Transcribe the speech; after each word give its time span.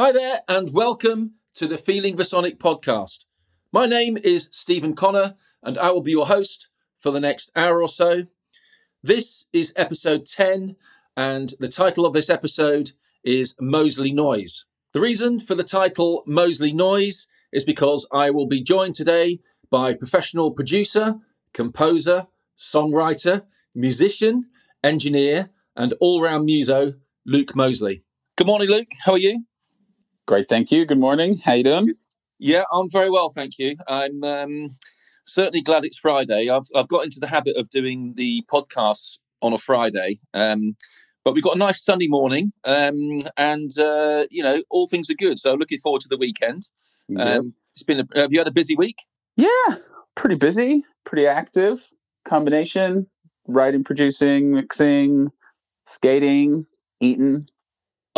Hi 0.00 0.12
there, 0.12 0.42
and 0.46 0.72
welcome 0.72 1.32
to 1.54 1.66
the 1.66 1.76
Feeling 1.76 2.16
Vasonic 2.16 2.58
podcast. 2.58 3.24
My 3.72 3.84
name 3.84 4.16
is 4.16 4.48
Stephen 4.52 4.94
Connor, 4.94 5.34
and 5.60 5.76
I 5.76 5.90
will 5.90 6.02
be 6.02 6.12
your 6.12 6.28
host 6.28 6.68
for 7.00 7.10
the 7.10 7.18
next 7.18 7.50
hour 7.56 7.82
or 7.82 7.88
so. 7.88 8.26
This 9.02 9.46
is 9.52 9.72
episode 9.74 10.24
10, 10.24 10.76
and 11.16 11.54
the 11.58 11.66
title 11.66 12.06
of 12.06 12.12
this 12.12 12.30
episode 12.30 12.92
is 13.24 13.56
Moseley 13.60 14.12
Noise. 14.12 14.66
The 14.92 15.00
reason 15.00 15.40
for 15.40 15.56
the 15.56 15.64
title 15.64 16.22
Moseley 16.28 16.72
Noise 16.72 17.26
is 17.52 17.64
because 17.64 18.06
I 18.12 18.30
will 18.30 18.46
be 18.46 18.62
joined 18.62 18.94
today 18.94 19.40
by 19.68 19.94
professional 19.94 20.52
producer, 20.52 21.16
composer, 21.52 22.28
songwriter, 22.56 23.46
musician, 23.74 24.46
engineer, 24.84 25.50
and 25.74 25.92
all 25.98 26.22
round 26.22 26.44
muso, 26.44 26.94
Luke 27.26 27.56
Moseley. 27.56 28.04
Good 28.36 28.46
morning, 28.46 28.68
Luke. 28.68 28.92
How 29.04 29.14
are 29.14 29.18
you? 29.18 29.47
Great, 30.28 30.46
thank 30.46 30.70
you. 30.70 30.84
Good 30.84 30.98
morning. 30.98 31.38
How 31.38 31.54
you 31.54 31.64
doing? 31.64 31.94
Yeah, 32.38 32.64
I'm 32.70 32.90
very 32.90 33.08
well, 33.08 33.30
thank 33.30 33.58
you. 33.58 33.76
I'm 33.88 34.22
um, 34.22 34.76
certainly 35.24 35.62
glad 35.62 35.86
it's 35.86 35.96
Friday. 35.96 36.50
I've 36.50 36.66
I've 36.76 36.88
got 36.88 37.04
into 37.04 37.18
the 37.18 37.28
habit 37.28 37.56
of 37.56 37.70
doing 37.70 38.12
the 38.14 38.44
podcasts 38.52 39.16
on 39.40 39.54
a 39.54 39.58
Friday, 39.58 40.20
um, 40.34 40.76
but 41.24 41.32
we've 41.32 41.42
got 41.42 41.56
a 41.56 41.58
nice 41.58 41.82
Sunday 41.82 42.08
morning, 42.08 42.52
um, 42.64 43.22
and 43.38 43.70
uh, 43.78 44.24
you 44.30 44.42
know 44.42 44.62
all 44.68 44.86
things 44.86 45.08
are 45.08 45.14
good. 45.14 45.38
So 45.38 45.54
looking 45.54 45.78
forward 45.78 46.02
to 46.02 46.08
the 46.08 46.18
weekend. 46.18 46.68
Um, 47.16 47.54
it's 47.74 47.82
been. 47.82 48.00
A, 48.00 48.20
have 48.20 48.30
you 48.30 48.38
had 48.38 48.48
a 48.48 48.52
busy 48.52 48.76
week? 48.76 48.98
Yeah, 49.36 49.76
pretty 50.14 50.36
busy, 50.36 50.84
pretty 51.06 51.26
active. 51.26 51.88
Combination: 52.26 53.06
writing, 53.46 53.82
producing, 53.82 54.50
mixing, 54.50 55.32
skating, 55.86 56.66
eating. 57.00 57.48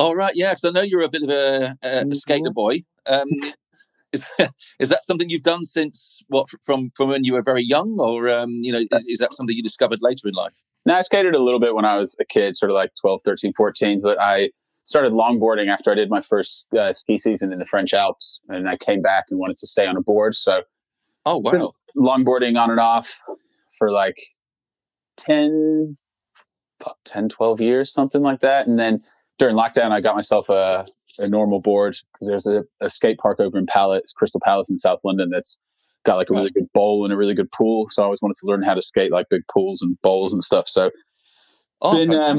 All 0.01 0.17
right, 0.17 0.33
yeah, 0.35 0.53
because 0.53 0.65
I 0.65 0.71
know 0.71 0.81
you're 0.81 1.03
a 1.03 1.11
bit 1.11 1.23
of 1.23 1.29
a, 1.29 1.77
a, 1.83 2.07
a 2.11 2.15
skater 2.15 2.51
boy. 2.51 2.79
Um, 3.05 3.29
is 4.15 4.25
is 4.81 4.89
that 4.89 5.05
something 5.05 5.29
you've 5.29 5.43
done 5.43 5.63
since 5.63 6.23
what 6.29 6.47
from 6.65 6.91
from 6.95 7.11
when 7.11 7.25
you 7.25 7.35
were 7.35 7.43
very 7.43 7.63
young, 7.63 7.99
or 8.01 8.27
um, 8.31 8.49
you 8.49 8.73
know, 8.73 8.79
is, 8.79 9.05
is, 9.07 9.19
that 9.19 9.35
something 9.35 9.55
you 9.55 9.63
discovered 9.63 9.99
later 10.01 10.27
in 10.27 10.33
life? 10.33 10.55
No, 10.87 10.95
I 10.95 11.03
skated 11.03 11.35
a 11.35 11.43
little 11.43 11.61
bit 11.61 11.75
when 11.75 11.85
I 11.85 11.97
was 11.97 12.17
a 12.19 12.25
kid, 12.25 12.57
sort 12.57 12.71
of 12.71 12.77
like 12.77 12.93
12, 12.99 13.21
13, 13.23 13.53
14, 13.53 14.01
but 14.01 14.19
I 14.19 14.49
started 14.85 15.13
longboarding 15.13 15.69
after 15.69 15.93
I 15.93 15.95
did 15.95 16.09
my 16.09 16.23
first 16.23 16.67
uh, 16.73 16.95
ski 16.95 17.19
season 17.19 17.53
in 17.53 17.59
the 17.59 17.67
French 17.67 17.93
Alps, 17.93 18.41
and 18.49 18.71
I 18.71 18.79
came 18.79 19.03
back 19.03 19.27
and 19.29 19.39
wanted 19.39 19.59
to 19.59 19.67
stay 19.67 19.87
on 19.87 19.99
a 19.99 20.03
board. 20.03 20.35
So, 20.35 20.63
oh 21.27 21.37
wow, 21.37 21.73
longboarding 21.95 22.59
on 22.59 22.71
and 22.71 22.81
off 22.81 23.21
for 23.77 23.91
like 23.91 24.17
10, 25.19 25.99
10, 27.05 27.29
12 27.29 27.61
years, 27.61 27.93
something 27.93 28.23
like 28.23 28.41
that, 28.41 28.67
and 28.67 28.79
then 28.79 29.01
during 29.41 29.57
lockdown, 29.57 29.91
I 29.91 30.03
got 30.03 30.15
myself 30.15 30.51
a, 30.51 30.87
a 31.19 31.29
normal 31.29 31.61
board 31.61 31.97
because 32.13 32.29
there's 32.29 32.47
a, 32.47 32.63
a, 32.83 32.91
skate 32.91 33.17
park 33.17 33.41
over 33.41 33.57
in 33.57 33.65
Palace, 33.65 34.13
Crystal 34.13 34.41
Palace 34.45 34.71
in 34.71 34.77
South 34.77 35.01
London 35.03 35.31
that's 35.31 35.59
got 36.05 36.17
like 36.17 36.29
a 36.29 36.35
really 36.35 36.51
good 36.51 36.71
bowl 36.75 37.05
and 37.05 37.13
a 37.13 37.17
really 37.17 37.35
good 37.35 37.51
pool. 37.51 37.89
So 37.89 38.03
I 38.03 38.05
always 38.05 38.21
wanted 38.21 38.37
to 38.37 38.47
learn 38.47 38.63
how 38.63 38.75
to 38.75 38.83
skate 38.83 39.11
like 39.11 39.31
big 39.31 39.41
pools 39.49 39.81
and 39.81 40.01
bowls 40.03 40.35
and 40.35 40.45
stuff. 40.45 40.69
So 40.69 40.91
oh, 41.81 41.97
been, 41.97 42.15
um, 42.15 42.37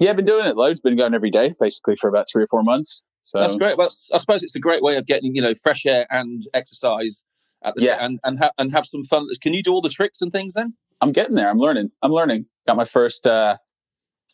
yeah, 0.00 0.08
I've 0.08 0.16
been 0.16 0.24
doing 0.24 0.46
it 0.46 0.56
loads. 0.56 0.80
Been 0.80 0.96
going 0.96 1.12
every 1.12 1.30
day 1.30 1.54
basically 1.60 1.96
for 1.96 2.08
about 2.08 2.26
three 2.32 2.44
or 2.44 2.46
four 2.46 2.62
months. 2.62 3.04
So 3.20 3.40
that's 3.40 3.56
great. 3.56 3.76
Well, 3.76 3.90
I 4.14 4.16
suppose 4.16 4.42
it's 4.42 4.56
a 4.56 4.60
great 4.60 4.82
way 4.82 4.96
of 4.96 5.06
getting 5.06 5.34
you 5.34 5.42
know 5.42 5.52
fresh 5.52 5.84
air 5.84 6.06
and 6.08 6.42
exercise 6.54 7.24
at 7.62 7.74
the 7.74 7.84
yeah. 7.84 7.98
and 8.00 8.20
and, 8.24 8.38
ha- 8.38 8.52
and 8.56 8.72
have 8.72 8.86
some 8.86 9.04
fun. 9.04 9.26
Can 9.42 9.52
you 9.52 9.62
do 9.62 9.72
all 9.72 9.82
the 9.82 9.90
tricks 9.90 10.22
and 10.22 10.32
things 10.32 10.54
then? 10.54 10.74
I'm 11.02 11.12
getting 11.12 11.34
there. 11.34 11.50
I'm 11.50 11.58
learning. 11.58 11.90
I'm 12.00 12.12
learning. 12.12 12.46
Got 12.66 12.76
my 12.76 12.86
first 12.86 13.26
uh 13.26 13.58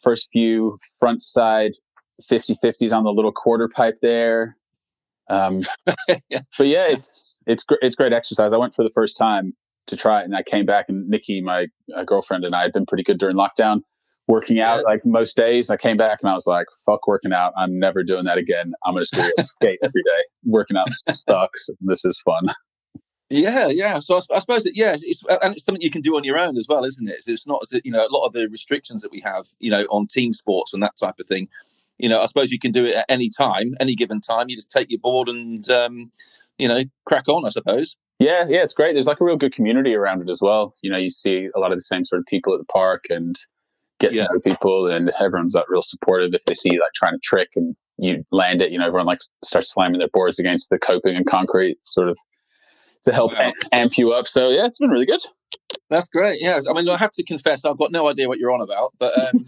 first 0.01 0.29
few 0.33 0.79
front 1.01 1.23
side 1.23 1.73
50 2.27 2.57
50s 2.57 2.97
on 2.97 3.05
the 3.05 3.13
little 3.13 3.33
quarter 3.33 3.69
pipe 3.69 3.99
there. 4.01 4.57
Um, 5.29 5.63
yeah. 6.29 6.41
But 6.59 6.69
yeah, 6.69 6.87
it's 6.87 7.39
it's 7.47 7.65
it's 7.83 7.97
great 7.97 8.13
exercise. 8.13 8.53
I 8.53 8.57
went 8.57 8.75
for 8.75 8.83
the 8.83 8.91
first 8.91 9.17
time 9.17 9.55
to 9.87 9.97
try 9.97 10.21
it, 10.21 10.25
and 10.25 10.37
I 10.37 10.43
came 10.43 10.67
back, 10.67 10.87
and 10.89 11.09
Nikki, 11.09 11.41
my 11.41 11.67
uh, 11.97 12.05
girlfriend, 12.05 12.45
and 12.45 12.55
I 12.55 12.63
had 12.63 12.73
been 12.73 12.87
pretty 12.87 13.05
good 13.05 13.19
during 13.19 13.37
lockdown, 13.37 13.83
working 14.27 14.61
out 14.61 14.77
yeah. 14.79 14.83
like 14.83 15.05
most 15.05 15.37
days. 15.37 15.71
I 15.71 15.77
came 15.77 15.97
back 15.97 16.21
and 16.23 16.31
I 16.31 16.35
was 16.35 16.47
like, 16.47 16.67
"Fuck 16.87 17.07
working 17.07 17.33
out! 17.33 17.53
I'm 17.57 17.79
never 17.79 18.03
doing 18.03 18.25
that 18.25 18.39
again. 18.39 18.73
I'm 18.85 18.95
gonna 18.95 19.05
skate 19.45 19.79
every 19.83 20.03
day. 20.03 20.23
Working 20.45 20.77
out 20.77 20.89
sucks. 20.91 21.71
This 21.81 22.05
is 22.05 22.21
fun." 22.21 22.55
Yeah, 23.31 23.69
yeah. 23.69 23.99
So 24.01 24.17
I, 24.17 24.21
I 24.35 24.39
suppose 24.39 24.65
that 24.65 24.77
yeah, 24.77 24.93
it's, 24.95 25.23
and 25.29 25.55
it's 25.55 25.65
something 25.65 25.83
you 25.83 25.91
can 25.91 26.03
do 26.03 26.17
on 26.17 26.25
your 26.25 26.39
own 26.39 26.57
as 26.57 26.67
well, 26.69 26.85
isn't 26.85 27.09
it? 27.09 27.25
It's 27.27 27.47
not 27.47 27.61
as 27.63 27.81
you 27.83 27.91
know 27.91 28.07
a 28.07 28.13
lot 28.13 28.27
of 28.27 28.33
the 28.33 28.49
restrictions 28.49 29.03
that 29.03 29.11
we 29.11 29.21
have, 29.21 29.47
you 29.59 29.71
know, 29.71 29.85
on 29.91 30.07
team 30.07 30.33
sports 30.33 30.75
and 30.75 30.83
that 30.83 30.97
type 30.97 31.19
of 31.19 31.27
thing 31.27 31.49
you 31.99 32.09
know, 32.09 32.21
I 32.21 32.27
suppose 32.27 32.51
you 32.51 32.59
can 32.59 32.73
do 32.73 32.85
it 32.87 32.97
at 32.97 33.07
any 33.09 33.31
time, 33.31 33.73
any 33.81 33.95
given 33.95 34.21
time. 34.21 34.47
You 34.49 34.57
just 34.57 34.71
take 34.71 34.91
your 34.91 35.01
board 35.01 35.29
and, 35.29 35.69
um, 35.71 36.11
you 36.59 36.69
know, 36.69 36.83
crack 37.05 37.29
on, 37.29 37.45
I 37.45 37.49
suppose. 37.49 37.97
Yeah, 38.19 38.47
yeah, 38.49 38.63
it's 38.63 38.75
great. 38.75 38.93
There's 38.93 39.07
like 39.07 39.21
a 39.21 39.25
real 39.25 39.37
good 39.37 39.53
community 39.53 39.95
around 39.95 40.23
it 40.23 40.31
as 40.31 40.41
well. 40.41 40.75
You 40.83 40.91
know, 40.91 40.99
you 40.99 41.11
see 41.11 41.49
a 41.55 41.59
lot 41.59 41.73
of 41.73 41.77
the 41.77 41.83
same 41.83 42.05
sort 42.05 42.21
of 42.21 42.27
people 42.27 42.55
at 42.55 42.59
the 42.59 42.67
park 42.67 43.05
and 43.11 43.37
get 43.99 44.15
yeah. 44.15 44.27
to 44.27 44.35
know 44.35 44.41
people, 44.41 44.89
and 44.89 45.13
everyone's 45.21 45.55
like 45.55 45.69
real 45.69 45.83
supportive. 45.83 46.33
If 46.33 46.45
they 46.45 46.55
see 46.55 46.73
you 46.73 46.81
like 46.81 46.93
trying 46.95 47.15
to 47.15 47.21
trick 47.23 47.51
and 47.57 47.75
you 47.99 48.25
land 48.31 48.63
it, 48.63 48.71
you 48.71 48.79
know, 48.79 48.87
everyone 48.87 49.07
like 49.07 49.21
starts 49.43 49.73
slamming 49.73 49.99
their 49.99 50.09
boards 50.13 50.39
against 50.39 50.71
the 50.71 50.79
coping 50.79 51.17
and 51.17 51.27
concrete, 51.27 51.83
sort 51.83 52.09
of 52.09 52.19
to 53.03 53.13
help 53.13 53.33
wow. 53.33 53.53
amp 53.73 53.99
you 53.99 54.13
up. 54.13 54.27
So 54.27 54.49
yeah, 54.49 54.67
it's 54.67 54.79
been 54.79 54.91
really 54.91 55.07
good. 55.07 55.21
That's 55.91 56.09
great. 56.09 56.41
Yeah, 56.41 56.61
I 56.69 56.73
mean, 56.73 56.89
I 56.89 56.97
have 56.97 57.13
to 57.13 57.25
confess, 57.25 57.65
I've 57.65 57.79
got 57.79 57.93
no 57.93 58.09
idea 58.09 58.29
what 58.29 58.39
you're 58.39 58.53
on 58.53 58.61
about, 58.61 58.93
but 58.99 59.13
um, 59.19 59.45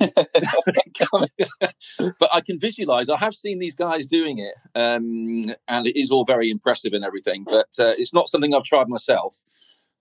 but 2.21 2.31
I 2.33 2.41
can 2.41 2.61
visualize. 2.61 3.09
I 3.09 3.19
have 3.19 3.35
seen 3.35 3.59
these 3.59 3.75
guys 3.75 4.07
doing 4.07 4.39
it, 4.39 4.55
um, 4.75 5.55
and 5.69 5.87
it 5.87 5.99
is 5.99 6.11
all 6.11 6.25
very 6.25 6.51
impressive 6.51 6.93
and 6.93 7.05
everything. 7.05 7.45
But 7.45 7.69
uh, 7.79 7.93
it's 7.99 8.13
not 8.13 8.29
something 8.29 8.55
I've 8.55 8.65
tried 8.65 8.89
myself. 8.89 9.37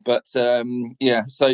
But 0.04 0.26
um, 0.36 0.96
yeah, 1.00 1.22
so 1.24 1.54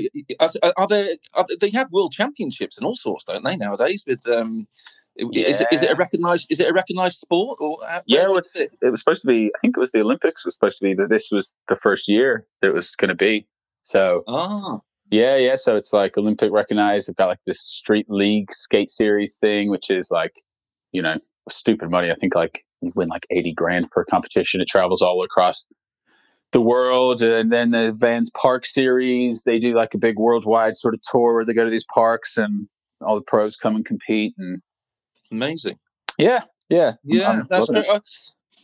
are 0.75 0.87
there? 0.87 1.15
Are 1.33 1.45
they 1.59 1.69
have 1.69 1.91
world 1.91 2.11
championships 2.11 2.77
and 2.77 2.85
all 2.85 2.95
sorts, 2.95 3.23
don't 3.23 3.45
they 3.45 3.55
nowadays? 3.55 4.03
With 4.05 4.27
um, 4.27 4.67
yeah. 5.15 5.47
is, 5.47 5.61
it, 5.61 5.67
is 5.71 5.83
it 5.83 5.91
a 5.91 5.95
recognized 5.95 6.47
is 6.49 6.59
it 6.59 6.69
a 6.69 6.73
recognized 6.73 7.19
sport 7.19 7.57
or 7.61 7.77
yeah 8.05 8.25
it 8.25 8.31
was, 8.31 8.55
it? 8.55 8.71
it 8.81 8.89
was 8.89 9.01
supposed 9.01 9.21
to 9.21 9.27
be 9.27 9.51
i 9.55 9.59
think 9.59 9.75
it 9.75 9.79
was 9.79 9.91
the 9.91 10.01
olympics 10.01 10.45
was 10.45 10.53
supposed 10.53 10.77
to 10.77 10.83
be 10.83 10.93
that 10.93 11.09
this 11.09 11.29
was 11.31 11.53
the 11.67 11.75
first 11.75 12.07
year 12.07 12.45
that 12.61 12.69
it 12.69 12.73
was 12.73 12.95
going 12.95 13.09
to 13.09 13.15
be 13.15 13.45
so, 13.83 14.23
oh. 14.27 14.81
yeah, 15.09 15.35
yeah. 15.37 15.55
So 15.55 15.75
it's 15.75 15.93
like 15.93 16.17
Olympic 16.17 16.51
recognized. 16.51 17.07
They've 17.07 17.15
got 17.15 17.27
like 17.27 17.43
this 17.45 17.61
street 17.61 18.07
league 18.09 18.53
skate 18.53 18.89
series 18.89 19.37
thing, 19.37 19.69
which 19.69 19.89
is 19.89 20.11
like, 20.11 20.43
you 20.91 21.01
know, 21.01 21.19
stupid 21.49 21.89
money. 21.89 22.11
I 22.11 22.15
think 22.15 22.35
like 22.35 22.65
you 22.81 22.91
win 22.95 23.09
like 23.09 23.25
80 23.29 23.53
grand 23.53 23.91
per 23.91 24.03
competition. 24.05 24.61
It 24.61 24.67
travels 24.67 25.01
all 25.01 25.23
across 25.23 25.67
the 26.51 26.61
world. 26.61 27.21
And 27.21 27.51
then 27.51 27.71
the 27.71 27.93
Vans 27.93 28.29
Park 28.39 28.65
series, 28.65 29.43
they 29.43 29.59
do 29.59 29.73
like 29.73 29.93
a 29.93 29.97
big 29.97 30.17
worldwide 30.17 30.75
sort 30.75 30.93
of 30.93 31.01
tour 31.01 31.35
where 31.35 31.45
they 31.45 31.53
go 31.53 31.63
to 31.63 31.71
these 31.71 31.85
parks 31.93 32.37
and 32.37 32.67
all 33.01 33.15
the 33.15 33.21
pros 33.21 33.55
come 33.55 33.75
and 33.75 33.85
compete. 33.85 34.33
And 34.37 34.61
amazing. 35.31 35.77
Yeah. 36.17 36.43
Yeah. 36.69 36.93
Yeah. 37.03 37.29
I'm, 37.29 37.39
I'm 37.39 37.47
that's 37.49 37.69
great. 37.69 37.85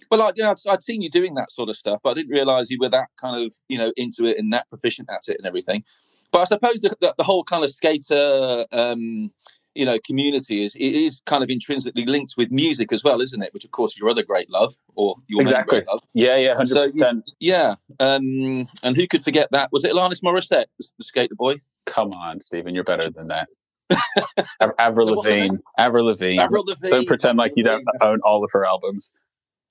Well, 0.10 0.22
I, 0.22 0.32
yeah, 0.36 0.52
I'd, 0.52 0.58
I'd, 0.70 0.84
seen 0.84 1.02
you 1.02 1.10
doing 1.10 1.36
that 1.36 1.52
sort 1.52 1.70
of 1.70 1.76
stuff, 1.76 2.00
but 2.04 2.12
I 2.12 2.14
didn't 2.14 2.32
realize 2.32 2.70
you 2.70 2.80
were 2.80 2.90
that 2.90 3.10
kind 3.20 3.46
of, 3.46 3.56
you 3.68 3.78
know, 3.78 3.92
into 3.96 4.26
it 4.26 4.38
and 4.38 4.52
that 4.54 4.70
proficient 4.70 5.10
at 5.10 5.28
it 5.28 5.38
and 5.38 5.46
everything. 5.46 5.84
But 6.32 6.40
I 6.40 6.46
suppose 6.46 6.82
the, 6.82 6.96
the, 7.00 7.14
the 7.18 7.24
whole 7.24 7.44
kind 7.44 7.64
of 7.64 7.72
skater, 7.72 8.66
um, 8.72 9.32
you 9.76 9.86
know, 9.86 9.98
community 10.06 10.64
is 10.64 10.76
it 10.76 10.82
is 10.82 11.22
kind 11.26 11.44
of 11.44 11.50
intrinsically 11.50 12.06
linked 12.06 12.34
with 12.38 12.52
music 12.52 12.92
as 12.92 13.04
well, 13.04 13.22
isn't 13.22 13.42
it? 13.42 13.54
Which, 13.54 13.64
of 13.64 13.72
course, 13.72 13.98
your 13.98 14.10
other 14.10 14.24
great 14.24 14.50
love, 14.50 14.74
or 14.96 15.16
your 15.28 15.42
exactly, 15.42 15.84
love. 15.88 16.02
yeah, 16.14 16.36
yeah, 16.36 16.56
hundred 16.56 16.74
so, 16.74 16.92
percent, 16.92 17.32
yeah. 17.40 17.76
Um, 18.00 18.68
and 18.84 18.96
who 18.96 19.08
could 19.08 19.24
forget 19.24 19.50
that? 19.52 19.70
Was 19.72 19.84
it 19.84 19.92
Alanis 19.92 20.22
Morissette, 20.24 20.66
the 20.80 21.04
skater 21.04 21.36
boy? 21.36 21.56
Come 21.86 22.12
on, 22.12 22.40
Stephen, 22.42 22.74
you're 22.74 22.84
better 22.84 23.10
than 23.10 23.28
that. 23.28 23.50
Avril 24.80 25.16
Lavigne, 25.16 25.58
Avril 25.78 26.06
Lavigne. 26.06 26.42
Avril 26.42 26.64
Lavigne. 26.68 26.90
Don't 26.90 27.08
pretend 27.08 27.38
like 27.38 27.54
you 27.56 27.64
don't 27.64 27.86
own 28.02 28.20
all 28.24 28.44
of 28.44 28.50
her 28.52 28.66
albums. 28.66 29.12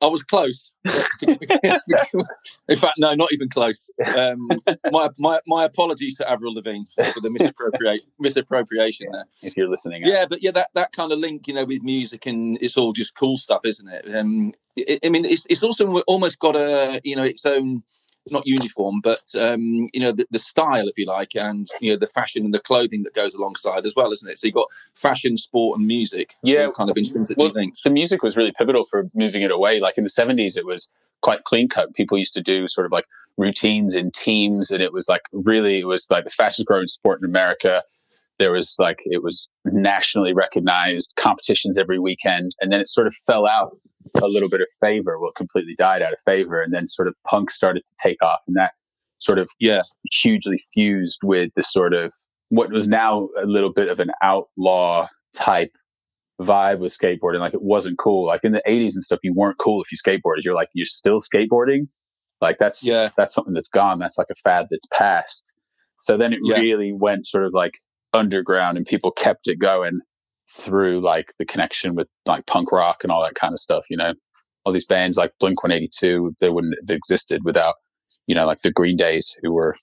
I 0.00 0.06
was 0.06 0.22
close. 0.22 0.72
In 1.26 2.76
fact, 2.76 2.94
no, 2.98 3.14
not 3.14 3.32
even 3.32 3.48
close. 3.48 3.90
Um, 4.04 4.48
my, 4.90 5.08
my 5.18 5.40
my 5.46 5.64
apologies 5.64 6.16
to 6.16 6.30
Avril 6.30 6.54
Lavigne 6.54 6.84
for 6.94 7.20
the 7.20 7.30
misappropriate 7.38 8.02
misappropriation 8.18 9.08
there. 9.10 9.24
If 9.42 9.56
you're 9.56 9.68
listening, 9.68 10.02
yeah, 10.04 10.26
but 10.28 10.42
yeah, 10.42 10.50
that, 10.52 10.68
that 10.74 10.92
kind 10.92 11.12
of 11.12 11.18
link, 11.18 11.48
you 11.48 11.54
know, 11.54 11.64
with 11.64 11.82
music 11.82 12.26
and 12.26 12.58
it's 12.60 12.76
all 12.76 12.92
just 12.92 13.16
cool 13.16 13.36
stuff, 13.36 13.62
isn't 13.64 13.88
it? 13.88 14.14
Um, 14.14 14.52
it 14.76 15.00
I 15.04 15.08
mean, 15.08 15.24
it's 15.24 15.46
it's 15.48 15.62
also 15.62 16.00
almost 16.00 16.38
got 16.38 16.56
a 16.56 17.00
you 17.02 17.16
know 17.16 17.22
its 17.22 17.46
own 17.46 17.82
not 18.30 18.46
uniform, 18.46 19.00
but 19.02 19.22
um, 19.38 19.88
you 19.92 20.00
know 20.00 20.12
the, 20.12 20.26
the, 20.30 20.38
style, 20.38 20.88
if 20.88 20.98
you 20.98 21.06
like, 21.06 21.34
and 21.36 21.68
you 21.80 21.92
know 21.92 21.98
the 21.98 22.06
fashion 22.06 22.44
and 22.44 22.54
the 22.54 22.60
clothing 22.60 23.02
that 23.04 23.14
goes 23.14 23.34
alongside 23.34 23.86
as 23.86 23.94
well, 23.94 24.12
isn't 24.12 24.28
it? 24.28 24.38
So 24.38 24.46
you've 24.46 24.54
got 24.54 24.68
fashion, 24.94 25.36
sport, 25.36 25.78
and 25.78 25.86
music. 25.86 26.34
Yeah, 26.42 26.68
kind 26.74 26.90
of 26.90 26.96
intrinsically 26.96 27.44
well, 27.44 27.52
linked. 27.54 27.82
The 27.82 27.90
music 27.90 28.22
was 28.22 28.36
really 28.36 28.52
pivotal 28.52 28.84
for 28.84 29.08
moving 29.14 29.42
it 29.42 29.50
away. 29.50 29.80
Like 29.80 29.98
in 29.98 30.04
the 30.04 30.10
seventies, 30.10 30.56
it 30.56 30.66
was 30.66 30.90
quite 31.22 31.44
clean 31.44 31.68
cut. 31.68 31.94
People 31.94 32.18
used 32.18 32.34
to 32.34 32.42
do 32.42 32.68
sort 32.68 32.86
of 32.86 32.92
like 32.92 33.06
routines 33.36 33.94
in 33.94 34.10
teams, 34.10 34.70
and 34.70 34.82
it 34.82 34.92
was 34.92 35.08
like 35.08 35.22
really, 35.32 35.80
it 35.80 35.86
was 35.86 36.06
like 36.10 36.24
the 36.24 36.30
fastest 36.30 36.66
growing 36.66 36.88
sport 36.88 37.20
in 37.20 37.24
America. 37.24 37.82
There 38.38 38.52
was 38.52 38.74
like 38.78 38.98
it 39.04 39.22
was 39.22 39.48
nationally 39.64 40.32
recognized 40.32 41.14
competitions 41.18 41.78
every 41.78 41.98
weekend 41.98 42.52
and 42.60 42.70
then 42.70 42.80
it 42.80 42.88
sort 42.88 43.06
of 43.06 43.14
fell 43.26 43.46
out 43.46 43.70
a 44.22 44.26
little 44.26 44.48
bit 44.48 44.60
of 44.60 44.66
favor. 44.80 45.18
Well 45.18 45.30
it 45.30 45.36
completely 45.36 45.74
died 45.76 46.02
out 46.02 46.12
of 46.12 46.18
favor 46.24 46.60
and 46.60 46.72
then 46.72 46.88
sort 46.88 47.08
of 47.08 47.14
punk 47.26 47.50
started 47.50 47.84
to 47.84 47.94
take 48.02 48.22
off 48.22 48.40
and 48.46 48.56
that 48.56 48.72
sort 49.18 49.38
of 49.38 49.48
yeah. 49.58 49.82
hugely 50.12 50.62
fused 50.74 51.20
with 51.22 51.50
the 51.56 51.62
sort 51.62 51.94
of 51.94 52.12
what 52.50 52.70
was 52.70 52.88
now 52.88 53.28
a 53.42 53.46
little 53.46 53.72
bit 53.72 53.88
of 53.88 53.98
an 54.00 54.10
outlaw 54.22 55.08
type 55.34 55.72
vibe 56.40 56.80
with 56.80 56.96
skateboarding. 56.96 57.40
Like 57.40 57.54
it 57.54 57.62
wasn't 57.62 57.98
cool. 57.98 58.26
Like 58.26 58.44
in 58.44 58.52
the 58.52 58.62
80s 58.66 58.94
and 58.94 59.02
stuff 59.02 59.20
you 59.22 59.32
weren't 59.34 59.58
cool 59.58 59.82
if 59.82 59.90
you 59.90 59.98
skateboarded. 59.98 60.44
You're 60.44 60.54
like 60.54 60.68
you're 60.74 60.86
still 60.86 61.18
skateboarding? 61.20 61.88
Like 62.40 62.58
that's 62.58 62.84
yeah. 62.84 63.08
that's 63.16 63.34
something 63.34 63.54
that's 63.54 63.70
gone. 63.70 63.98
That's 63.98 64.18
like 64.18 64.28
a 64.30 64.34
fad 64.36 64.66
that's 64.70 64.86
passed. 64.92 65.52
So 66.00 66.16
then 66.16 66.32
it 66.32 66.40
Yeah. 66.42 66.56
really 66.56 66.92
went 66.92 67.26
sort 67.26 67.44
of 67.44 67.54
like 67.54 67.72
underground 68.12 68.76
and 68.76 68.86
people 68.86 69.10
kept 69.10 69.48
it 69.48 69.58
going 69.58 70.00
through 70.58 71.00
like 71.00 71.32
the 71.38 71.44
connection 71.44 71.94
with 71.94 72.08
like 72.24 72.46
punk 72.46 72.72
rock 72.72 73.02
and 73.02 73.12
all 73.12 73.22
that 73.22 73.34
kind 73.34 73.52
of 73.52 73.58
stuff, 73.58 73.84
you 73.90 73.96
know. 73.96 74.14
All 74.64 74.72
these 74.72 74.86
bands 74.86 75.16
like 75.16 75.32
Blink 75.38 75.62
182, 75.62 76.34
they 76.40 76.50
wouldn't 76.50 76.74
have 76.80 76.96
existed 76.96 77.42
without, 77.44 77.74
you 78.26 78.34
know, 78.34 78.46
like 78.46 78.62
the 78.62 78.72
Green 78.72 78.96
Days 78.96 79.36
who 79.42 79.52
were 79.52 79.76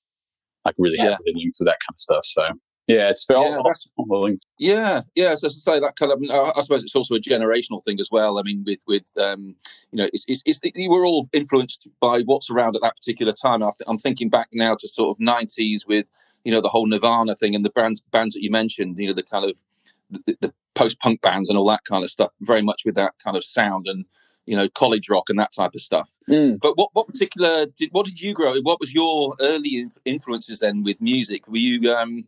like 0.65 0.75
really 0.77 0.97
Yeah. 0.97 1.11
heavily 1.11 1.33
linked 1.35 1.55
to 1.57 1.63
that 1.65 1.77
kind 1.79 1.95
of 1.95 1.99
stuff. 1.99 2.25
So 2.25 2.43
yeah, 2.87 3.09
it's 3.09 3.25
all, 3.29 3.49
Yeah, 3.51 3.57
all. 3.97 4.29
Yeah, 4.59 5.01
yeah. 5.15 5.35
So 5.35 5.47
to 5.47 5.53
say 5.53 5.79
that 5.79 5.95
kind 5.95 6.11
of, 6.11 6.19
I 6.29 6.59
I 6.59 6.61
suppose 6.61 6.83
it's 6.83 6.95
also 6.95 7.15
a 7.15 7.19
generational 7.19 7.81
thing 7.85 7.97
as 7.99 8.09
well. 8.11 8.37
I 8.37 8.43
mean, 8.43 8.63
with 8.65 8.79
with 8.87 9.05
um, 9.17 9.55
you 9.91 9.97
know, 9.99 10.09
it's, 10.11 10.25
it's, 10.27 10.41
it's 10.45 10.59
we're 10.89 11.07
all 11.07 11.25
influenced 11.31 11.87
by 12.01 12.23
what's 12.25 12.49
around 12.49 12.75
at 12.75 12.81
that 12.81 12.97
particular 12.97 13.31
time. 13.31 13.63
I 13.63 13.67
th- 13.67 13.87
I'm 13.87 13.97
thinking 13.97 14.27
back 14.29 14.49
now 14.51 14.75
to 14.75 14.87
sort 14.89 15.17
of 15.17 15.25
'90s 15.25 15.87
with 15.87 16.07
you 16.43 16.51
know 16.51 16.61
the 16.61 16.69
whole 16.69 16.87
Nirvana 16.87 17.35
thing 17.35 17.55
and 17.55 17.63
the 17.65 17.69
bands 17.69 18.01
bands 18.11 18.33
that 18.35 18.43
you 18.43 18.51
mentioned. 18.51 18.97
You 18.97 19.07
know, 19.07 19.13
the 19.13 19.23
kind 19.23 19.49
of 19.49 19.61
the, 20.09 20.37
the 20.41 20.53
post 20.75 20.99
punk 20.99 21.21
bands 21.21 21.49
and 21.49 21.57
all 21.57 21.67
that 21.67 21.85
kind 21.85 22.03
of 22.03 22.09
stuff. 22.09 22.31
Very 22.41 22.61
much 22.61 22.81
with 22.85 22.95
that 22.95 23.13
kind 23.23 23.37
of 23.37 23.43
sound 23.43 23.87
and 23.87 24.05
you 24.45 24.55
know 24.55 24.67
college 24.69 25.09
rock 25.09 25.29
and 25.29 25.39
that 25.39 25.53
type 25.53 25.71
of 25.73 25.81
stuff. 25.81 26.17
But 26.61 26.77
what 26.77 26.89
what 26.93 27.07
particular 27.07 27.65
did 27.65 27.89
what 27.91 28.05
did 28.05 28.19
you 28.19 28.33
grow? 28.33 28.59
What 28.61 28.79
was 28.79 28.93
your 28.93 29.35
early 29.39 29.87
influences 30.05 30.59
then 30.59 30.83
with 30.83 31.01
music? 31.01 31.47
Were 31.47 31.57
you 31.57 31.93
um, 31.93 32.25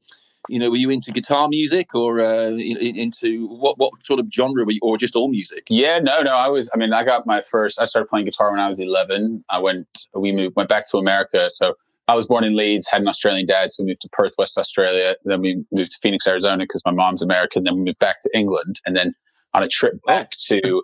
you 0.47 0.59
know, 0.59 0.69
were 0.69 0.77
you 0.77 0.89
into 0.89 1.11
guitar 1.11 1.47
music 1.47 1.95
or 1.95 2.21
uh, 2.21 2.47
in, 2.49 2.77
in- 2.77 2.95
into 2.95 3.47
what 3.47 3.77
what 3.77 3.91
sort 4.03 4.19
of 4.19 4.27
genre 4.31 4.63
were 4.63 4.71
you, 4.71 4.79
or 4.83 4.97
just 4.97 5.15
all 5.15 5.27
music? 5.27 5.63
Yeah, 5.69 5.99
no, 5.99 6.21
no. 6.21 6.35
I 6.35 6.47
was. 6.49 6.69
I 6.73 6.77
mean, 6.77 6.93
I 6.93 7.03
got 7.03 7.25
my 7.25 7.41
first. 7.41 7.79
I 7.81 7.85
started 7.85 8.07
playing 8.09 8.25
guitar 8.25 8.51
when 8.51 8.59
I 8.59 8.67
was 8.67 8.79
11. 8.79 9.43
I 9.49 9.59
went. 9.59 10.07
We 10.13 10.31
moved. 10.31 10.55
Went 10.55 10.69
back 10.69 10.85
to 10.91 10.97
America. 10.97 11.49
So 11.49 11.75
I 12.07 12.15
was 12.15 12.25
born 12.25 12.43
in 12.43 12.55
Leeds. 12.55 12.87
Had 12.87 13.01
an 13.01 13.07
Australian 13.07 13.45
dad, 13.45 13.69
so 13.69 13.83
we 13.83 13.89
moved 13.89 14.01
to 14.01 14.09
Perth, 14.09 14.33
West 14.37 14.57
Australia. 14.57 15.15
Then 15.25 15.41
we 15.41 15.63
moved 15.71 15.91
to 15.91 15.97
Phoenix, 16.01 16.27
Arizona, 16.27 16.63
because 16.63 16.83
my 16.85 16.91
mom's 16.91 17.21
American. 17.21 17.63
Then 17.63 17.75
we 17.75 17.85
moved 17.85 17.99
back 17.99 18.19
to 18.21 18.29
England, 18.33 18.79
and 18.85 18.95
then 18.95 19.11
on 19.53 19.63
a 19.63 19.67
trip 19.67 19.95
back 20.05 20.31
to 20.47 20.83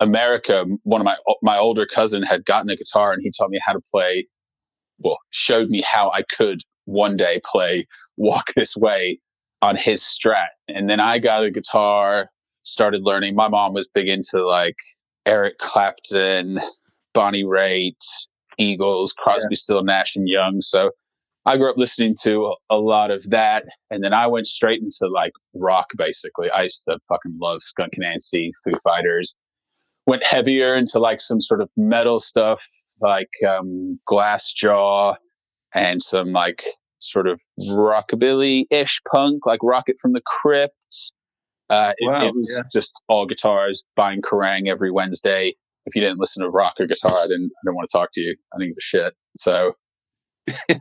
America, 0.00 0.66
one 0.84 1.00
of 1.00 1.04
my 1.04 1.16
my 1.42 1.58
older 1.58 1.86
cousin 1.86 2.22
had 2.22 2.44
gotten 2.44 2.70
a 2.70 2.76
guitar, 2.76 3.12
and 3.12 3.22
he 3.22 3.30
taught 3.30 3.50
me 3.50 3.60
how 3.64 3.72
to 3.72 3.80
play. 3.90 4.26
Well, 4.98 5.18
showed 5.30 5.68
me 5.68 5.82
how 5.82 6.10
I 6.12 6.22
could 6.22 6.62
one 6.84 7.16
day 7.16 7.40
play 7.44 7.86
"Walk 8.16 8.52
This 8.54 8.76
Way" 8.76 9.20
on 9.60 9.76
his 9.76 10.00
Strat, 10.00 10.48
and 10.68 10.88
then 10.88 11.00
I 11.00 11.18
got 11.18 11.44
a 11.44 11.50
guitar 11.50 12.30
started 12.64 13.02
learning. 13.02 13.34
My 13.34 13.48
mom 13.48 13.74
was 13.74 13.88
big 13.88 14.08
into 14.08 14.46
like 14.46 14.76
Eric 15.26 15.58
Clapton, 15.58 16.60
Bonnie 17.14 17.44
Raitt, 17.44 18.04
Eagles, 18.58 19.12
Crosby, 19.12 19.54
Still, 19.54 19.82
Nash 19.82 20.16
and 20.16 20.28
Young. 20.28 20.60
So 20.60 20.90
I 21.44 21.56
grew 21.56 21.70
up 21.70 21.76
listening 21.76 22.14
to 22.22 22.54
a, 22.70 22.78
lot 22.78 23.10
of 23.10 23.28
that, 23.30 23.64
and 23.90 24.02
then 24.02 24.12
I 24.12 24.26
went 24.26 24.46
straight 24.46 24.80
into 24.80 25.08
like 25.12 25.32
rock. 25.54 25.90
Basically, 25.96 26.50
I 26.50 26.64
used 26.64 26.84
to 26.88 26.98
fucking 27.08 27.36
love 27.40 27.62
Skunk 27.62 27.94
Anansie, 27.94 28.50
Foo 28.64 28.78
Fighters. 28.84 29.36
Went 30.06 30.24
heavier 30.24 30.74
into 30.74 30.98
like 30.98 31.20
some 31.20 31.40
sort 31.40 31.60
of 31.60 31.68
metal 31.76 32.20
stuff, 32.20 32.60
like 33.00 33.30
um, 33.48 33.98
Glassjaw, 34.08 35.16
and 35.74 36.00
some 36.00 36.32
like 36.32 36.64
sort 37.00 37.26
of 37.26 37.40
rockabilly 37.60 38.64
ish 38.70 39.00
punk, 39.10 39.44
like 39.44 39.60
Rocket 39.62 39.96
from 40.00 40.12
the 40.12 40.22
Crypt. 40.24 41.12
Uh, 41.68 41.92
it, 41.98 42.22
it 42.22 42.34
was 42.34 42.54
yeah. 42.54 42.62
just 42.72 43.02
all 43.08 43.26
guitars, 43.26 43.84
buying 43.96 44.22
Kerrang 44.22 44.68
every 44.68 44.90
Wednesday. 44.90 45.54
If 45.86 45.94
you 45.94 46.00
didn't 46.00 46.18
listen 46.18 46.42
to 46.42 46.50
rock 46.50 46.74
or 46.78 46.86
guitar, 46.86 47.12
I 47.12 47.26
didn't, 47.28 47.46
I 47.46 47.58
didn't 47.64 47.76
want 47.76 47.90
to 47.90 47.96
talk 47.96 48.10
to 48.14 48.20
you. 48.20 48.34
I 48.54 48.58
didn't 48.58 48.70
give 48.70 48.78
a 48.78 48.82
shit. 48.82 49.14
So 49.36 49.74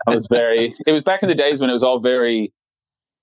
I 0.07 0.13
was 0.13 0.27
very, 0.31 0.71
it 0.87 0.91
was 0.91 1.03
back 1.03 1.23
in 1.23 1.29
the 1.29 1.35
days 1.35 1.59
when 1.61 1.69
it 1.69 1.73
was 1.73 1.83
all 1.83 1.99
very, 1.99 2.53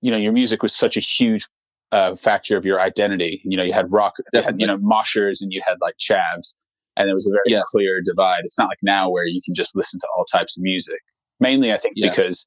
you 0.00 0.10
know, 0.10 0.16
your 0.16 0.32
music 0.32 0.62
was 0.62 0.74
such 0.74 0.96
a 0.96 1.00
huge 1.00 1.46
uh, 1.92 2.16
factor 2.16 2.56
of 2.56 2.64
your 2.64 2.80
identity. 2.80 3.40
You 3.44 3.56
know, 3.56 3.62
you 3.62 3.72
had 3.72 3.90
rock, 3.92 4.14
you 4.32 4.42
had, 4.42 4.60
you 4.60 4.66
know, 4.66 4.78
moshers 4.78 5.40
and 5.40 5.52
you 5.52 5.62
had 5.66 5.76
like 5.80 5.94
chavs, 5.98 6.56
and 6.96 7.06
there 7.08 7.14
was 7.14 7.26
a 7.26 7.30
very 7.30 7.42
Yeah. 7.46 7.60
clear 7.70 8.00
divide. 8.04 8.40
It's 8.44 8.58
not 8.58 8.68
like 8.68 8.78
now 8.82 9.08
where 9.10 9.26
you 9.26 9.40
can 9.44 9.54
just 9.54 9.76
listen 9.76 9.98
to 10.00 10.06
all 10.16 10.24
types 10.24 10.56
of 10.56 10.62
music. 10.62 10.98
Mainly, 11.40 11.72
I 11.72 11.76
think 11.78 11.94
Yeah. 11.96 12.10
because 12.10 12.46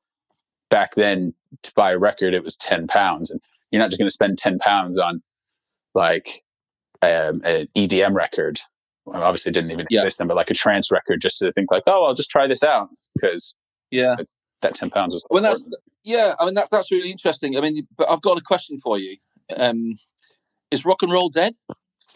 back 0.70 0.96
then 0.96 1.34
to 1.64 1.72
buy 1.76 1.92
a 1.94 1.98
record, 1.98 2.34
it 2.34 2.44
was 2.44 2.56
10 2.58 2.88
pounds 2.88 3.32
and 3.32 3.40
you're 3.72 3.80
not 3.80 3.90
just 3.90 4.00
going 4.00 4.08
to 4.08 4.14
spend 4.14 4.38
10 4.38 4.60
pounds 4.60 4.98
on 4.98 5.22
like 5.96 6.44
um, 7.02 7.42
an 7.46 7.68
EDM 7.76 8.14
record. 8.14 8.60
Obviously 9.08 9.52
didn't 9.52 9.72
even 9.72 9.88
Yeah. 9.90 10.02
exist 10.02 10.20
then, 10.20 10.28
but 10.28 10.38
like 10.38 10.50
a 10.52 10.54
trance 10.54 10.92
record 10.92 11.22
just 11.22 11.38
to 11.40 11.52
think 11.54 11.72
like, 11.72 11.84
oh, 11.88 12.04
I'll 12.06 12.14
just 12.14 12.30
try 12.30 12.48
this 12.48 12.64
out 12.64 12.90
because 13.16 13.56
Yeah. 13.90 14.16
that 14.62 14.76
10 14.76 14.90
pounds 14.92 15.14
was 15.14 15.26
Well, 15.30 15.42
that's 15.44 15.66
yeah. 16.04 16.34
I 16.40 16.46
mean, 16.46 16.54
that's 16.54 16.70
that's 16.70 16.92
really 16.92 17.12
interesting. 17.12 17.58
I 17.58 17.62
mean, 17.62 17.88
but 17.98 18.10
I've 18.10 18.22
got 18.22 18.38
a 18.38 18.42
question 18.42 18.78
for 18.80 18.98
you. 19.00 19.18
Um, 19.58 19.94
is 20.70 20.86
rock 20.86 21.02
and 21.02 21.12
roll 21.12 21.30
dead? 21.30 21.54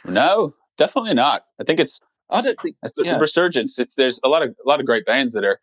no, 0.05 0.53
definitely 0.77 1.13
not. 1.15 1.45
I 1.59 1.63
think 1.63 1.79
it's, 1.79 1.99
I 2.29 2.41
don't 2.41 2.59
think. 2.59 2.75
it's 2.83 2.99
a 2.99 3.03
Yeah. 3.03 3.17
resurgence. 3.17 3.77
It's, 3.79 3.95
there's 3.95 4.19
a 4.23 4.29
lot 4.29 4.43
of, 4.43 4.49
a 4.63 4.67
lot 4.69 4.79
of 4.79 4.85
great 4.85 5.05
bands 5.05 5.33
that 5.33 5.43
are 5.43 5.59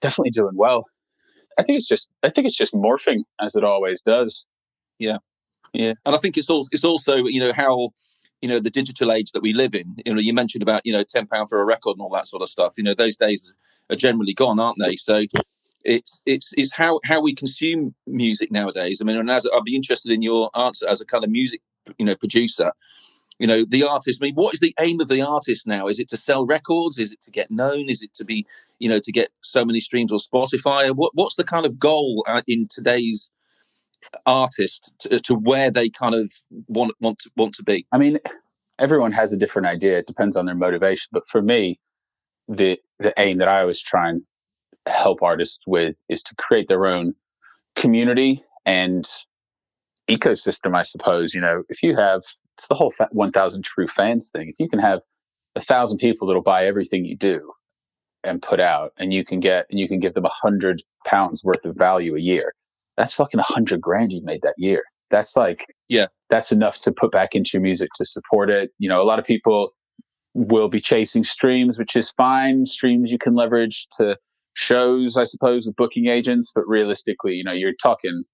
definitely 0.00 0.30
doing 0.30 0.56
well. 0.56 0.84
I 1.58 1.62
think 1.62 1.76
it's 1.78 1.88
just, 1.88 2.08
I 2.22 2.30
think 2.30 2.46
it's 2.46 2.56
just 2.56 2.74
morphing 2.74 3.20
as 3.40 3.54
it 3.54 3.64
always 3.64 4.00
does. 4.02 4.46
Yeah, 4.98 5.18
yeah, 5.72 5.92
and 6.04 6.14
I 6.14 6.18
think 6.18 6.36
it's 6.38 6.48
also 6.50 6.68
it's 6.72 6.84
also 6.84 7.16
you 7.16 7.40
know 7.40 7.52
how 7.52 7.90
you 8.42 8.48
know 8.48 8.60
the 8.60 8.70
digital 8.70 9.12
age 9.12 9.32
that 9.32 9.42
we 9.42 9.52
live 9.52 9.74
in. 9.74 9.96
You 10.04 10.14
know, 10.14 10.20
you 10.20 10.32
mentioned 10.32 10.62
about 10.62 10.82
you 10.84 10.92
know 10.92 11.02
ten 11.02 11.26
pound 11.26 11.48
for 11.48 11.60
a 11.60 11.64
record 11.64 11.92
and 11.92 12.02
all 12.02 12.10
that 12.10 12.28
sort 12.28 12.42
of 12.42 12.48
stuff. 12.48 12.74
You 12.76 12.84
know, 12.84 12.94
those 12.94 13.16
days 13.16 13.52
are 13.90 13.96
generally 13.96 14.34
gone, 14.34 14.58
aren't 14.58 14.78
they? 14.78 14.96
So 14.96 15.24
it's 15.84 16.20
it's 16.26 16.52
it's 16.56 16.74
how 16.74 17.00
how 17.04 17.20
we 17.20 17.34
consume 17.34 17.94
music 18.06 18.50
nowadays. 18.50 19.00
I 19.00 19.04
mean, 19.04 19.16
and 19.16 19.30
as 19.30 19.46
I'd 19.46 19.64
be 19.64 19.76
interested 19.76 20.12
in 20.12 20.22
your 20.22 20.50
answer 20.58 20.88
as 20.88 21.00
a 21.00 21.06
kind 21.06 21.24
of 21.24 21.30
music 21.30 21.62
you 21.98 22.06
know 22.06 22.16
producer. 22.16 22.72
You 23.38 23.46
know, 23.46 23.66
the 23.68 23.82
artist. 23.82 24.20
I 24.22 24.24
mean, 24.24 24.34
what 24.34 24.54
is 24.54 24.60
the 24.60 24.74
aim 24.80 24.98
of 24.98 25.08
the 25.08 25.20
artist 25.20 25.66
now? 25.66 25.88
Is 25.88 25.98
it 25.98 26.08
to 26.08 26.16
sell 26.16 26.46
records? 26.46 26.98
Is 26.98 27.12
it 27.12 27.20
to 27.20 27.30
get 27.30 27.50
known? 27.50 27.80
Is 27.80 28.00
it 28.00 28.14
to 28.14 28.24
be, 28.24 28.46
you 28.78 28.88
know, 28.88 28.98
to 28.98 29.12
get 29.12 29.28
so 29.42 29.62
many 29.62 29.78
streams 29.78 30.10
on 30.10 30.18
Spotify? 30.18 30.90
What 30.96 31.12
What's 31.14 31.34
the 31.34 31.44
kind 31.44 31.66
of 31.66 31.78
goal 31.78 32.24
uh, 32.26 32.40
in 32.46 32.66
today's 32.70 33.28
artist 34.24 34.92
to, 35.00 35.18
to 35.18 35.34
where 35.34 35.70
they 35.70 35.88
kind 35.88 36.14
of 36.14 36.32
want 36.68 36.92
want 37.00 37.18
to, 37.20 37.30
want 37.36 37.54
to 37.54 37.62
be? 37.62 37.86
I 37.92 37.98
mean, 37.98 38.18
everyone 38.78 39.12
has 39.12 39.32
a 39.32 39.36
different 39.36 39.68
idea. 39.68 39.98
It 39.98 40.06
depends 40.06 40.36
on 40.36 40.46
their 40.46 40.54
motivation. 40.54 41.08
But 41.12 41.28
for 41.28 41.42
me, 41.42 41.78
the 42.48 42.78
the 42.98 43.14
aim 43.18 43.38
that 43.38 43.48
I 43.48 43.60
always 43.60 43.80
try 43.80 44.08
and 44.08 44.22
help 44.86 45.22
artists 45.22 45.60
with 45.66 45.96
is 46.08 46.22
to 46.22 46.34
create 46.36 46.68
their 46.68 46.86
own 46.86 47.14
community 47.74 48.44
and 48.64 49.04
ecosystem. 50.08 50.76
I 50.76 50.82
suppose 50.82 51.34
you 51.34 51.40
know 51.40 51.64
if 51.68 51.82
you 51.82 51.96
have 51.96 52.22
it's 52.56 52.68
the 52.68 52.74
whole 52.74 52.92
one 53.10 53.32
thousand 53.32 53.64
true 53.64 53.88
fans 53.88 54.30
thing. 54.30 54.48
If 54.48 54.56
you 54.58 54.68
can 54.68 54.78
have 54.78 55.02
a 55.56 55.62
thousand 55.62 55.98
people 55.98 56.26
that'll 56.26 56.42
buy 56.42 56.66
everything 56.66 57.04
you 57.04 57.16
do 57.16 57.52
and 58.24 58.42
put 58.42 58.60
out, 58.60 58.92
and 58.98 59.12
you 59.12 59.24
can 59.24 59.40
get 59.40 59.66
and 59.70 59.78
you 59.78 59.88
can 59.88 60.00
give 60.00 60.14
them 60.14 60.24
a 60.24 60.30
hundred 60.30 60.82
pounds 61.04 61.44
worth 61.44 61.64
of 61.66 61.76
value 61.76 62.14
a 62.14 62.20
year, 62.20 62.54
that's 62.96 63.12
fucking 63.12 63.40
a 63.40 63.44
hundred 63.44 63.80
grand 63.80 64.12
you 64.12 64.22
made 64.24 64.42
that 64.42 64.54
year. 64.58 64.82
That's 65.10 65.36
like 65.36 65.66
yeah, 65.88 66.06
that's 66.30 66.52
enough 66.52 66.78
to 66.80 66.92
put 66.92 67.12
back 67.12 67.34
into 67.34 67.50
your 67.54 67.62
music 67.62 67.90
to 67.96 68.04
support 68.04 68.50
it. 68.50 68.70
You 68.78 68.88
know, 68.88 69.00
a 69.00 69.04
lot 69.04 69.18
of 69.18 69.24
people 69.24 69.70
will 70.34 70.68
be 70.68 70.80
chasing 70.80 71.24
streams, 71.24 71.78
which 71.78 71.96
is 71.96 72.10
fine. 72.10 72.66
Streams 72.66 73.10
you 73.10 73.18
can 73.18 73.34
leverage 73.34 73.86
to 73.98 74.16
shows, 74.54 75.16
I 75.16 75.24
suppose, 75.24 75.66
with 75.66 75.76
booking 75.76 76.06
agents. 76.06 76.50
But 76.54 76.66
realistically, 76.66 77.34
you 77.34 77.44
know, 77.44 77.52
you're 77.52 77.74
talking 77.80 78.24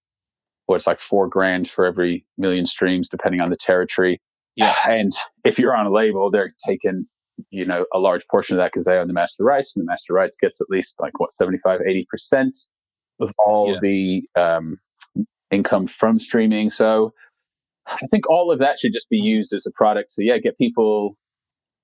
what's 0.67 0.87
like 0.87 1.01
four 1.01 1.29
grand 1.29 1.69
for 1.69 1.85
every 1.85 2.25
million 2.39 2.67
streams, 2.67 3.09
depending 3.09 3.41
on 3.41 3.51
the 3.51 3.57
territory. 3.57 4.21
Yeah. 4.57 4.75
And 4.87 5.13
if 5.45 5.59
you're 5.59 5.77
on 5.77 5.87
a 5.87 5.93
label, 5.93 6.31
they're 6.31 6.53
taking, 6.67 7.07
you 7.51 7.65
know, 7.65 7.87
a 7.93 7.99
large 7.99 8.27
portion 8.29 8.57
of 8.57 8.63
that 8.63 8.73
because 8.73 8.85
they 8.85 8.99
own 8.99 9.09
the 9.09 9.15
master 9.15 9.45
rights 9.45 9.77
and 9.77 9.83
the 9.83 9.91
master 9.91 10.13
rights 10.13 10.37
gets 10.41 10.61
at 10.61 10.69
least 10.71 10.97
like 11.01 11.19
what, 11.19 11.33
75, 11.33 11.81
80% 11.81 12.51
of 13.21 13.33
all 13.39 13.73
Yeah. 13.73 13.79
the 13.81 14.23
um, 14.37 14.79
income 15.51 15.87
from 15.87 16.19
streaming. 16.21 16.71
So 16.71 17.13
I 17.87 18.07
think 18.11 18.29
all 18.31 18.51
of 18.53 18.59
that 18.61 18.79
should 18.79 18.93
just 18.93 19.11
be 19.11 19.19
used 19.19 19.53
as 19.53 19.67
a 19.67 19.73
product. 19.73 20.13
So 20.13 20.23
yeah, 20.23 20.39
get 20.39 20.59
people 20.59 21.17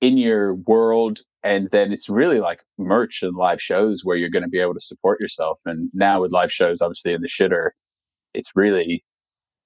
in 0.00 0.18
your 0.18 0.54
world. 0.54 1.20
And 1.42 1.68
then 1.70 1.92
it's 1.92 2.08
really 2.08 2.40
like 2.40 2.62
merch 2.78 3.22
and 3.22 3.36
live 3.36 3.60
shows 3.60 4.02
where 4.04 4.16
you're 4.16 4.30
going 4.30 4.42
to 4.44 4.48
be 4.48 4.60
able 4.60 4.74
to 4.74 4.80
support 4.80 5.20
yourself. 5.20 5.58
And 5.66 5.90
now 5.94 6.20
with 6.22 6.32
live 6.32 6.52
shows, 6.52 6.80
obviously 6.82 7.12
in 7.14 7.22
the 7.22 7.28
shitter, 7.28 7.70
it's 8.34 8.52
really 8.54 9.04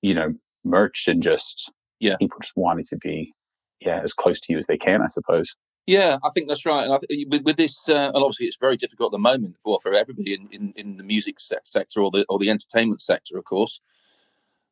you 0.03 0.15
know, 0.15 0.35
merch 0.65 1.07
and 1.09 1.23
just 1.23 1.71
yeah, 2.01 2.17
people 2.19 2.39
just 2.41 2.57
wanting 2.57 2.85
to 2.87 2.97
be 2.99 3.33
yeah 3.81 4.01
as 4.03 4.13
close 4.13 4.41
to 4.41 4.53
you 4.53 4.59
as 4.59 4.67
they 4.67 4.77
can, 4.77 5.01
I 5.03 5.07
suppose. 5.07 5.55
Yeah, 5.87 6.19
I 6.23 6.31
think 6.31 6.49
that's 6.49 6.65
right. 6.65 6.89
And 6.89 7.01
think 7.01 7.29
with, 7.29 7.43
with 7.43 7.57
this, 7.57 7.89
uh, 7.89 8.13
and 8.15 8.17
obviously 8.17 8.47
it's 8.47 8.57
very 8.57 8.77
difficult 8.77 9.09
at 9.09 9.13
the 9.13 9.19
moment 9.19 9.57
for 9.61 9.81
for 9.81 9.93
everybody 9.95 10.35
in, 10.35 10.49
in, 10.53 10.73
in 10.77 10.97
the 10.97 11.03
music 11.03 11.39
sector 11.41 12.01
or 12.01 12.11
the 12.11 12.25
or 12.29 12.39
the 12.39 12.51
entertainment 12.51 13.01
sector, 13.01 13.37
of 13.37 13.45
course, 13.45 13.81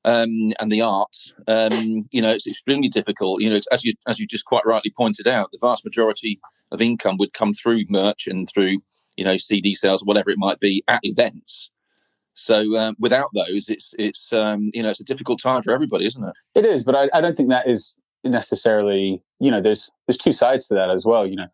um, 0.05 0.53
and 0.61 0.71
the 0.71 0.83
arts. 0.83 1.33
Um, 1.49 2.09
you 2.13 2.23
know, 2.23 2.31
it's 2.31 2.47
extremely 2.47 2.89
difficult. 2.89 3.41
You 3.41 3.51
know, 3.51 3.61
as 3.73 3.85
you 3.85 3.95
as 4.07 4.21
you 4.21 4.27
just 4.27 4.45
quite 4.45 4.65
rightly 4.65 4.93
pointed 4.97 5.27
out, 5.27 5.51
the 5.51 5.59
vast 5.61 5.85
majority 5.85 6.41
of 6.71 6.81
income 6.81 7.17
would 7.19 7.33
come 7.33 7.53
through 7.53 7.85
merch 7.89 8.29
and 8.29 8.49
through 8.49 8.79
you 9.17 9.25
know 9.25 9.37
CD 9.37 9.75
sales, 9.75 10.03
or 10.03 10.07
whatever 10.07 10.31
it 10.31 10.39
might 10.39 10.61
be, 10.61 10.85
at 10.87 11.01
events. 11.03 11.71
So 12.35 12.79
um, 12.79 12.97
without 13.01 13.31
those, 13.35 13.69
it's 13.69 13.95
it's 13.99 14.33
um, 14.33 14.71
you 14.73 14.83
know 14.83 14.91
it's 14.91 15.01
a 15.01 15.05
difficult 15.05 15.43
time 15.43 15.63
for 15.63 15.73
everybody, 15.73 16.07
isn't 16.07 16.25
it? 16.25 16.35
It 16.55 16.65
is, 16.65 16.85
but 16.85 16.95
I, 16.95 17.11
I 17.13 17.21
don't 17.21 17.37
think 17.37 17.49
that 17.49 17.69
is 17.69 17.99
necessarily 18.25 19.23
you 19.39 19.51
know 19.51 19.61
there's 19.61 19.91
there's 20.07 20.19
two 20.19 20.33
sides 20.33 20.67
to 20.67 20.75
that 20.75 20.91
as 20.91 21.05
well 21.05 21.27
you 21.27 21.37
know 21.37 21.49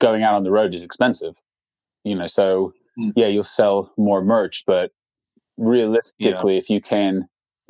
going 0.00 0.22
out 0.22 0.34
on 0.34 0.42
the 0.42 0.50
road 0.50 0.74
is 0.74 0.84
expensive 0.84 1.34
you 2.04 2.14
know 2.14 2.26
so 2.26 2.72
mm. 2.98 3.12
yeah 3.14 3.26
you'll 3.26 3.44
sell 3.44 3.92
more 3.96 4.22
merch 4.22 4.64
but 4.66 4.90
realistically 5.56 6.54
yeah. 6.54 6.58
if 6.58 6.70
you 6.70 6.80
can 6.80 7.28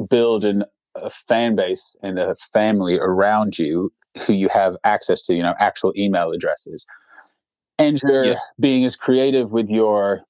build 0.08 0.44
an, 0.44 0.64
a 0.94 1.10
fan 1.10 1.56
base 1.56 1.96
and 2.02 2.18
a 2.18 2.34
family 2.52 2.98
around 2.98 3.58
you 3.58 3.92
who 4.26 4.32
you 4.32 4.48
have 4.48 4.76
access 4.84 5.20
to 5.22 5.34
you 5.34 5.42
know 5.42 5.54
actual 5.58 5.92
email 5.96 6.32
addresses 6.32 6.86
and 7.78 8.00
you're 8.02 8.24
yeah. 8.24 8.38
being 8.58 8.84
as 8.84 8.96
creative 8.96 9.52
with 9.52 9.68
your 9.68 10.22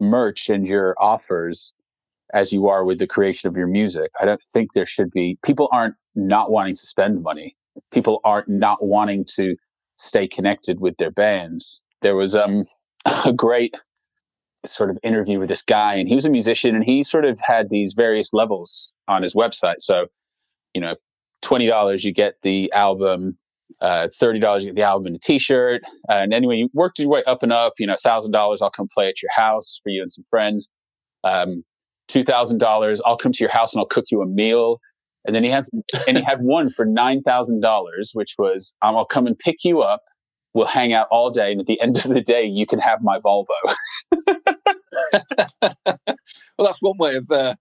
merch 0.00 0.48
and 0.48 0.66
your 0.66 0.94
offers 0.98 1.72
as 2.34 2.52
you 2.52 2.68
are 2.68 2.84
with 2.84 2.98
the 2.98 3.06
creation 3.06 3.48
of 3.48 3.56
your 3.56 3.66
music 3.66 4.10
i 4.20 4.24
don't 4.24 4.42
think 4.52 4.72
there 4.72 4.86
should 4.86 5.10
be 5.10 5.38
people 5.42 5.68
aren't 5.70 5.94
not 6.16 6.50
wanting 6.50 6.74
to 6.74 6.86
spend 6.86 7.22
money. 7.22 7.56
People 7.92 8.20
are 8.24 8.44
not 8.46 8.84
wanting 8.84 9.24
to 9.36 9.56
stay 9.98 10.26
connected 10.26 10.80
with 10.80 10.96
their 10.96 11.10
bands. 11.10 11.82
There 12.02 12.16
was 12.16 12.34
um, 12.34 12.64
a 13.04 13.32
great 13.32 13.74
sort 14.64 14.90
of 14.90 14.98
interview 15.02 15.38
with 15.38 15.48
this 15.48 15.62
guy, 15.62 15.94
and 15.94 16.08
he 16.08 16.14
was 16.14 16.24
a 16.24 16.30
musician, 16.30 16.74
and 16.74 16.84
he 16.84 17.02
sort 17.02 17.24
of 17.24 17.38
had 17.40 17.70
these 17.70 17.92
various 17.92 18.32
levels 18.32 18.92
on 19.08 19.22
his 19.22 19.34
website. 19.34 19.80
So, 19.80 20.06
you 20.74 20.80
know, 20.80 20.94
twenty 21.42 21.66
dollars 21.66 22.04
you 22.04 22.12
get 22.12 22.36
the 22.42 22.72
album, 22.72 23.38
uh, 23.80 24.08
thirty 24.18 24.40
dollars 24.40 24.64
you 24.64 24.70
get 24.70 24.76
the 24.76 24.82
album 24.82 25.06
and 25.06 25.16
a 25.16 25.18
T-shirt, 25.18 25.82
uh, 26.08 26.12
and 26.12 26.34
anyway, 26.34 26.56
you 26.56 26.70
worked 26.72 26.98
your 26.98 27.08
way 27.08 27.22
up 27.24 27.42
and 27.42 27.52
up. 27.52 27.74
You 27.78 27.86
know, 27.86 27.96
thousand 28.02 28.32
dollars 28.32 28.62
I'll 28.62 28.70
come 28.70 28.88
play 28.92 29.08
at 29.08 29.22
your 29.22 29.30
house 29.32 29.80
for 29.82 29.90
you 29.90 30.02
and 30.02 30.10
some 30.10 30.24
friends. 30.30 30.70
Um, 31.24 31.64
Two 32.08 32.22
thousand 32.22 32.58
dollars 32.58 33.00
I'll 33.04 33.16
come 33.16 33.32
to 33.32 33.42
your 33.42 33.50
house 33.50 33.72
and 33.72 33.80
I'll 33.80 33.86
cook 33.86 34.06
you 34.10 34.22
a 34.22 34.26
meal. 34.26 34.80
And 35.26 35.34
then 35.34 35.44
he 35.44 35.50
had 35.50 35.66
and 36.06 36.16
he 36.16 36.22
had 36.22 36.40
one 36.40 36.70
for 36.70 36.84
nine 36.84 37.22
thousand 37.22 37.60
dollars, 37.60 38.12
which 38.14 38.36
was 38.38 38.74
um, 38.82 38.96
I'll 38.96 39.04
come 39.04 39.26
and 39.26 39.38
pick 39.38 39.64
you 39.64 39.80
up. 39.82 40.04
We'll 40.54 40.66
hang 40.66 40.92
out 40.92 41.08
all 41.10 41.30
day, 41.30 41.52
and 41.52 41.60
at 41.60 41.66
the 41.66 41.80
end 41.80 41.96
of 41.98 42.04
the 42.04 42.22
day, 42.22 42.44
you 42.44 42.66
can 42.66 42.78
have 42.78 43.02
my 43.02 43.18
Volvo. 43.18 43.46
well, 45.86 45.98
that's 46.58 46.80
one 46.80 46.96
way 46.98 47.16
of. 47.16 47.30
Uh, 47.30 47.54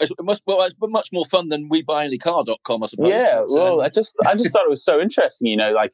it 0.00 0.10
must 0.22 0.42
well, 0.46 0.62
it's 0.62 0.74
much 0.80 1.10
more 1.12 1.26
fun 1.26 1.48
than 1.48 1.68
we 1.68 1.82
buy 1.82 2.04
any 2.04 2.18
car.com, 2.18 2.82
I 2.82 2.86
suppose. 2.86 3.08
Yeah, 3.08 3.42
but, 3.46 3.50
well, 3.50 3.80
um... 3.80 3.86
I 3.86 3.88
just 3.88 4.16
I 4.26 4.34
just 4.34 4.52
thought 4.52 4.64
it 4.64 4.70
was 4.70 4.84
so 4.84 5.00
interesting. 5.00 5.48
You 5.48 5.56
know, 5.56 5.72
like 5.72 5.92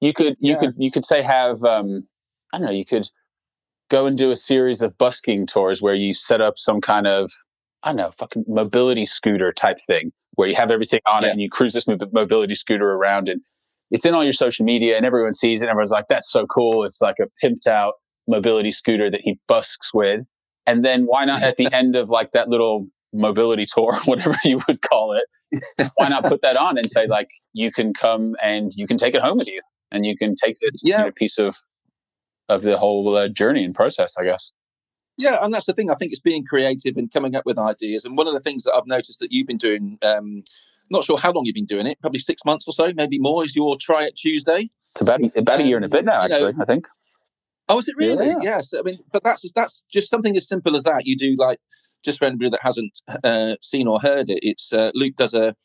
you 0.00 0.12
could 0.12 0.36
you 0.40 0.52
yeah. 0.52 0.58
could 0.58 0.74
you 0.78 0.90
could 0.90 1.04
say 1.04 1.22
have 1.22 1.64
um, 1.64 2.06
I 2.52 2.58
don't 2.58 2.66
know 2.66 2.72
you 2.72 2.84
could 2.84 3.08
go 3.90 4.06
and 4.06 4.16
do 4.16 4.30
a 4.30 4.36
series 4.36 4.82
of 4.82 4.96
busking 4.98 5.46
tours 5.46 5.82
where 5.82 5.94
you 5.94 6.14
set 6.14 6.40
up 6.40 6.58
some 6.58 6.80
kind 6.80 7.06
of 7.06 7.30
I 7.84 7.90
don't 7.90 7.96
know, 7.96 8.10
fucking 8.10 8.46
mobility 8.48 9.04
scooter 9.04 9.52
type 9.52 9.76
thing 9.86 10.10
where 10.34 10.48
you 10.48 10.54
have 10.56 10.70
everything 10.70 11.00
on 11.06 11.22
yeah. 11.22 11.28
it 11.28 11.32
and 11.32 11.40
you 11.40 11.50
cruise 11.50 11.74
this 11.74 11.86
mobility 11.86 12.54
scooter 12.54 12.92
around 12.92 13.28
and 13.28 13.42
it's 13.90 14.04
in 14.04 14.14
all 14.14 14.24
your 14.24 14.32
social 14.32 14.64
media 14.64 14.96
and 14.96 15.04
everyone 15.04 15.32
sees 15.32 15.60
it. 15.60 15.64
And 15.64 15.70
everyone's 15.70 15.90
like, 15.90 16.06
that's 16.08 16.30
so 16.30 16.46
cool. 16.46 16.84
It's 16.84 17.00
like 17.00 17.16
a 17.20 17.28
pimped 17.44 17.66
out 17.66 17.94
mobility 18.26 18.70
scooter 18.70 19.10
that 19.10 19.20
he 19.20 19.38
busks 19.46 19.92
with. 19.92 20.22
And 20.66 20.84
then 20.84 21.04
why 21.04 21.26
not 21.26 21.42
at 21.42 21.56
the 21.58 21.68
end 21.72 21.94
of 21.94 22.08
like 22.08 22.32
that 22.32 22.48
little 22.48 22.88
mobility 23.12 23.66
tour, 23.66 23.94
whatever 24.06 24.36
you 24.44 24.60
would 24.66 24.80
call 24.82 25.12
it, 25.12 25.24
why 25.96 26.08
not 26.08 26.24
put 26.24 26.42
that 26.42 26.56
on 26.56 26.78
and 26.78 26.90
say 26.90 27.06
like, 27.06 27.28
you 27.52 27.70
can 27.70 27.92
come 27.92 28.34
and 28.42 28.72
you 28.74 28.86
can 28.86 28.96
take 28.96 29.14
it 29.14 29.20
home 29.20 29.36
with 29.36 29.48
you 29.48 29.60
and 29.92 30.06
you 30.06 30.16
can 30.16 30.34
take 30.34 30.56
it, 30.60 30.74
yeah. 30.82 31.00
You 31.00 31.04
know, 31.06 31.12
piece 31.12 31.38
of, 31.38 31.54
of 32.48 32.62
the 32.62 32.78
whole 32.78 33.14
uh, 33.14 33.28
journey 33.28 33.62
and 33.62 33.74
process, 33.74 34.16
I 34.18 34.24
guess. 34.24 34.54
Yeah, 35.16 35.36
and 35.40 35.54
that's 35.54 35.66
the 35.66 35.72
thing. 35.72 35.90
I 35.90 35.94
think 35.94 36.12
it's 36.12 36.20
being 36.20 36.44
creative 36.44 36.96
and 36.96 37.10
coming 37.10 37.36
up 37.36 37.46
with 37.46 37.58
ideas. 37.58 38.04
And 38.04 38.16
one 38.16 38.26
of 38.26 38.32
the 38.32 38.40
things 38.40 38.64
that 38.64 38.74
I've 38.74 38.86
noticed 38.86 39.20
that 39.20 39.30
you've 39.30 39.46
been 39.46 39.58
doing, 39.58 39.98
um, 40.02 40.42
not 40.90 41.04
sure 41.04 41.18
how 41.18 41.32
long 41.32 41.44
you've 41.44 41.54
been 41.54 41.66
doing 41.66 41.86
it, 41.86 42.00
probably 42.00 42.18
six 42.18 42.44
months 42.44 42.66
or 42.66 42.72
so, 42.72 42.92
maybe 42.94 43.18
more, 43.18 43.44
is 43.44 43.54
your 43.54 43.76
Try 43.76 44.04
It 44.04 44.16
Tuesday. 44.16 44.70
It's 44.92 45.00
about 45.00 45.20
about 45.36 45.60
a 45.60 45.64
year 45.64 45.76
and 45.76 45.84
a 45.84 45.88
bit 45.88 46.04
now, 46.04 46.22
actually. 46.22 46.52
Know, 46.52 46.62
I 46.62 46.64
think. 46.64 46.86
Oh, 47.68 47.78
is 47.78 47.88
it 47.88 47.96
really? 47.96 48.26
Yeah. 48.26 48.36
Yes. 48.42 48.74
I 48.74 48.82
mean, 48.82 48.98
but 49.12 49.24
that's 49.24 49.50
that's 49.52 49.84
just 49.90 50.10
something 50.10 50.36
as 50.36 50.46
simple 50.46 50.76
as 50.76 50.84
that. 50.84 51.06
You 51.06 51.16
do 51.16 51.34
like 51.36 51.58
just 52.04 52.18
for 52.18 52.26
anybody 52.26 52.50
that 52.50 52.62
hasn't 52.62 53.00
uh, 53.24 53.56
seen 53.60 53.88
or 53.88 54.00
heard 54.00 54.28
it. 54.28 54.40
It's 54.42 54.72
uh, 54.72 54.90
Luke 54.94 55.16
does 55.16 55.34
a 55.34 55.56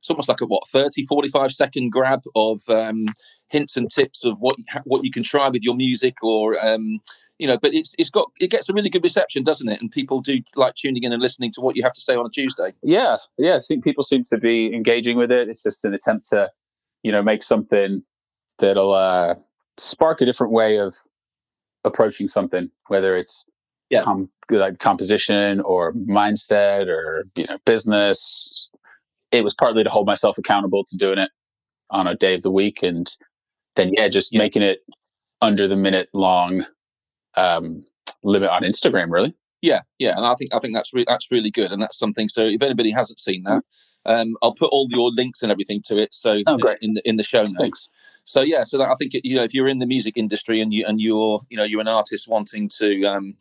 it's 0.00 0.10
almost 0.10 0.28
like 0.28 0.42
a 0.42 0.46
what 0.46 0.68
30 0.68 1.06
45 1.06 1.52
second 1.52 1.90
grab 1.90 2.20
of 2.34 2.60
um, 2.68 3.06
hints 3.48 3.74
and 3.76 3.90
tips 3.90 4.24
of 4.24 4.38
what 4.38 4.56
what 4.84 5.04
you 5.04 5.10
can 5.10 5.22
try 5.22 5.48
with 5.48 5.62
your 5.62 5.74
music 5.74 6.16
or 6.22 6.62
um, 6.62 7.00
you 7.38 7.48
know, 7.48 7.58
but 7.58 7.74
it's 7.74 7.94
it's 7.98 8.10
got 8.10 8.30
it 8.40 8.50
gets 8.50 8.68
a 8.68 8.72
really 8.72 8.90
good 8.90 9.02
reception, 9.02 9.42
doesn't 9.42 9.68
it? 9.68 9.80
And 9.80 9.90
people 9.90 10.20
do 10.20 10.40
like 10.54 10.74
tuning 10.74 11.02
in 11.02 11.12
and 11.12 11.20
listening 11.20 11.50
to 11.52 11.60
what 11.60 11.76
you 11.76 11.82
have 11.82 11.92
to 11.92 12.00
say 12.00 12.14
on 12.14 12.26
a 12.26 12.30
Tuesday. 12.30 12.74
Yeah, 12.82 13.16
yeah. 13.38 13.58
See, 13.58 13.80
people 13.80 14.04
seem 14.04 14.22
to 14.24 14.38
be 14.38 14.72
engaging 14.74 15.16
with 15.16 15.32
it. 15.32 15.48
It's 15.48 15.62
just 15.62 15.84
an 15.84 15.94
attempt 15.94 16.28
to, 16.28 16.50
you 17.02 17.10
know, 17.10 17.22
make 17.22 17.42
something 17.42 18.02
that'll 18.58 18.92
uh, 18.92 19.34
spark 19.78 20.20
a 20.20 20.26
different 20.26 20.52
way 20.52 20.78
of 20.78 20.94
approaching 21.84 22.28
something, 22.28 22.70
whether 22.88 23.16
it's 23.16 23.46
yeah. 23.90 24.02
Com- 24.02 24.30
like 24.50 24.78
composition 24.78 25.60
or 25.60 25.92
mindset 25.92 26.88
or 26.88 27.24
you 27.34 27.46
know 27.46 27.58
business. 27.64 28.68
It 29.32 29.42
was 29.42 29.54
partly 29.54 29.82
to 29.82 29.90
hold 29.90 30.06
myself 30.06 30.38
accountable 30.38 30.84
to 30.84 30.96
doing 30.96 31.18
it 31.18 31.30
on 31.90 32.06
a 32.06 32.14
day 32.14 32.34
of 32.34 32.42
the 32.42 32.50
week, 32.50 32.82
and 32.82 33.08
then 33.74 33.90
yeah, 33.92 34.08
just 34.08 34.32
yeah. 34.32 34.38
making 34.38 34.62
it 34.62 34.80
under 35.42 35.66
the 35.66 35.76
minute 35.76 36.08
long 36.12 36.64
um, 37.36 37.84
limit 38.22 38.50
on 38.50 38.62
Instagram, 38.62 39.10
really. 39.10 39.34
Yeah, 39.62 39.80
yeah, 39.98 40.14
and 40.16 40.26
I 40.26 40.34
think 40.34 40.54
I 40.54 40.58
think 40.58 40.74
that's 40.74 40.92
re- 40.92 41.06
that's 41.08 41.30
really 41.30 41.50
good, 41.50 41.72
and 41.72 41.80
that's 41.80 41.98
something. 41.98 42.28
So 42.28 42.44
if 42.44 42.60
anybody 42.60 42.90
hasn't 42.90 43.18
seen 43.18 43.44
that, 43.44 43.64
um, 44.04 44.36
I'll 44.42 44.54
put 44.54 44.70
all 44.70 44.88
your 44.90 45.10
links 45.10 45.42
and 45.42 45.50
everything 45.50 45.80
to 45.86 45.98
it. 45.98 46.12
So 46.12 46.42
oh, 46.46 46.58
great. 46.58 46.78
in 46.82 46.94
the 46.94 47.08
in 47.08 47.16
the 47.16 47.22
show 47.22 47.42
notes. 47.42 47.54
Thanks. 47.58 47.88
So 48.24 48.42
yeah, 48.42 48.62
so 48.62 48.76
that 48.78 48.88
I 48.88 48.94
think 48.94 49.12
you 49.24 49.36
know 49.36 49.42
if 49.42 49.54
you're 49.54 49.68
in 49.68 49.78
the 49.78 49.86
music 49.86 50.18
industry 50.18 50.60
and 50.60 50.72
you 50.72 50.84
and 50.86 51.00
you're 51.00 51.40
you 51.48 51.56
know 51.56 51.64
you're 51.64 51.80
an 51.80 51.88
artist 51.88 52.28
wanting 52.28 52.68
to 52.80 53.04
um, 53.04 53.36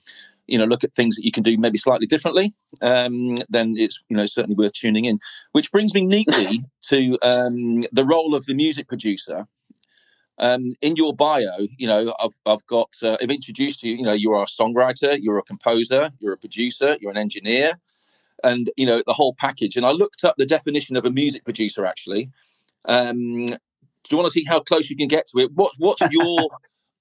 you 0.48 0.58
know 0.58 0.64
look 0.64 0.86
at 0.86 0.94
things 0.94 1.18
that 1.18 1.26
you 1.26 1.32
can 1.32 1.44
do 1.44 1.58
maybe 1.58 1.78
slightly 1.78 2.08
differently, 2.08 2.54
um, 2.82 3.36
then 3.50 3.74
it's 3.78 4.02
you 4.08 4.16
know 4.16 4.26
certainly 4.26 4.56
worth 4.56 4.74
tuning 4.74 5.06
in. 5.06 5.20
Which 5.52 5.72
brings 5.72 5.94
me 5.94 6.06
neatly 6.06 6.64
to 6.88 7.18
um, 7.22 7.84
the 7.92 8.06
role 8.06 8.34
of 8.34 8.46
the 8.46 8.54
music 8.54 8.88
producer 8.88 9.46
um, 10.40 10.62
in 10.82 10.96
your 10.96 11.14
bio, 11.14 11.68
you 11.78 11.88
know, 11.88 12.14
I've, 12.20 12.40
I've 12.46 12.66
got, 12.66 12.90
uh, 13.04 13.18
I've 13.22 13.30
introduced 13.30 13.84
you, 13.84 13.96
you 13.96 14.04
know, 14.04 14.14
you 14.14 14.32
are 14.34 14.44
a 14.44 14.48
songwriter, 14.48 15.18
you're 15.22 15.38
a 15.38 15.44
composer, 15.44 16.12
you're 16.20 16.34
a 16.34 16.38
producer, 16.38 16.98
you're 17.00 17.12
an 17.12 17.18
engineer, 17.18 17.74
and, 18.44 18.70
you 18.76 18.86
know, 18.86 19.04
the 19.06 19.14
whole 19.14 19.36
package. 19.36 19.78
And 19.78 19.86
I 19.86 19.92
looked 19.92 20.24
up 20.24 20.36
the 20.38 20.46
definition 20.46 20.96
of 20.96 21.06
a 21.06 21.12
music 21.12 21.44
producer 21.44 21.86
actually. 21.86 22.30
Um, 22.86 23.46
do 23.48 24.10
you 24.12 24.18
want 24.18 24.28
to 24.28 24.32
see 24.32 24.46
how 24.46 24.60
close 24.60 24.90
you 24.90 24.98
can 24.98 25.08
get 25.08 25.28
to 25.28 25.40
it? 25.40 25.52
What, 25.54 25.74
what's 25.78 26.02
your 26.12 26.50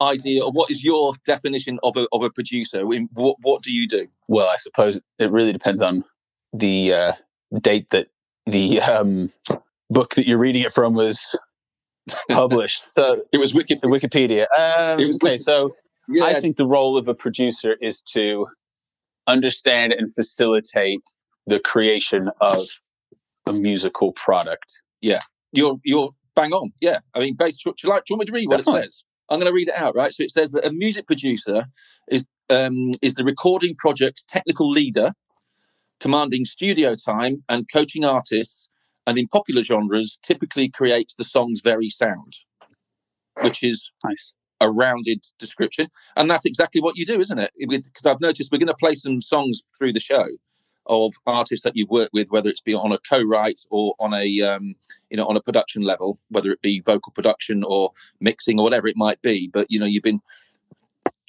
idea 0.00 0.44
or 0.44 0.52
what 0.52 0.70
is 0.70 0.84
your 0.84 1.14
definition 1.24 1.78
of 1.82 1.96
a, 1.96 2.06
of 2.12 2.22
a 2.22 2.30
producer? 2.30 2.84
What, 2.84 3.36
what 3.40 3.62
do 3.62 3.72
you 3.72 3.88
do? 3.88 4.08
Well, 4.28 4.48
I 4.48 4.56
suppose 4.56 5.00
it 5.18 5.30
really 5.30 5.52
depends 5.52 5.80
on 5.80 6.04
the 6.52 6.92
uh, 6.92 7.12
date 7.60 7.88
that 7.90 8.08
the 8.46 8.80
um, 8.80 9.32
book 9.90 10.14
that 10.16 10.26
you're 10.26 10.38
reading 10.38 10.62
it 10.62 10.72
from 10.72 10.94
was 10.94 11.36
published. 12.30 12.94
So 12.96 13.22
it 13.32 13.38
was 13.38 13.54
Wiki- 13.54 13.76
Wikipedia. 13.76 14.46
Um, 14.58 14.98
it 14.98 15.06
was 15.06 15.18
okay, 15.22 15.36
so 15.36 15.74
yeah. 16.08 16.24
I 16.24 16.40
think 16.40 16.56
the 16.56 16.66
role 16.66 16.96
of 16.96 17.08
a 17.08 17.14
producer 17.14 17.76
is 17.80 18.02
to 18.12 18.46
understand 19.26 19.92
and 19.92 20.12
facilitate 20.12 21.02
the 21.46 21.60
creation 21.60 22.30
of 22.40 22.58
a 23.46 23.52
musical 23.52 24.12
product. 24.12 24.82
Yeah, 25.00 25.20
you're 25.52 25.78
you're 25.84 26.10
bang 26.34 26.52
on. 26.52 26.72
Yeah, 26.80 27.00
I 27.14 27.20
mean, 27.20 27.36
based. 27.36 27.62
Do 27.64 27.72
you 27.82 27.88
like? 27.88 28.04
Do 28.04 28.14
you 28.14 28.16
want 28.16 28.20
me 28.20 28.26
to 28.26 28.32
read 28.32 28.48
what 28.48 28.60
it 28.60 28.66
says? 28.66 29.04
I'm 29.28 29.38
going 29.38 29.50
to 29.50 29.54
read 29.54 29.68
it 29.68 29.74
out. 29.74 29.94
Right. 29.94 30.12
So 30.12 30.22
it 30.22 30.30
says 30.30 30.52
that 30.52 30.66
a 30.66 30.70
music 30.72 31.06
producer 31.06 31.66
is 32.10 32.26
um, 32.50 32.92
is 33.00 33.14
the 33.14 33.24
recording 33.24 33.74
project's 33.76 34.22
technical 34.24 34.68
leader, 34.68 35.12
commanding 36.00 36.44
studio 36.44 36.94
time 36.94 37.44
and 37.48 37.66
coaching 37.72 38.04
artists 38.04 38.68
and 39.06 39.18
in 39.18 39.26
popular 39.28 39.62
genres 39.62 40.18
typically 40.22 40.68
creates 40.68 41.14
the 41.14 41.24
song's 41.24 41.60
very 41.62 41.88
sound, 41.88 42.36
which 43.42 43.62
is 43.62 43.90
nice. 44.04 44.34
a 44.60 44.70
rounded 44.70 45.26
description. 45.38 45.88
And 46.16 46.30
that's 46.30 46.44
exactly 46.44 46.80
what 46.80 46.96
you 46.96 47.04
do, 47.04 47.20
isn't 47.20 47.38
it? 47.38 47.52
Because 47.58 48.06
I've 48.06 48.20
noticed 48.20 48.50
we're 48.52 48.58
going 48.58 48.66
to 48.68 48.74
play 48.74 48.94
some 48.94 49.20
songs 49.20 49.62
through 49.76 49.92
the 49.92 50.00
show 50.00 50.26
of 50.86 51.14
artists 51.26 51.64
that 51.64 51.76
you've 51.76 51.90
worked 51.90 52.12
with, 52.12 52.30
whether 52.30 52.50
it's 52.50 52.60
be 52.60 52.74
on 52.74 52.92
a 52.92 52.98
co-write 53.08 53.60
or 53.70 53.94
on 54.00 54.12
a 54.14 54.40
um, 54.42 54.74
you 55.10 55.16
know 55.16 55.26
on 55.26 55.36
a 55.36 55.40
production 55.40 55.82
level, 55.82 56.18
whether 56.28 56.50
it 56.50 56.60
be 56.62 56.80
vocal 56.84 57.12
production 57.12 57.62
or 57.64 57.90
mixing 58.20 58.58
or 58.58 58.64
whatever 58.64 58.88
it 58.88 58.96
might 58.96 59.22
be. 59.22 59.48
But 59.52 59.68
you 59.70 59.78
know, 59.78 59.86
you've 59.86 60.02
been, 60.02 60.20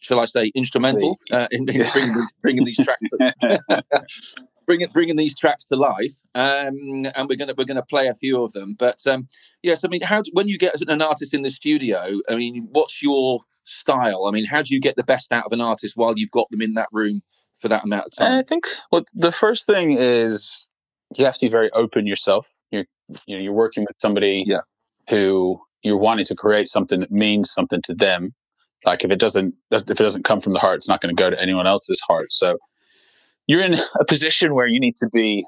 shall 0.02 0.20
I 0.20 0.26
say, 0.26 0.52
instrumental 0.56 1.18
uh, 1.32 1.48
in, 1.52 1.70
in 1.70 1.86
bringing, 1.92 2.24
bringing 2.42 2.66
these 2.66 2.80
tracks. 2.84 3.64
bringing 4.66 4.88
bringing 4.88 5.16
these 5.16 5.36
tracks 5.36 5.66
to 5.66 5.76
life, 5.76 6.22
um, 6.36 7.06
and 7.16 7.30
we're 7.30 7.38
gonna 7.38 7.54
we're 7.58 7.66
gonna 7.66 7.86
play 7.86 8.08
a 8.08 8.14
few 8.14 8.42
of 8.44 8.54
them. 8.54 8.76
But 8.78 9.06
um, 9.08 9.28
yes, 9.62 9.84
I 9.84 9.88
mean, 9.88 10.02
how 10.02 10.24
when 10.34 10.48
you 10.48 10.58
get 10.58 10.80
an 10.82 11.02
artist 11.02 11.34
in 11.34 11.42
the 11.42 11.50
studio, 11.50 12.20
I 12.30 12.36
mean, 12.36 12.68
what's 12.72 13.02
your 13.02 13.40
style? 13.64 14.26
I 14.28 14.32
mean, 14.32 14.46
how 14.46 14.62
do 14.62 14.74
you 14.74 14.80
get 14.80 14.96
the 14.96 15.04
best 15.04 15.32
out 15.32 15.46
of 15.46 15.52
an 15.52 15.62
artist 15.62 15.96
while 15.96 16.18
you've 16.18 16.32
got 16.32 16.50
them 16.50 16.62
in 16.62 16.74
that 16.74 16.90
room 16.92 17.22
for 17.60 17.68
that 17.70 17.84
amount 17.84 18.08
of 18.08 18.16
time? 18.16 18.40
I 18.40 18.44
think 18.44 18.68
well, 18.92 19.06
the 19.14 19.32
first 19.32 19.66
thing 19.66 19.96
is 19.98 20.70
you 21.16 21.26
have 21.26 21.36
to 21.36 21.42
be 21.42 21.50
very 21.50 21.72
open 21.72 22.08
yourself. 22.08 22.48
You're 22.72 22.86
you 23.26 23.36
know 23.36 23.44
you're 23.44 23.54
working 23.54 23.84
with 23.84 23.96
somebody 24.00 24.44
yeah. 24.46 24.62
who 25.10 25.62
you're 25.84 25.98
wanting 25.98 26.26
to 26.26 26.36
create 26.36 26.68
something 26.68 27.02
that 27.02 27.12
means 27.12 27.52
something 27.52 27.82
to 27.84 27.94
them. 27.94 28.34
Like 28.86 29.04
if 29.04 29.12
it 29.12 29.20
doesn't 29.20 29.54
if 29.72 29.90
it 29.90 29.98
doesn't 29.98 30.24
come 30.24 30.42
from 30.42 30.54
the 30.54 30.60
heart, 30.60 30.78
it's 30.78 30.90
not 30.90 31.02
going 31.02 31.16
to 31.16 31.22
go 31.22 31.30
to 31.30 31.42
anyone 31.42 31.68
else's 31.68 32.02
heart. 32.08 32.32
So 32.32 32.58
you're 33.48 33.62
in 33.62 33.76
a 34.00 34.06
position 34.06 34.54
where 34.54 34.68
you 34.68 34.80
need 34.80 34.96
to 34.98 35.10
be 35.14 35.46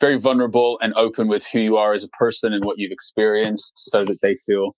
very 0.00 0.18
vulnerable 0.18 0.78
and 0.80 0.94
open 0.94 1.26
with 1.26 1.44
who 1.46 1.58
you 1.58 1.76
are 1.76 1.92
as 1.92 2.04
a 2.04 2.08
person 2.08 2.52
and 2.52 2.64
what 2.64 2.78
you've 2.78 2.92
experienced 2.92 3.72
so 3.76 4.04
that 4.04 4.18
they 4.22 4.36
feel 4.46 4.76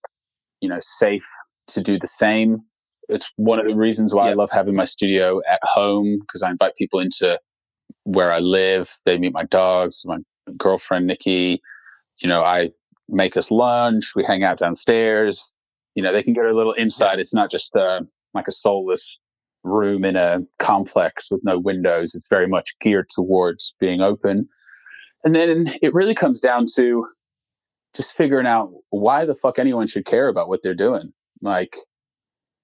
you 0.61 0.69
know 0.69 0.79
safe 0.81 1.27
to 1.67 1.81
do 1.81 1.99
the 1.99 2.07
same 2.07 2.63
it's 3.11 3.31
one 3.37 3.59
of 3.59 3.67
the 3.67 3.75
reasons 3.75 4.15
why 4.15 4.27
yeah. 4.27 4.31
I 4.31 4.35
love 4.35 4.51
having 4.51 4.77
my 4.77 4.85
studio 4.85 5.41
at 5.51 5.61
home 5.63 6.19
because 6.21 6.43
I 6.43 6.51
invite 6.51 6.77
people 6.77 7.01
into 7.01 7.39
where 8.05 8.33
I 8.33 8.39
live. 8.39 8.97
They 9.05 9.19
meet 9.19 9.33
my 9.33 9.45
dogs, 9.45 10.05
my 10.07 10.19
girlfriend 10.57 11.07
Nikki. 11.07 11.61
You 12.19 12.29
know, 12.29 12.45
I 12.45 12.71
make 13.09 13.37
us 13.37 13.51
lunch. 13.51 14.13
We 14.15 14.25
hang 14.25 14.45
out 14.45 14.59
downstairs. 14.59 15.53
You 15.97 16.03
know, 16.03 16.13
they 16.13 16.23
can 16.23 16.35
get 16.35 16.47
a 16.47 16.53
little 16.53 16.75
insight. 16.79 17.19
It's 17.19 17.35
not 17.35 17.51
just 17.51 17.75
uh, 17.75 18.01
like 18.33 18.47
a 18.47 18.53
soulless 18.53 19.19
room 19.63 20.05
in 20.05 20.17
a 20.17 20.41
complex 20.59 21.31
with 21.31 21.41
no 21.45 21.59
windows. 21.59 22.15
It's 22.15 22.29
very 22.29 22.47
much 22.47 22.79
geared 22.81 23.09
towards 23.11 23.75
being 23.79 24.01
open. 24.01 24.49
And 25.25 25.35
then 25.35 25.75
it 25.83 25.93
really 25.93 26.15
comes 26.15 26.41
down 26.41 26.67
to 26.77 27.07
just 27.95 28.17
figuring 28.17 28.47
out 28.47 28.73
why 28.91 29.25
the 29.25 29.35
fuck 29.35 29.59
anyone 29.59 29.87
should 29.87 30.07
care 30.07 30.29
about 30.29 30.49
what 30.49 30.63
they're 30.63 30.75
doing. 30.75 31.13
Like, 31.43 31.77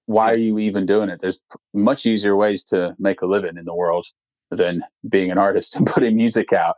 why 0.05 0.31
are 0.31 0.37
you 0.37 0.57
even 0.59 0.85
doing 0.85 1.09
it? 1.09 1.19
There's 1.19 1.41
much 1.73 2.05
easier 2.05 2.35
ways 2.35 2.63
to 2.65 2.95
make 2.97 3.21
a 3.21 3.25
living 3.25 3.57
in 3.57 3.65
the 3.65 3.75
world 3.75 4.05
than 4.49 4.83
being 5.07 5.31
an 5.31 5.37
artist 5.37 5.75
and 5.77 5.85
putting 5.85 6.15
music 6.15 6.53
out. 6.53 6.77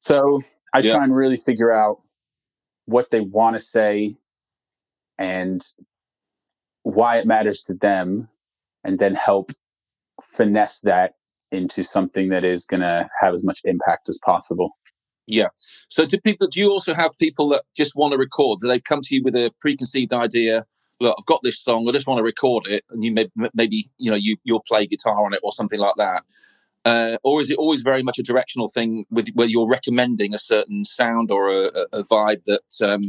So 0.00 0.40
I 0.72 0.80
yeah. 0.80 0.94
try 0.94 1.04
and 1.04 1.14
really 1.14 1.36
figure 1.36 1.72
out 1.72 2.00
what 2.86 3.10
they 3.10 3.20
want 3.20 3.56
to 3.56 3.60
say 3.60 4.16
and 5.18 5.62
why 6.84 7.18
it 7.18 7.26
matters 7.26 7.62
to 7.62 7.74
them, 7.74 8.28
and 8.88 8.98
then 8.98 9.14
help 9.14 9.52
finesse 10.22 10.80
that 10.80 11.12
into 11.52 11.82
something 11.82 12.28
that 12.30 12.44
is 12.44 12.66
going 12.66 12.80
to 12.80 13.08
have 13.20 13.34
as 13.34 13.44
much 13.44 13.60
impact 13.64 14.08
as 14.08 14.18
possible. 14.24 14.70
Yeah. 15.26 15.48
So, 15.88 16.06
do 16.06 16.18
people? 16.18 16.46
Do 16.46 16.58
you 16.58 16.70
also 16.70 16.94
have 16.94 17.12
people 17.18 17.50
that 17.50 17.62
just 17.76 17.94
want 17.94 18.12
to 18.12 18.18
record? 18.18 18.60
Do 18.60 18.66
they 18.66 18.80
come 18.80 19.02
to 19.02 19.14
you 19.14 19.22
with 19.22 19.36
a 19.36 19.52
preconceived 19.60 20.12
idea 20.12 20.64
look, 21.00 21.16
I've 21.18 21.26
got 21.26 21.40
this 21.42 21.60
song, 21.60 21.88
I 21.88 21.92
just 21.92 22.06
want 22.06 22.18
to 22.18 22.24
record 22.24 22.66
it, 22.66 22.84
and 22.90 23.04
you 23.04 23.12
may, 23.12 23.26
maybe 23.54 23.84
you 23.98 24.10
know 24.10 24.16
you 24.16 24.36
you'll 24.44 24.62
play 24.66 24.86
guitar 24.86 25.24
on 25.24 25.32
it 25.32 25.40
or 25.42 25.52
something 25.52 25.78
like 25.78 25.94
that. 25.96 26.24
Uh, 26.84 27.18
or 27.22 27.40
is 27.40 27.50
it 27.50 27.58
always 27.58 27.82
very 27.82 28.02
much 28.02 28.18
a 28.18 28.22
directional 28.22 28.68
thing 28.68 29.04
with 29.10 29.28
where 29.34 29.48
you're 29.48 29.68
recommending 29.68 30.32
a 30.32 30.38
certain 30.38 30.84
sound 30.84 31.30
or 31.30 31.48
a, 31.48 31.70
a 31.92 32.02
vibe 32.04 32.42
that 32.44 32.88
um, 32.88 33.02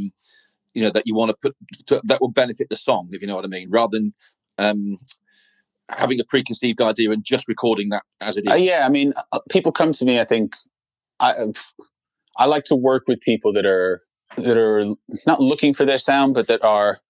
you 0.74 0.82
know 0.82 0.90
that 0.90 1.06
you 1.06 1.14
want 1.14 1.30
to 1.30 1.36
put 1.40 1.56
to, 1.86 2.00
that 2.04 2.20
will 2.20 2.30
benefit 2.30 2.68
the 2.68 2.76
song, 2.76 3.08
if 3.12 3.22
you 3.22 3.28
know 3.28 3.36
what 3.36 3.44
I 3.44 3.48
mean, 3.48 3.70
rather 3.70 3.98
than 3.98 4.12
um, 4.58 4.98
having 5.90 6.20
a 6.20 6.24
preconceived 6.24 6.80
idea 6.80 7.10
and 7.10 7.24
just 7.24 7.48
recording 7.48 7.90
that 7.90 8.02
as 8.20 8.36
it 8.36 8.44
is? 8.46 8.52
Uh, 8.52 8.56
yeah, 8.56 8.86
I 8.86 8.88
mean, 8.88 9.12
uh, 9.32 9.40
people 9.50 9.72
come 9.72 9.92
to 9.92 10.04
me. 10.04 10.20
I 10.20 10.24
think 10.24 10.56
I 11.18 11.46
I 12.36 12.46
like 12.46 12.64
to 12.64 12.76
work 12.76 13.04
with 13.06 13.20
people 13.20 13.52
that 13.52 13.66
are 13.66 14.02
that 14.36 14.56
are 14.56 14.84
not 15.26 15.40
looking 15.40 15.74
for 15.74 15.84
their 15.84 15.98
sound, 15.98 16.34
but 16.34 16.46
that 16.48 16.62
are 16.62 17.00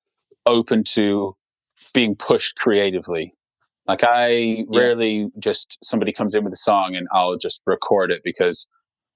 open 0.46 0.84
to 0.84 1.36
being 1.92 2.16
pushed 2.16 2.56
creatively. 2.56 3.34
Like 3.86 4.04
I 4.04 4.28
yeah. 4.28 4.64
rarely 4.68 5.30
just 5.38 5.78
somebody 5.82 6.12
comes 6.12 6.34
in 6.34 6.44
with 6.44 6.52
a 6.52 6.56
song 6.56 6.94
and 6.94 7.08
I'll 7.12 7.36
just 7.36 7.62
record 7.66 8.10
it 8.10 8.22
because 8.24 8.68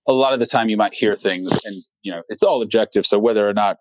a 0.07 0.13
lot 0.13 0.33
of 0.33 0.41
the 0.41 0.47
time 0.47 0.69
you 0.69 0.77
might 0.77 0.95
hear 0.95 1.17
things 1.17 1.49
and 1.65 1.77
you 2.03 2.13
know 2.13 2.23
it's 2.29 2.43
all 2.43 2.63
objective. 2.63 3.07
So 3.07 3.19
whether 3.19 3.49
or 3.49 3.55
not 3.55 3.79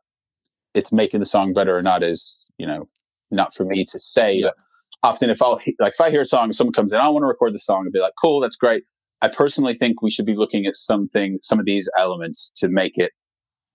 it's 0.74 0.91
making 0.91 1.19
the 1.19 1.26
song 1.26 1.54
better 1.54 1.76
or 1.76 1.82
not 1.82 2.04
is 2.04 2.50
you 2.58 2.67
know 2.67 2.84
not 3.32 3.54
for 3.54 3.65
me 3.65 3.86
to 3.86 4.00
say. 4.00 4.36
Yeah. 4.36 4.52
Often 5.04 5.30
if 5.30 5.42
I'll 5.42 5.62
like 5.80 5.94
if 5.94 6.02
I 6.02 6.10
hear 6.10 6.22
a 6.22 6.26
song, 6.26 6.52
someone 6.54 6.74
comes 6.74 6.94
in, 6.94 7.00
I 7.00 7.10
want 7.10 7.24
to 7.24 7.28
record 7.28 7.54
the 7.54 7.60
song 7.60 7.84
and 7.84 7.92
be 7.92 8.00
like, 8.00 8.13
cool, 8.22 8.39
that's 8.39 8.56
great. 8.56 8.84
I 9.22 9.28
personally 9.28 9.76
think 9.78 10.02
we 10.02 10.10
should 10.12 10.26
be 10.26 10.36
looking 10.36 10.66
at 10.66 10.76
something, 10.76 11.39
some 11.42 11.60
of 11.60 11.66
these 11.66 11.89
elements 11.98 12.52
to 12.56 12.68
make 12.68 12.98
it 12.98 13.12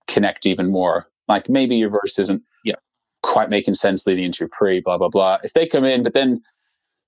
connect 0.07 0.45
even 0.45 0.71
more. 0.71 1.05
Like 1.27 1.47
maybe 1.49 1.75
your 1.75 1.89
verse 1.89 2.17
isn't 2.19 2.41
yeah 2.65 2.75
quite 3.23 3.49
making 3.49 3.75
sense 3.75 4.07
leading 4.07 4.25
into 4.25 4.39
your 4.41 4.49
pre, 4.51 4.81
blah, 4.83 4.97
blah, 4.97 5.09
blah. 5.09 5.37
If 5.43 5.53
they 5.53 5.67
come 5.67 5.85
in, 5.85 6.03
but 6.03 6.13
then 6.13 6.41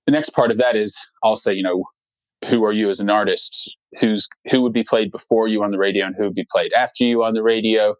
the 0.06 0.12
next 0.12 0.30
part 0.30 0.50
of 0.50 0.58
that 0.58 0.76
is 0.76 0.96
I'll 1.22 1.36
say, 1.36 1.52
you 1.52 1.62
know, 1.62 1.84
who 2.46 2.64
are 2.64 2.72
you 2.72 2.90
as 2.90 3.00
an 3.00 3.10
artist? 3.10 3.76
Who's 4.00 4.28
who 4.50 4.62
would 4.62 4.72
be 4.72 4.84
played 4.84 5.10
before 5.10 5.48
you 5.48 5.62
on 5.62 5.70
the 5.70 5.78
radio 5.78 6.06
and 6.06 6.14
who 6.16 6.24
would 6.24 6.34
be 6.34 6.46
played 6.50 6.72
after 6.72 7.04
you 7.04 7.22
on 7.22 7.34
the 7.34 7.42
radio? 7.42 7.94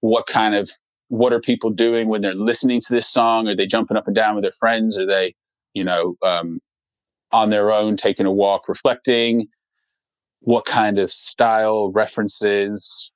What 0.00 0.26
kind 0.26 0.54
of 0.54 0.70
what 1.08 1.32
are 1.32 1.40
people 1.40 1.70
doing 1.70 2.08
when 2.08 2.20
they're 2.20 2.34
listening 2.34 2.80
to 2.80 2.94
this 2.94 3.08
song? 3.08 3.48
Are 3.48 3.56
they 3.56 3.66
jumping 3.66 3.96
up 3.96 4.06
and 4.06 4.14
down 4.14 4.36
with 4.36 4.44
their 4.44 4.52
friends? 4.52 4.96
Are 4.96 5.06
they, 5.06 5.34
you 5.74 5.84
know, 5.84 6.16
um, 6.22 6.60
on 7.32 7.50
their 7.50 7.72
own 7.72 7.96
taking 7.96 8.26
a 8.26 8.32
walk, 8.32 8.68
reflecting? 8.68 9.48
What 10.40 10.64
kind 10.64 10.98
of 10.98 11.10
style 11.10 11.90
references? 11.92 13.10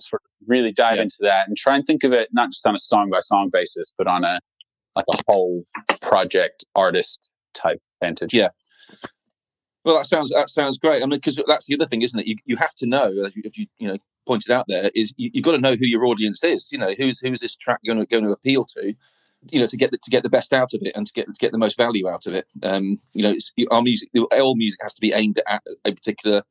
Sort 0.00 0.22
of 0.22 0.48
really 0.48 0.72
dive 0.72 0.96
yeah. 0.96 1.02
into 1.02 1.18
that 1.20 1.46
and 1.46 1.56
try 1.56 1.76
and 1.76 1.84
think 1.84 2.04
of 2.04 2.12
it 2.12 2.30
not 2.32 2.50
just 2.50 2.66
on 2.66 2.74
a 2.74 2.78
song 2.78 3.10
by 3.10 3.20
song 3.20 3.50
basis, 3.52 3.92
but 3.96 4.06
on 4.06 4.24
a 4.24 4.40
like 4.96 5.04
a 5.12 5.18
whole 5.28 5.64
project 6.00 6.64
artist 6.74 7.30
type 7.54 7.80
vantage. 8.02 8.34
Yeah. 8.34 8.48
Well, 9.84 9.96
that 9.96 10.06
sounds 10.06 10.30
that 10.30 10.48
sounds 10.50 10.78
great. 10.78 11.02
I 11.02 11.06
mean, 11.06 11.18
because 11.18 11.40
that's 11.46 11.64
the 11.64 11.74
other 11.74 11.86
thing, 11.86 12.02
isn't 12.02 12.18
it? 12.18 12.26
You, 12.26 12.36
you 12.44 12.56
have 12.56 12.74
to 12.76 12.86
know, 12.86 13.12
as 13.24 13.34
you, 13.34 13.42
you 13.54 13.66
you 13.78 13.88
know 13.88 13.96
pointed 14.26 14.50
out 14.50 14.66
there, 14.68 14.90
is 14.94 15.14
you, 15.16 15.30
have 15.34 15.42
got 15.42 15.52
to 15.52 15.60
know 15.60 15.74
who 15.74 15.86
your 15.86 16.04
audience 16.04 16.44
is. 16.44 16.70
You 16.70 16.78
know, 16.78 16.92
who's 16.98 17.18
who's 17.20 17.40
this 17.40 17.56
track 17.56 17.80
going 17.86 17.98
to 17.98 18.06
going 18.06 18.24
to 18.24 18.30
appeal 18.30 18.64
to? 18.64 18.94
You 19.48 19.60
know, 19.60 19.66
to 19.66 19.76
get 19.76 19.90
the, 19.90 19.96
to 19.96 20.10
get 20.10 20.22
the 20.22 20.28
best 20.28 20.52
out 20.52 20.74
of 20.74 20.80
it 20.82 20.92
and 20.94 21.06
to 21.06 21.12
get 21.14 21.26
to 21.26 21.38
get 21.38 21.50
the 21.50 21.58
most 21.58 21.76
value 21.76 22.08
out 22.08 22.26
of 22.26 22.34
it. 22.34 22.46
Um, 22.62 23.00
you 23.14 23.22
know, 23.22 23.34
our 23.70 23.80
music, 23.80 24.10
all 24.32 24.54
music 24.54 24.80
has 24.82 24.92
to 24.94 25.00
be 25.00 25.12
aimed 25.12 25.40
at 25.46 25.62
a 25.86 25.92
particular 25.92 26.42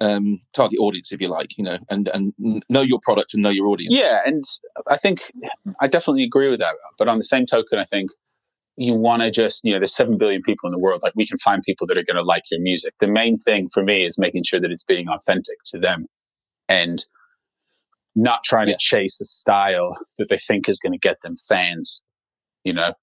um, 0.00 0.38
target 0.54 0.78
audience, 0.80 1.12
if 1.12 1.20
you 1.20 1.28
like, 1.28 1.56
you 1.58 1.64
know, 1.64 1.78
and 1.90 2.08
and 2.08 2.32
know 2.68 2.80
your 2.80 3.00
product 3.02 3.34
and 3.34 3.42
know 3.42 3.50
your 3.50 3.66
audience. 3.66 3.94
Yeah, 3.94 4.20
and 4.24 4.42
I 4.88 4.96
think 4.96 5.30
I 5.80 5.86
definitely 5.86 6.24
agree 6.24 6.48
with 6.48 6.60
that. 6.60 6.74
But 6.98 7.08
on 7.08 7.18
the 7.18 7.24
same 7.24 7.46
token, 7.46 7.78
I 7.78 7.84
think 7.84 8.10
you 8.76 8.94
want 8.94 9.22
to 9.22 9.30
just, 9.30 9.62
you 9.64 9.72
know, 9.72 9.78
there's 9.78 9.94
seven 9.94 10.18
billion 10.18 10.42
people 10.42 10.66
in 10.66 10.72
the 10.72 10.78
world. 10.78 11.02
Like 11.02 11.12
we 11.14 11.26
can 11.26 11.38
find 11.38 11.62
people 11.62 11.86
that 11.86 11.98
are 11.98 12.02
going 12.02 12.16
to 12.16 12.22
like 12.22 12.42
your 12.50 12.60
music. 12.60 12.94
The 13.00 13.06
main 13.06 13.36
thing 13.36 13.68
for 13.68 13.84
me 13.84 14.04
is 14.04 14.18
making 14.18 14.44
sure 14.44 14.60
that 14.60 14.70
it's 14.70 14.82
being 14.82 15.08
authentic 15.08 15.58
to 15.66 15.78
them, 15.78 16.06
and 16.68 17.04
not 18.16 18.44
trying 18.44 18.68
yeah. 18.68 18.74
to 18.74 18.78
chase 18.78 19.20
a 19.20 19.24
style 19.24 19.92
that 20.18 20.28
they 20.28 20.38
think 20.38 20.68
is 20.68 20.78
going 20.78 20.92
to 20.92 20.98
get 20.98 21.18
them 21.22 21.36
fans. 21.48 22.02
You 22.64 22.72
know, 22.72 22.94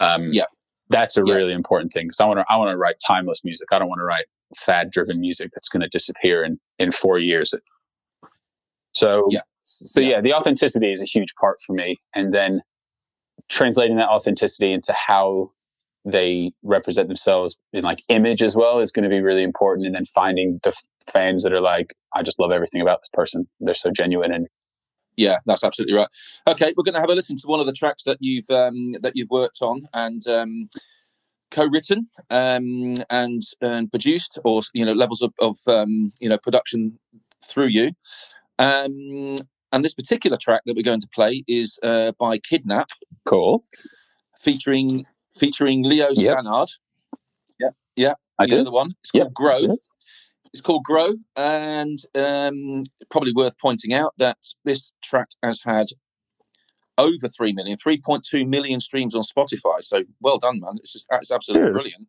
um, 0.00 0.32
yeah, 0.32 0.44
that's 0.90 1.16
a 1.16 1.22
yeah. 1.24 1.34
really 1.34 1.52
important 1.52 1.92
thing 1.92 2.06
because 2.06 2.20
I 2.20 2.26
want 2.26 2.40
to 2.40 2.44
I 2.48 2.56
want 2.56 2.70
to 2.70 2.76
write 2.76 2.96
timeless 3.04 3.44
music. 3.44 3.68
I 3.72 3.78
don't 3.78 3.88
want 3.88 4.00
to 4.00 4.04
write 4.04 4.26
fad 4.54 4.90
driven 4.90 5.20
music 5.20 5.50
that's 5.54 5.68
going 5.68 5.82
to 5.82 5.88
disappear 5.88 6.44
in 6.44 6.58
in 6.78 6.92
four 6.92 7.18
years 7.18 7.52
so 8.94 9.26
yeah 9.30 9.40
so 9.58 10.00
yeah. 10.00 10.08
yeah 10.08 10.20
the 10.20 10.32
authenticity 10.32 10.92
is 10.92 11.02
a 11.02 11.06
huge 11.06 11.34
part 11.34 11.58
for 11.66 11.72
me 11.72 11.98
and 12.14 12.32
then 12.32 12.62
translating 13.48 13.96
that 13.96 14.08
authenticity 14.08 14.72
into 14.72 14.92
how 14.92 15.50
they 16.04 16.52
represent 16.62 17.08
themselves 17.08 17.56
in 17.72 17.82
like 17.82 17.98
image 18.08 18.42
as 18.42 18.54
well 18.54 18.78
is 18.78 18.92
going 18.92 19.02
to 19.02 19.08
be 19.08 19.20
really 19.20 19.42
important 19.42 19.86
and 19.86 19.94
then 19.94 20.04
finding 20.04 20.60
the 20.62 20.72
fans 21.12 21.42
that 21.42 21.52
are 21.52 21.60
like 21.60 21.92
i 22.14 22.22
just 22.22 22.38
love 22.38 22.52
everything 22.52 22.80
about 22.80 23.00
this 23.00 23.10
person 23.12 23.46
they're 23.60 23.74
so 23.74 23.90
genuine 23.90 24.32
and 24.32 24.48
yeah 25.16 25.38
that's 25.46 25.64
absolutely 25.64 25.94
right 25.94 26.08
okay 26.46 26.72
we're 26.76 26.84
going 26.84 26.94
to 26.94 27.00
have 27.00 27.10
a 27.10 27.14
listen 27.14 27.36
to 27.36 27.46
one 27.46 27.60
of 27.60 27.66
the 27.66 27.72
tracks 27.72 28.02
that 28.04 28.18
you've 28.20 28.48
um, 28.50 28.92
that 29.00 29.12
you've 29.14 29.30
worked 29.30 29.58
on 29.60 29.82
and 29.92 30.26
um, 30.28 30.68
co-written 31.50 32.08
um, 32.30 32.96
and 33.10 33.42
and 33.60 33.90
produced, 33.90 34.38
or 34.44 34.60
you 34.72 34.84
know 34.84 34.92
levels 34.92 35.22
of, 35.22 35.32
of 35.40 35.56
um, 35.66 36.12
you 36.20 36.28
know 36.28 36.38
production 36.38 36.98
through 37.44 37.66
you. 37.66 37.92
Um, 38.58 39.38
and 39.72 39.84
this 39.84 39.94
particular 39.94 40.36
track 40.40 40.62
that 40.66 40.76
we're 40.76 40.82
going 40.82 41.00
to 41.00 41.08
play 41.08 41.44
is 41.46 41.78
uh, 41.82 42.12
by 42.18 42.38
Kidnap. 42.38 42.88
Cool. 43.24 43.64
Featuring 44.40 45.04
featuring 45.34 45.84
Leo 45.84 46.08
yep. 46.12 46.38
Stannard. 46.38 46.68
Yeah, 47.60 47.70
yeah. 47.96 48.14
I 48.38 48.46
do. 48.46 48.62
the 48.62 48.70
one. 48.70 48.92
It's 49.02 49.10
called 49.10 49.24
yep. 49.24 49.34
Grow. 49.34 49.76
Yep. 50.56 50.60
It's 50.60 50.66
called 50.66 50.84
Grow, 50.84 51.14
and 51.36 51.98
um, 52.14 52.84
probably 53.10 53.32
worth 53.32 53.58
pointing 53.58 53.92
out 53.92 54.14
that 54.18 54.38
this 54.64 54.92
track 55.02 55.28
has 55.42 55.62
had 55.62 55.86
over 56.98 57.28
3 57.28 57.52
million, 57.52 57.76
3.2 57.76 58.48
million 58.48 58.80
streams 58.80 59.14
on 59.14 59.22
Spotify. 59.22 59.82
So 59.82 60.04
well 60.20 60.38
done, 60.38 60.60
man. 60.60 60.76
It's 60.78 60.92
just 60.92 61.06
that's 61.10 61.30
absolutely 61.30 61.72
brilliant. 61.72 62.08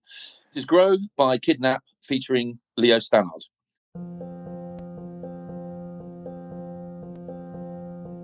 It's 0.53 0.65
Grow 0.65 0.97
by 1.17 1.37
Kidnap 1.37 1.83
featuring 2.01 2.59
Leo 2.77 2.99
Stannard. 2.99 3.43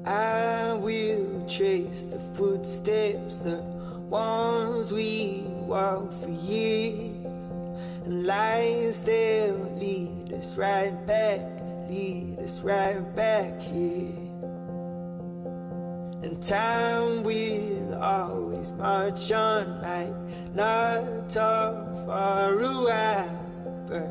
I 0.06 0.74
will 0.80 1.46
trace 1.48 2.06
the 2.06 2.20
footsteps, 2.20 3.40
the 3.40 3.58
ones 4.10 4.92
we 4.92 5.44
walk 5.48 6.12
for 6.14 6.30
years, 6.30 7.23
and 8.06 8.26
lines 8.26 9.04
that 9.04 9.78
lead 9.80 10.34
us 10.34 10.58
right 10.58 10.93
back, 11.06 11.41
lead 11.89 12.39
us 12.39 12.62
right 12.62 13.15
back 13.15 13.62
here. 13.62 14.17
And 16.24 16.41
time 16.41 17.24
will 17.24 18.02
always 18.02 18.72
march 18.74 19.32
on, 19.32 19.82
might 19.82 20.15
not 20.54 21.30
talk 21.30 21.76
for 22.06 22.12
a 22.12 22.84
while, 22.84 23.86
but 23.88 24.08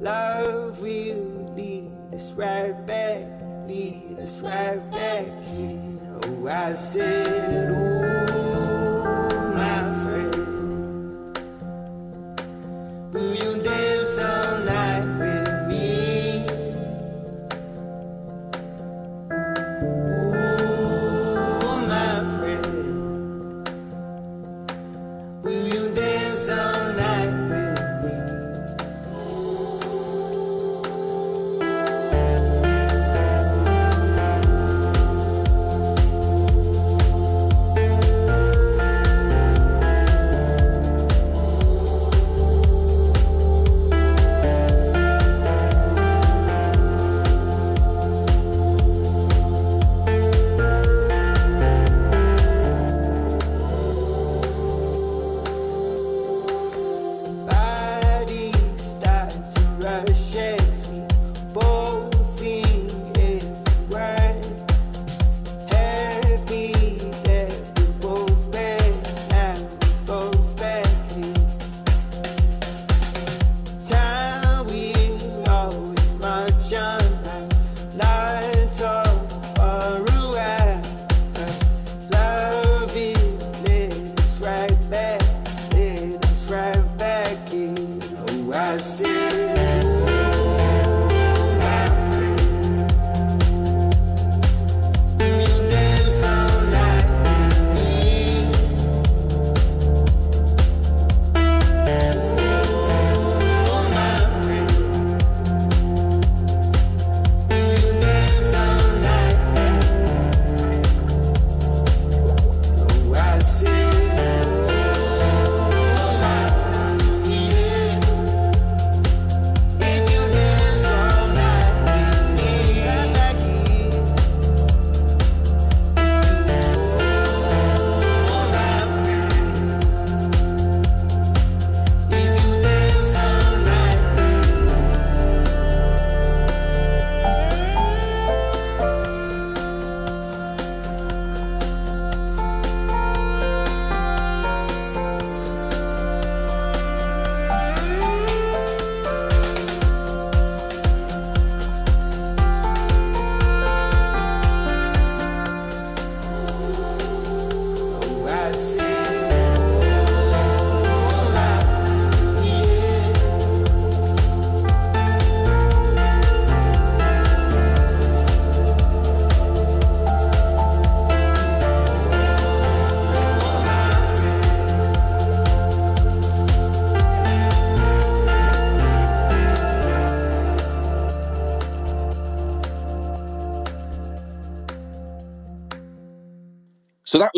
love 0.00 0.80
will 0.80 1.54
lead 1.54 1.92
us 2.12 2.32
right 2.32 2.86
back 2.86 3.42
lead 3.66 4.18
us 4.18 4.40
right 4.40 4.90
back 4.90 5.44
here. 5.44 5.98
Oh, 6.24 6.48
I 6.48 6.72
said, 6.72 7.31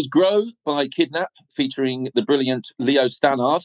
was 0.05 0.09
Grow 0.09 0.47
by 0.65 0.87
Kidnap, 0.87 1.31
featuring 1.55 2.09
the 2.15 2.23
brilliant 2.23 2.69
Leo 2.79 3.07
Stannard. 3.09 3.63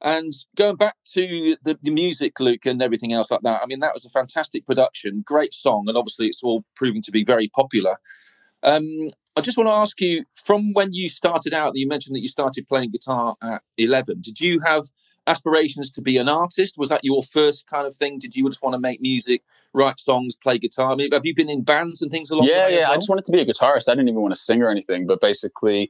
And 0.00 0.32
going 0.56 0.76
back 0.76 0.94
to 1.14 1.56
the, 1.62 1.78
the 1.80 1.90
music, 1.90 2.40
Luke, 2.40 2.66
and 2.66 2.82
everything 2.82 3.12
else 3.12 3.30
like 3.30 3.42
that, 3.42 3.62
I 3.62 3.66
mean, 3.66 3.80
that 3.80 3.94
was 3.94 4.04
a 4.04 4.10
fantastic 4.10 4.66
production, 4.66 5.22
great 5.24 5.54
song, 5.54 5.84
and 5.86 5.96
obviously 5.96 6.26
it's 6.26 6.42
all 6.42 6.64
proving 6.74 7.02
to 7.02 7.12
be 7.12 7.24
very 7.24 7.48
popular. 7.54 7.96
Um, 8.64 8.84
I 9.36 9.40
just 9.40 9.56
want 9.56 9.68
to 9.68 9.80
ask 9.80 10.00
you 10.00 10.24
from 10.32 10.72
when 10.72 10.92
you 10.92 11.08
started 11.08 11.54
out, 11.54 11.72
you 11.74 11.88
mentioned 11.88 12.16
that 12.16 12.20
you 12.20 12.28
started 12.28 12.68
playing 12.68 12.90
guitar 12.90 13.36
at 13.42 13.62
11. 13.78 14.20
Did 14.20 14.40
you 14.40 14.60
have 14.66 14.84
aspirations 15.26 15.90
to 15.92 16.02
be 16.02 16.16
an 16.16 16.28
artist? 16.28 16.76
Was 16.78 16.88
that 16.88 17.00
your 17.02 17.22
first 17.22 17.66
kind 17.66 17.86
of 17.86 17.94
thing? 17.94 18.18
Did 18.18 18.34
you 18.34 18.48
just 18.48 18.62
want 18.62 18.74
to 18.74 18.80
make 18.80 19.00
music, 19.00 19.42
write 19.72 19.98
songs, 19.98 20.34
play 20.34 20.58
guitar? 20.58 20.92
I 20.92 20.94
mean, 20.94 21.12
have 21.12 21.26
you 21.26 21.34
been 21.34 21.50
in 21.50 21.62
bands 21.62 22.02
and 22.02 22.10
things 22.10 22.30
along 22.30 22.46
yeah, 22.46 22.68
the 22.68 22.74
way? 22.74 22.74
as 22.74 22.80
yeah. 22.80 22.90
I 22.90 22.96
just 22.96 23.08
wanted 23.08 23.24
to 23.26 23.32
be 23.32 23.40
a 23.40 23.46
guitarist. 23.46 23.88
I 23.88 23.92
didn't 23.92 24.08
even 24.08 24.20
want 24.20 24.34
to 24.34 24.40
sing 24.40 24.62
or 24.62 24.70
anything. 24.70 25.06
But 25.06 25.20
basically, 25.20 25.88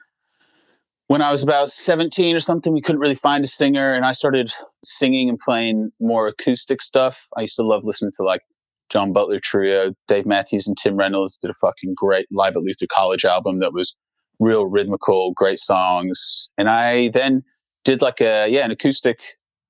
when 1.07 1.23
I 1.23 1.31
was 1.31 1.42
about 1.42 1.68
17 1.68 2.35
or 2.35 2.40
something, 2.40 2.73
we 2.73 2.81
couldn't 2.81 3.01
really 3.01 3.14
find 3.14 3.45
a 3.45 3.49
singer. 3.49 3.95
And 3.95 4.05
I 4.05 4.12
started 4.12 4.53
singing 4.85 5.29
and 5.29 5.38
playing 5.38 5.92
more 6.01 6.29
acoustic 6.29 6.83
stuff. 6.83 7.29
I 7.37 7.42
used 7.42 7.57
to 7.57 7.62
love 7.62 7.85
listening 7.85 8.12
to 8.16 8.23
like 8.23 8.42
John 8.90 9.12
Butler 9.12 9.40
Trio, 9.40 9.95
Dave 10.07 10.27
Matthews 10.27 10.66
and 10.66 10.77
Tim 10.77 10.97
Reynolds 10.97 11.38
did 11.38 11.51
a 11.51 11.55
fucking 11.55 11.95
great 11.97 12.27
Live 12.31 12.57
at 12.57 12.62
Luther 12.62 12.87
College 12.95 13.25
album 13.25 13.61
that 13.61 13.73
was 13.73 13.97
real 14.38 14.66
rhythmical, 14.66 15.33
great 15.35 15.59
songs. 15.59 16.51
And 16.59 16.68
I 16.68 17.09
then 17.09 17.42
did 17.85 18.03
like 18.03 18.21
a, 18.21 18.49
yeah, 18.49 18.64
an 18.64 18.71
acoustic 18.71 19.18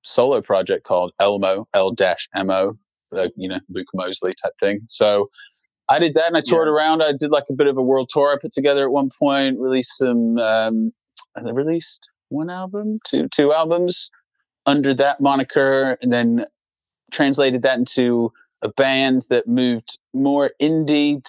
solo 0.03 0.41
project 0.41 0.85
called 0.85 1.13
Elmo, 1.21 1.67
L 1.75 1.93
dash 1.93 2.29
M-O, 2.35 2.77
uh, 3.17 3.29
you 3.37 3.49
know, 3.49 3.61
Luke 3.69 3.89
Moseley 3.95 4.35
type 4.43 4.53
thing. 4.59 4.81
So 4.89 5.29
I 5.89 5.99
did 5.99 6.15
that 6.15 6.29
and 6.29 6.37
I 6.37 6.43
toured 6.45 6.69
around. 6.69 7.03
I 7.03 7.13
did 7.13 7.31
like 7.31 7.45
a 7.51 7.55
bit 7.55 7.67
of 7.67 7.77
a 7.77 7.83
world 7.83 8.11
tour 8.13 8.33
I 8.33 8.39
put 8.41 8.53
together 8.53 8.85
at 8.85 8.93
one 8.93 9.11
point, 9.19 9.59
released 9.59 9.97
some, 9.99 10.39
um, 10.39 10.93
I 11.37 11.51
released 11.51 12.09
one 12.29 12.51
album, 12.51 12.99
two, 13.07 13.29
two 13.29 13.53
albums 13.53 14.11
under 14.65 14.95
that 14.95 15.21
moniker. 15.21 15.99
And 16.01 16.13
then 16.13 16.47
translated 17.11 17.63
that 17.63 17.79
into 17.79 18.33
a 18.63 18.69
band 18.69 19.27
that 19.29 19.47
moved 19.47 20.01
more 20.15 20.53
indie 20.61 21.23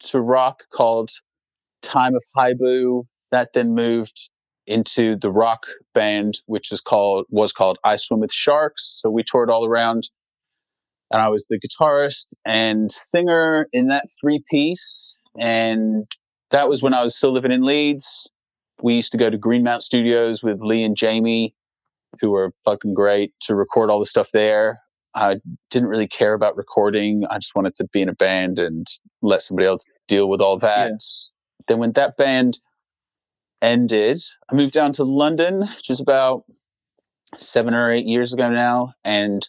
to 0.00 0.20
rock 0.20 0.64
called 0.72 1.10
Time 1.82 2.14
of 2.14 2.24
Haibu. 2.36 3.04
That 3.30 3.52
then 3.52 3.74
moved 3.74 4.29
into 4.70 5.16
the 5.16 5.30
rock 5.30 5.66
band, 5.94 6.38
which 6.46 6.72
is 6.72 6.80
called 6.80 7.26
was 7.28 7.52
called 7.52 7.78
I 7.84 7.96
Swim 7.96 8.20
with 8.20 8.32
Sharks. 8.32 9.00
So 9.00 9.10
we 9.10 9.22
toured 9.22 9.50
all 9.50 9.66
around, 9.66 10.08
and 11.10 11.20
I 11.20 11.28
was 11.28 11.46
the 11.48 11.58
guitarist 11.58 12.34
and 12.46 12.90
singer 12.90 13.66
in 13.72 13.88
that 13.88 14.06
three 14.20 14.42
piece. 14.48 15.16
And 15.38 16.06
that 16.50 16.68
was 16.68 16.82
when 16.82 16.94
I 16.94 17.02
was 17.02 17.16
still 17.16 17.32
living 17.32 17.52
in 17.52 17.62
Leeds. 17.62 18.28
We 18.82 18.94
used 18.94 19.12
to 19.12 19.18
go 19.18 19.28
to 19.28 19.36
Greenmount 19.36 19.82
Studios 19.82 20.42
with 20.42 20.60
Lee 20.60 20.82
and 20.82 20.96
Jamie, 20.96 21.54
who 22.20 22.30
were 22.30 22.52
fucking 22.64 22.94
great, 22.94 23.32
to 23.42 23.54
record 23.54 23.90
all 23.90 23.98
the 23.98 24.06
stuff 24.06 24.30
there. 24.32 24.80
I 25.14 25.40
didn't 25.70 25.88
really 25.88 26.08
care 26.08 26.34
about 26.34 26.56
recording. 26.56 27.24
I 27.28 27.38
just 27.38 27.54
wanted 27.54 27.74
to 27.76 27.88
be 27.92 28.00
in 28.00 28.08
a 28.08 28.14
band 28.14 28.58
and 28.58 28.86
let 29.22 29.42
somebody 29.42 29.66
else 29.66 29.84
deal 30.06 30.28
with 30.28 30.40
all 30.40 30.58
that. 30.60 30.90
Yeah. 30.90 30.96
Then 31.66 31.78
when 31.78 31.92
that 31.92 32.16
band 32.16 32.58
ended, 33.62 34.22
I 34.50 34.54
moved 34.54 34.74
down 34.74 34.92
to 34.94 35.04
London, 35.04 35.60
which 35.60 35.90
is 35.90 36.00
about 36.00 36.44
seven 37.36 37.74
or 37.74 37.92
eight 37.92 38.06
years 38.06 38.32
ago 38.32 38.50
now, 38.50 38.92
and 39.04 39.46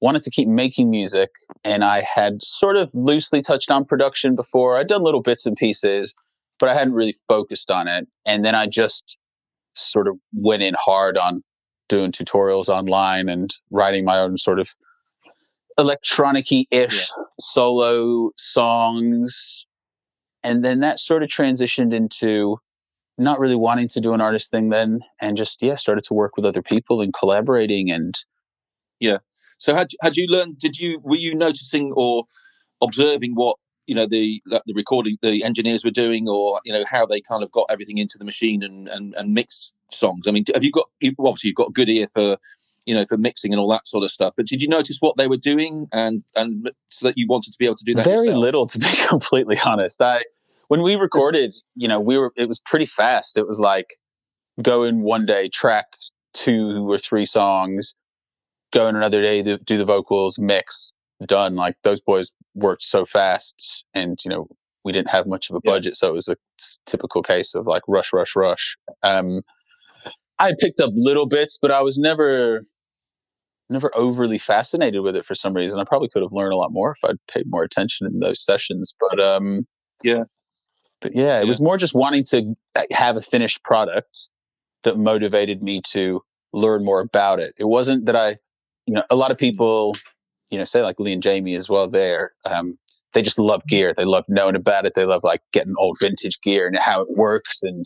wanted 0.00 0.22
to 0.24 0.30
keep 0.30 0.48
making 0.48 0.90
music. 0.90 1.30
And 1.64 1.84
I 1.84 2.02
had 2.02 2.42
sort 2.42 2.76
of 2.76 2.90
loosely 2.92 3.42
touched 3.42 3.70
on 3.70 3.84
production 3.84 4.36
before. 4.36 4.76
I'd 4.76 4.88
done 4.88 5.02
little 5.02 5.22
bits 5.22 5.46
and 5.46 5.56
pieces, 5.56 6.14
but 6.58 6.68
I 6.68 6.74
hadn't 6.74 6.94
really 6.94 7.16
focused 7.28 7.70
on 7.70 7.88
it. 7.88 8.06
And 8.24 8.44
then 8.44 8.54
I 8.54 8.66
just 8.66 9.18
sort 9.74 10.08
of 10.08 10.16
went 10.34 10.62
in 10.62 10.74
hard 10.78 11.18
on 11.18 11.42
doing 11.88 12.12
tutorials 12.12 12.68
online 12.68 13.28
and 13.28 13.54
writing 13.70 14.04
my 14.04 14.18
own 14.18 14.36
sort 14.36 14.58
of 14.58 14.74
electronic-ish 15.78 16.68
yeah. 16.70 17.24
solo 17.38 18.30
songs 18.38 19.66
and 20.46 20.64
then 20.64 20.78
that 20.78 21.00
sort 21.00 21.24
of 21.24 21.28
transitioned 21.28 21.92
into 21.92 22.56
not 23.18 23.38
really 23.38 23.56
wanting 23.56 23.88
to 23.88 24.00
do 24.00 24.12
an 24.12 24.20
artist 24.20 24.50
thing 24.50 24.68
then 24.68 25.00
and 25.20 25.36
just 25.36 25.62
yeah 25.62 25.74
started 25.74 26.04
to 26.04 26.14
work 26.14 26.36
with 26.36 26.44
other 26.44 26.62
people 26.62 27.00
and 27.00 27.14
collaborating 27.14 27.90
and 27.90 28.14
yeah 29.00 29.18
so 29.58 29.74
had 29.74 29.88
had 30.02 30.16
you 30.16 30.26
learned 30.28 30.58
did 30.58 30.78
you 30.78 31.00
were 31.02 31.16
you 31.16 31.34
noticing 31.34 31.92
or 31.96 32.24
observing 32.82 33.34
what 33.34 33.56
you 33.86 33.94
know 33.94 34.06
the 34.06 34.42
the 34.46 34.74
recording 34.74 35.16
the 35.22 35.42
engineers 35.44 35.84
were 35.84 35.90
doing 35.90 36.28
or 36.28 36.60
you 36.64 36.72
know 36.72 36.84
how 36.90 37.06
they 37.06 37.20
kind 37.20 37.42
of 37.42 37.50
got 37.52 37.66
everything 37.70 37.98
into 37.98 38.18
the 38.18 38.24
machine 38.24 38.62
and 38.62 38.88
and, 38.88 39.14
and 39.16 39.32
mix 39.32 39.72
songs 39.90 40.26
i 40.26 40.30
mean 40.30 40.44
have 40.52 40.64
you 40.64 40.70
got 40.70 40.88
obviously 41.18 41.48
you've 41.48 41.56
got 41.56 41.68
a 41.68 41.72
good 41.72 41.88
ear 41.88 42.06
for 42.06 42.36
you 42.86 42.94
know, 42.94 43.04
for 43.04 43.18
mixing 43.18 43.52
and 43.52 43.60
all 43.60 43.68
that 43.68 43.86
sort 43.86 44.04
of 44.04 44.10
stuff. 44.10 44.34
But 44.36 44.46
did 44.46 44.62
you 44.62 44.68
notice 44.68 44.98
what 45.00 45.16
they 45.16 45.26
were 45.26 45.36
doing, 45.36 45.86
and 45.92 46.22
and 46.36 46.70
so 46.88 47.08
that 47.08 47.18
you 47.18 47.26
wanted 47.28 47.52
to 47.52 47.58
be 47.58 47.66
able 47.66 47.74
to 47.74 47.84
do 47.84 47.94
that? 47.96 48.04
Very 48.04 48.18
yourself? 48.18 48.36
little, 48.38 48.66
to 48.68 48.78
be 48.78 48.86
completely 49.08 49.58
honest. 49.64 50.00
I 50.00 50.22
when 50.68 50.82
we 50.82 50.96
recorded, 50.96 51.54
you 51.74 51.88
know, 51.88 52.00
we 52.00 52.18
were 52.18 52.32
it 52.36 52.48
was 52.48 52.58
pretty 52.58 52.86
fast. 52.86 53.36
It 53.36 53.46
was 53.46 53.60
like 53.60 53.86
go 54.62 54.82
in 54.82 55.02
one 55.02 55.26
day, 55.26 55.48
track 55.48 55.86
two 56.34 56.90
or 56.90 56.98
three 56.98 57.24
songs, 57.26 57.94
go 58.72 58.88
in 58.88 58.96
another 58.96 59.22
day, 59.22 59.42
do, 59.42 59.58
do 59.58 59.78
the 59.78 59.84
vocals, 59.84 60.38
mix, 60.38 60.92
done. 61.24 61.54
Like 61.54 61.76
those 61.82 62.00
boys 62.00 62.32
worked 62.54 62.82
so 62.82 63.06
fast, 63.06 63.84
and 63.94 64.18
you 64.24 64.30
know, 64.30 64.48
we 64.84 64.92
didn't 64.92 65.10
have 65.10 65.26
much 65.26 65.50
of 65.50 65.56
a 65.56 65.60
budget, 65.60 65.92
yeah. 65.92 65.96
so 65.96 66.08
it 66.08 66.14
was 66.14 66.28
a 66.28 66.36
typical 66.86 67.22
case 67.22 67.54
of 67.54 67.66
like 67.66 67.82
rush, 67.88 68.12
rush, 68.12 68.36
rush. 68.36 68.76
Um, 69.02 69.42
I 70.38 70.52
picked 70.58 70.80
up 70.80 70.90
little 70.94 71.26
bits, 71.26 71.58
but 71.60 71.70
I 71.70 71.82
was 71.82 71.98
never 71.98 72.62
never 73.68 73.90
overly 73.96 74.38
fascinated 74.38 75.02
with 75.02 75.16
it 75.16 75.24
for 75.24 75.34
some 75.34 75.52
reason. 75.52 75.80
I 75.80 75.84
probably 75.84 76.08
could 76.08 76.22
have 76.22 76.32
learned 76.32 76.52
a 76.52 76.56
lot 76.56 76.72
more 76.72 76.92
if 76.92 76.98
I'd 77.08 77.18
paid 77.26 77.46
more 77.48 77.64
attention 77.64 78.06
in 78.06 78.20
those 78.20 78.44
sessions. 78.44 78.94
But 79.00 79.20
um, 79.20 79.66
yeah, 80.04 80.24
but 81.00 81.14
yeah, 81.14 81.38
it 81.38 81.42
yeah. 81.42 81.48
was 81.48 81.60
more 81.60 81.76
just 81.76 81.94
wanting 81.94 82.24
to 82.24 82.54
have 82.90 83.16
a 83.16 83.22
finished 83.22 83.62
product 83.62 84.28
that 84.84 84.98
motivated 84.98 85.62
me 85.62 85.82
to 85.90 86.22
learn 86.52 86.84
more 86.84 87.00
about 87.00 87.40
it. 87.40 87.54
It 87.58 87.64
wasn't 87.64 88.06
that 88.06 88.16
I, 88.16 88.38
you 88.86 88.94
know, 88.94 89.04
a 89.10 89.16
lot 89.16 89.30
of 89.30 89.38
people, 89.38 89.94
you 90.50 90.58
know, 90.58 90.64
say 90.64 90.82
like 90.82 90.98
Lee 91.00 91.12
and 91.12 91.22
Jamie 91.22 91.54
as 91.54 91.68
well. 91.68 91.88
There, 91.88 92.32
um, 92.44 92.78
they 93.12 93.22
just 93.22 93.38
love 93.38 93.62
gear. 93.66 93.94
They 93.96 94.04
love 94.04 94.24
knowing 94.28 94.56
about 94.56 94.86
it. 94.86 94.94
They 94.94 95.04
love 95.04 95.24
like 95.24 95.40
getting 95.52 95.74
old 95.78 95.96
vintage 96.00 96.40
gear 96.40 96.66
and 96.66 96.78
how 96.78 97.02
it 97.02 97.08
works 97.16 97.62
and 97.62 97.84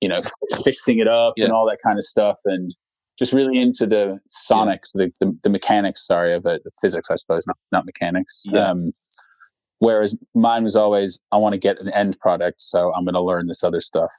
you 0.00 0.08
know 0.08 0.22
fixing 0.64 0.98
it 0.98 1.08
up 1.08 1.34
yeah. 1.36 1.44
and 1.44 1.52
all 1.52 1.66
that 1.68 1.78
kind 1.82 1.98
of 1.98 2.04
stuff 2.04 2.38
and 2.44 2.74
just 3.18 3.32
really 3.32 3.58
into 3.58 3.86
the 3.86 4.18
sonics, 4.28 4.90
yeah. 4.94 5.06
the, 5.20 5.26
the, 5.26 5.38
the, 5.44 5.50
mechanics, 5.50 6.06
sorry, 6.06 6.34
of 6.34 6.46
it, 6.46 6.64
the 6.64 6.70
physics, 6.80 7.10
I 7.10 7.16
suppose, 7.16 7.46
not, 7.46 7.56
not 7.70 7.84
mechanics. 7.84 8.42
Yeah. 8.46 8.70
Um, 8.70 8.92
whereas 9.82 10.16
mine 10.34 10.62
was 10.62 10.76
always, 10.76 11.20
I 11.32 11.38
want 11.38 11.54
to 11.54 11.58
get 11.58 11.80
an 11.80 11.88
end 11.92 12.18
product, 12.20 12.62
so 12.62 12.94
I'm 12.94 13.04
going 13.04 13.14
to 13.14 13.20
learn 13.20 13.48
this 13.48 13.64
other 13.64 13.80
stuff. 13.80 14.10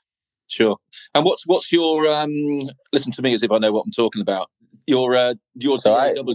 Sure. 0.51 0.75
And 1.15 1.23
what's 1.23 1.47
what's 1.47 1.71
your 1.71 2.05
um? 2.07 2.29
Listen 2.91 3.13
to 3.13 3.21
me 3.21 3.33
as 3.33 3.43
if 3.43 3.51
I 3.51 3.57
know 3.59 3.71
what 3.71 3.85
I'm 3.85 3.91
talking 3.91 4.21
about. 4.21 4.49
Your 4.85 5.15
uh, 5.15 5.35
your 5.55 5.79
so 5.79 5.95
DAW. 5.95 6.33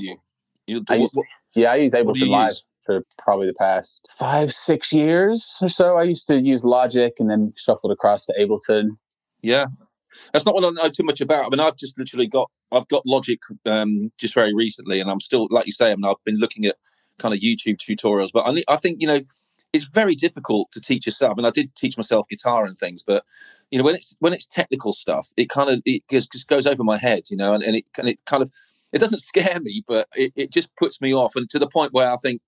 I 0.89 0.95
use, 0.95 1.11
what, 1.13 1.27
yeah, 1.55 1.73
I 1.73 1.77
use 1.77 1.93
Ableton 1.93 2.29
Live 2.29 2.51
use? 2.51 2.65
for 2.85 3.03
probably 3.19 3.47
the 3.47 3.55
past 3.55 4.09
five, 4.19 4.51
six 4.53 4.93
years 4.93 5.59
or 5.61 5.69
so. 5.69 5.97
I 5.97 6.05
used 6.05 6.27
to 6.29 6.41
use 6.41 6.65
Logic 6.65 7.13
and 7.19 7.31
then 7.31 7.53
shuffled 7.57 7.93
across 7.93 8.25
to 8.27 8.35
Ableton. 8.41 8.97
Yeah, 9.43 9.67
that's 10.33 10.47
not 10.47 10.55
what 10.55 10.65
I 10.65 10.71
know 10.71 10.89
too 10.89 11.05
much 11.05 11.21
about. 11.21 11.45
I 11.45 11.49
mean, 11.51 11.61
I've 11.61 11.77
just 11.77 11.99
literally 11.99 12.27
got 12.27 12.51
I've 12.73 12.89
got 12.89 13.03
Logic 13.05 13.39
um, 13.67 14.11
just 14.19 14.35
very 14.35 14.55
recently, 14.55 15.01
and 15.01 15.11
I'm 15.11 15.21
still 15.21 15.49
like 15.51 15.67
you 15.67 15.73
say. 15.73 15.93
I 15.93 15.97
mean, 15.97 16.07
I've 16.07 16.25
been 16.25 16.39
looking 16.39 16.65
at 16.65 16.77
kind 17.19 17.35
of 17.35 17.41
YouTube 17.41 17.77
tutorials, 17.79 18.31
but 18.33 18.45
I, 18.47 18.63
I 18.73 18.77
think 18.77 19.01
you 19.01 19.07
know 19.07 19.21
it's 19.73 19.85
very 19.85 20.15
difficult 20.15 20.71
to 20.73 20.81
teach 20.81 21.07
yourself. 21.07 21.37
Mean, 21.37 21.47
I 21.47 21.51
did 21.51 21.75
teach 21.75 21.97
myself 21.97 22.27
guitar 22.29 22.65
and 22.65 22.79
things, 22.79 23.03
but 23.03 23.25
you 23.71 23.79
know 23.79 23.85
when 23.85 23.95
it's 23.95 24.15
when 24.21 24.33
it's 24.33 24.47
technical 24.47 24.93
stuff, 24.93 25.29
it 25.37 25.49
kind 25.49 25.71
of 25.71 25.83
it 25.85 26.03
just, 26.11 26.33
just 26.33 26.49
goes 26.49 26.67
over 26.67 26.83
my 26.85 26.99
head, 26.99 27.25
you 27.31 27.37
know, 27.37 27.55
and, 27.55 27.63
and 27.63 27.77
it 27.77 27.85
and 27.99 28.09
it 28.09 28.25
kind 28.25 28.43
of 28.43 28.51
it 28.93 28.99
doesn't 28.99 29.21
scare 29.21 29.61
me, 29.61 29.85
but 29.87 30.09
it, 30.15 30.33
it 30.37 30.53
just 30.53 30.75
puts 30.77 31.01
me 31.01 31.13
off, 31.15 31.37
and 31.37 31.49
to 31.51 31.59
the 31.59 31.69
point 31.69 31.93
where 31.93 32.11
I 32.11 32.17
think 32.17 32.41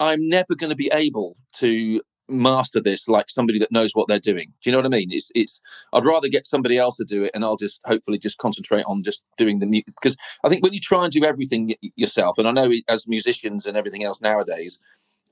I'm 0.00 0.28
never 0.28 0.54
going 0.54 0.70
to 0.70 0.76
be 0.76 0.90
able 0.92 1.36
to 1.54 2.00
master 2.28 2.80
this 2.80 3.08
like 3.08 3.28
somebody 3.28 3.58
that 3.58 3.72
knows 3.72 3.94
what 3.94 4.08
they're 4.08 4.18
doing. 4.18 4.52
Do 4.62 4.70
you 4.70 4.72
know 4.72 4.78
what 4.78 4.86
I 4.86 4.96
mean? 4.96 5.08
It's 5.12 5.30
it's 5.34 5.60
I'd 5.92 6.04
rather 6.04 6.28
get 6.28 6.46
somebody 6.46 6.78
else 6.78 6.96
to 6.96 7.04
do 7.04 7.24
it, 7.24 7.32
and 7.34 7.44
I'll 7.44 7.56
just 7.56 7.80
hopefully 7.84 8.18
just 8.18 8.38
concentrate 8.38 8.84
on 8.86 9.02
just 9.02 9.22
doing 9.36 9.58
the 9.58 9.66
music 9.66 9.86
because 9.86 10.16
I 10.44 10.48
think 10.48 10.62
when 10.62 10.72
you 10.72 10.80
try 10.80 11.04
and 11.04 11.12
do 11.12 11.24
everything 11.24 11.74
yourself, 11.96 12.38
and 12.38 12.48
I 12.48 12.52
know 12.52 12.72
as 12.88 13.08
musicians 13.08 13.66
and 13.66 13.76
everything 13.76 14.04
else 14.04 14.20
nowadays, 14.20 14.80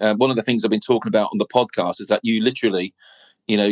uh, 0.01 0.15
one 0.15 0.31
of 0.31 0.37
the 0.37 0.43
things 0.43 0.65
I've 0.65 0.71
been 0.71 0.81
talking 0.81 1.09
about 1.09 1.31
on 1.33 1.39
the 1.39 1.47
podcast 1.47 2.01
is 2.01 2.09
that 2.09 2.21
you 2.23 2.43
literally. 2.43 2.95
You 3.49 3.57
know, 3.57 3.71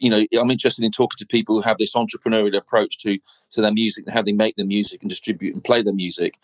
you 0.00 0.10
know. 0.10 0.26
I'm 0.40 0.50
interested 0.50 0.84
in 0.84 0.90
talking 0.90 1.18
to 1.18 1.26
people 1.26 1.54
who 1.54 1.60
have 1.60 1.78
this 1.78 1.94
entrepreneurial 1.94 2.56
approach 2.56 2.98
to 3.02 3.16
to 3.52 3.60
their 3.60 3.72
music 3.72 4.06
and 4.06 4.14
how 4.14 4.22
they 4.22 4.32
make 4.32 4.56
the 4.56 4.64
music 4.64 5.02
and 5.02 5.10
distribute 5.10 5.54
and 5.54 5.62
play 5.62 5.82
the 5.82 5.92
music, 5.92 6.34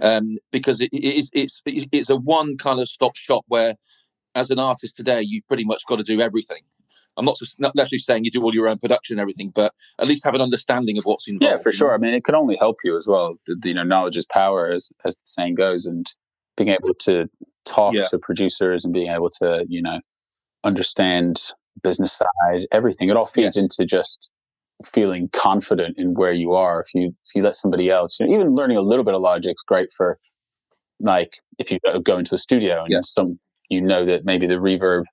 um, 0.00 0.36
because 0.52 0.80
it, 0.80 0.90
it 0.92 1.02
is 1.02 1.30
it's 1.32 1.60
it's 1.66 2.10
a 2.10 2.16
one 2.16 2.56
kind 2.56 2.78
of 2.78 2.88
stop 2.88 3.16
shop 3.16 3.44
where 3.48 3.74
as 4.34 4.50
an 4.50 4.58
artist 4.58 4.96
today, 4.96 5.22
you've 5.24 5.46
pretty 5.46 5.64
much 5.64 5.86
got 5.86 5.96
to 5.96 6.02
do 6.02 6.20
everything. 6.20 6.62
I'm 7.16 7.24
not 7.24 7.36
just 7.38 7.60
not 7.60 7.74
necessarily 7.74 7.98
saying 7.98 8.24
you 8.24 8.30
do 8.30 8.42
all 8.42 8.54
your 8.54 8.68
own 8.68 8.78
production 8.78 9.14
and 9.14 9.20
everything, 9.20 9.50
but 9.54 9.72
at 10.00 10.08
least 10.08 10.24
have 10.24 10.34
an 10.34 10.40
understanding 10.40 10.98
of 10.98 11.04
what's 11.04 11.28
involved. 11.28 11.58
Yeah, 11.58 11.62
for 11.62 11.70
sure. 11.70 11.94
I 11.94 11.98
mean, 11.98 12.12
it 12.12 12.24
can 12.24 12.34
only 12.34 12.56
help 12.56 12.78
you 12.82 12.96
as 12.96 13.06
well. 13.06 13.36
You 13.62 13.74
know, 13.74 13.84
knowledge 13.84 14.16
is 14.16 14.26
power, 14.26 14.70
as 14.70 14.92
as 15.04 15.14
the 15.16 15.22
saying 15.24 15.54
goes, 15.54 15.86
and 15.86 16.12
being 16.56 16.70
able 16.70 16.94
to 17.00 17.28
talk 17.64 17.94
yeah. 17.94 18.04
to 18.10 18.18
producers 18.18 18.84
and 18.84 18.92
being 18.92 19.10
able 19.10 19.30
to, 19.30 19.64
you 19.68 19.80
know, 19.80 20.00
understand 20.64 21.40
business 21.82 22.12
side, 22.12 22.66
everything. 22.72 23.08
It 23.08 23.16
all 23.16 23.26
feeds 23.26 23.56
yes. 23.56 23.64
into 23.64 23.86
just 23.86 24.30
feeling 24.84 25.28
confident 25.32 25.98
in 25.98 26.14
where 26.14 26.32
you 26.32 26.52
are. 26.52 26.82
If 26.82 26.94
you 26.94 27.08
if 27.08 27.34
you 27.34 27.42
let 27.42 27.56
somebody 27.56 27.90
else, 27.90 28.18
you 28.18 28.26
know, 28.26 28.34
even 28.34 28.54
learning 28.54 28.76
a 28.76 28.82
little 28.82 29.04
bit 29.04 29.14
of 29.14 29.20
logic 29.20 29.52
is 29.52 29.64
great 29.66 29.92
for 29.92 30.18
like 31.00 31.40
if 31.58 31.70
you 31.70 31.78
go 32.02 32.18
into 32.18 32.34
a 32.34 32.38
studio 32.38 32.82
and 32.82 32.90
yes. 32.90 33.12
some 33.12 33.38
you 33.68 33.80
know 33.80 34.04
that 34.04 34.24
maybe 34.24 34.46
the 34.46 34.54
reverb 34.54 35.04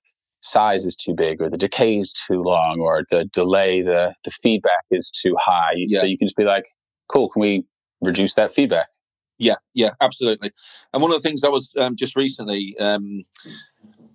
size 0.42 0.84
is 0.84 0.96
too 0.96 1.14
big 1.14 1.40
or 1.40 1.48
the 1.48 1.56
decay 1.56 1.98
is 1.98 2.12
too 2.12 2.42
long 2.42 2.80
or 2.80 3.04
the 3.10 3.24
delay 3.26 3.80
the 3.80 4.12
the 4.24 4.30
feedback 4.30 4.84
is 4.90 5.08
too 5.10 5.36
high 5.40 5.74
yeah. 5.76 6.00
so 6.00 6.06
you 6.06 6.18
can 6.18 6.26
just 6.26 6.36
be 6.36 6.44
like 6.44 6.64
cool 7.08 7.28
can 7.28 7.40
we 7.40 7.64
reduce 8.00 8.34
that 8.34 8.52
feedback 8.52 8.88
yeah 9.38 9.54
yeah 9.74 9.90
absolutely 10.00 10.50
and 10.92 11.00
one 11.00 11.12
of 11.12 11.22
the 11.22 11.26
things 11.26 11.44
i 11.44 11.48
was 11.48 11.72
um, 11.78 11.94
just 11.94 12.16
recently 12.16 12.76
um, 12.80 13.24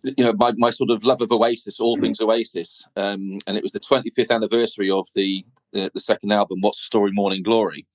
you 0.03 0.23
know 0.23 0.33
my, 0.37 0.53
my 0.57 0.69
sort 0.69 0.89
of 0.89 1.05
love 1.05 1.21
of 1.21 1.31
oasis 1.31 1.79
all 1.79 1.95
mm-hmm. 1.95 2.03
things 2.03 2.19
oasis 2.19 2.85
um, 2.97 3.39
and 3.47 3.55
it 3.57 3.63
was 3.63 3.71
the 3.71 3.79
25th 3.79 4.31
anniversary 4.31 4.91
of 4.91 5.07
the 5.15 5.45
the, 5.71 5.89
the 5.93 5.99
second 5.99 6.31
album 6.31 6.59
what's 6.59 6.79
the 6.79 6.85
story 6.85 7.11
morning 7.13 7.41
glory 7.41 7.85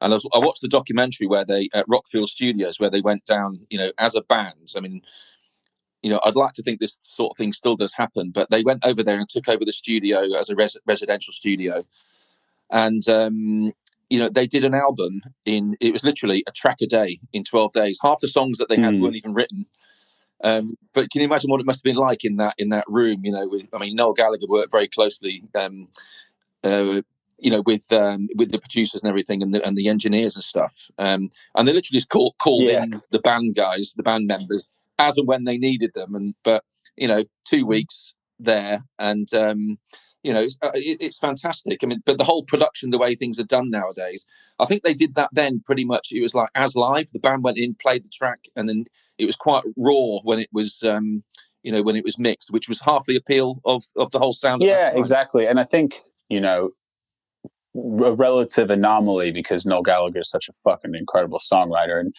and 0.00 0.12
I, 0.12 0.16
was, 0.16 0.28
I 0.34 0.38
watched 0.38 0.60
the 0.60 0.68
documentary 0.68 1.26
where 1.26 1.44
they 1.44 1.68
at 1.74 1.86
rockfield 1.86 2.28
studios 2.28 2.80
where 2.80 2.90
they 2.90 3.02
went 3.02 3.26
down 3.26 3.66
you 3.68 3.78
know 3.78 3.92
as 3.98 4.14
a 4.14 4.22
band 4.22 4.72
i 4.74 4.80
mean 4.80 5.02
you 6.04 6.10
know, 6.10 6.20
I'd 6.24 6.36
like 6.36 6.52
to 6.54 6.62
think 6.62 6.78
this 6.80 6.98
sort 7.02 7.30
of 7.32 7.38
thing 7.38 7.52
still 7.52 7.76
does 7.76 7.94
happen, 7.94 8.30
but 8.30 8.50
they 8.50 8.62
went 8.62 8.84
over 8.84 9.02
there 9.02 9.16
and 9.18 9.28
took 9.28 9.48
over 9.48 9.64
the 9.64 9.72
studio 9.72 10.18
as 10.38 10.50
a 10.50 10.54
res- 10.54 10.76
residential 10.86 11.32
studio. 11.32 11.84
And 12.70 13.08
um, 13.08 13.72
you 14.10 14.18
know, 14.18 14.28
they 14.28 14.46
did 14.46 14.64
an 14.66 14.74
album 14.74 15.22
in, 15.46 15.76
it 15.80 15.92
was 15.92 16.04
literally 16.04 16.44
a 16.46 16.52
track 16.52 16.78
a 16.82 16.86
day 16.86 17.18
in 17.32 17.42
12 17.42 17.72
days. 17.72 17.98
Half 18.02 18.20
the 18.20 18.28
songs 18.28 18.58
that 18.58 18.68
they 18.68 18.76
had 18.76 18.94
Mm. 18.94 19.00
weren't 19.00 19.16
even 19.16 19.32
written. 19.34 19.66
Um, 20.42 20.74
but 20.92 21.08
can 21.10 21.22
you 21.22 21.26
imagine 21.26 21.50
what 21.50 21.60
it 21.60 21.66
must 21.66 21.78
have 21.78 21.84
been 21.90 21.96
like 22.08 22.22
in 22.24 22.36
that 22.36 22.54
in 22.58 22.68
that 22.68 22.84
room? 22.86 23.20
You 23.24 23.32
know, 23.32 23.48
with 23.48 23.66
I 23.72 23.78
mean, 23.78 23.96
Noel 23.96 24.12
Gallagher 24.12 24.46
worked 24.46 24.72
very 24.72 24.88
closely, 24.88 25.42
um, 25.54 25.88
uh, 26.62 27.00
you 27.38 27.50
know, 27.50 27.62
with 27.64 27.90
um, 27.92 28.28
with 28.36 28.50
the 28.50 28.58
producers 28.58 29.02
and 29.02 29.08
everything, 29.08 29.42
and 29.42 29.54
the 29.54 29.64
and 29.66 29.74
the 29.74 29.88
engineers 29.88 30.34
and 30.34 30.44
stuff. 30.44 30.90
Um, 30.98 31.30
and 31.54 31.66
they 31.66 31.72
literally 31.72 31.98
just 31.98 32.10
called 32.10 32.34
called 32.38 32.64
Yeah. 32.64 32.82
in 32.84 33.00
the 33.10 33.20
band 33.20 33.54
guys, 33.54 33.94
the 33.96 34.02
band 34.02 34.26
members, 34.26 34.68
as 34.98 35.16
and 35.16 35.26
when 35.26 35.44
they 35.44 35.58
needed 35.58 35.92
them. 35.94 36.14
And 36.14 36.34
but 36.44 36.64
you 36.96 37.08
know, 37.08 37.22
two 37.44 37.66
weeks 37.66 38.14
there, 38.38 38.80
and 38.98 39.32
um, 39.34 39.78
you 40.22 40.32
know, 40.32 40.40
it's, 40.42 40.58
uh, 40.62 40.70
it, 40.74 40.98
it's 41.00 41.18
fantastic. 41.18 41.80
I 41.82 41.86
mean, 41.86 42.02
but 42.04 42.18
the 42.18 42.24
whole 42.24 42.44
production, 42.44 42.90
the 42.90 42.98
way 42.98 43.14
things 43.14 43.38
are 43.38 43.44
done 43.44 43.70
nowadays, 43.70 44.24
I 44.58 44.64
think 44.64 44.82
they 44.82 44.94
did 44.94 45.14
that 45.14 45.28
then 45.32 45.62
pretty 45.64 45.84
much. 45.84 46.08
It 46.10 46.22
was 46.22 46.34
like 46.34 46.48
as 46.54 46.74
live. 46.74 47.08
The 47.12 47.18
band 47.18 47.44
went 47.44 47.58
in, 47.58 47.76
played 47.80 48.04
the 48.04 48.10
track, 48.12 48.40
and 48.56 48.68
then 48.68 48.86
it 49.18 49.26
was 49.26 49.36
quite 49.36 49.64
raw 49.76 50.20
when 50.22 50.38
it 50.38 50.48
was, 50.52 50.82
um, 50.82 51.24
you 51.62 51.70
know, 51.72 51.82
when 51.82 51.96
it 51.96 52.04
was 52.04 52.18
mixed, 52.18 52.50
which 52.52 52.68
was 52.68 52.80
half 52.80 53.04
the 53.06 53.16
appeal 53.16 53.60
of 53.64 53.84
of 53.96 54.10
the 54.12 54.18
whole 54.18 54.32
sound. 54.32 54.62
Yeah, 54.62 54.92
exactly. 54.96 55.46
And 55.46 55.60
I 55.60 55.64
think, 55.64 56.00
you 56.28 56.40
know, 56.40 56.70
a 57.76 58.12
relative 58.14 58.70
anomaly 58.70 59.32
because 59.32 59.66
Noel 59.66 59.82
Gallagher 59.82 60.20
is 60.20 60.30
such 60.30 60.48
a 60.48 60.52
fucking 60.64 60.94
incredible 60.94 61.40
songwriter. 61.40 62.00
And 62.00 62.14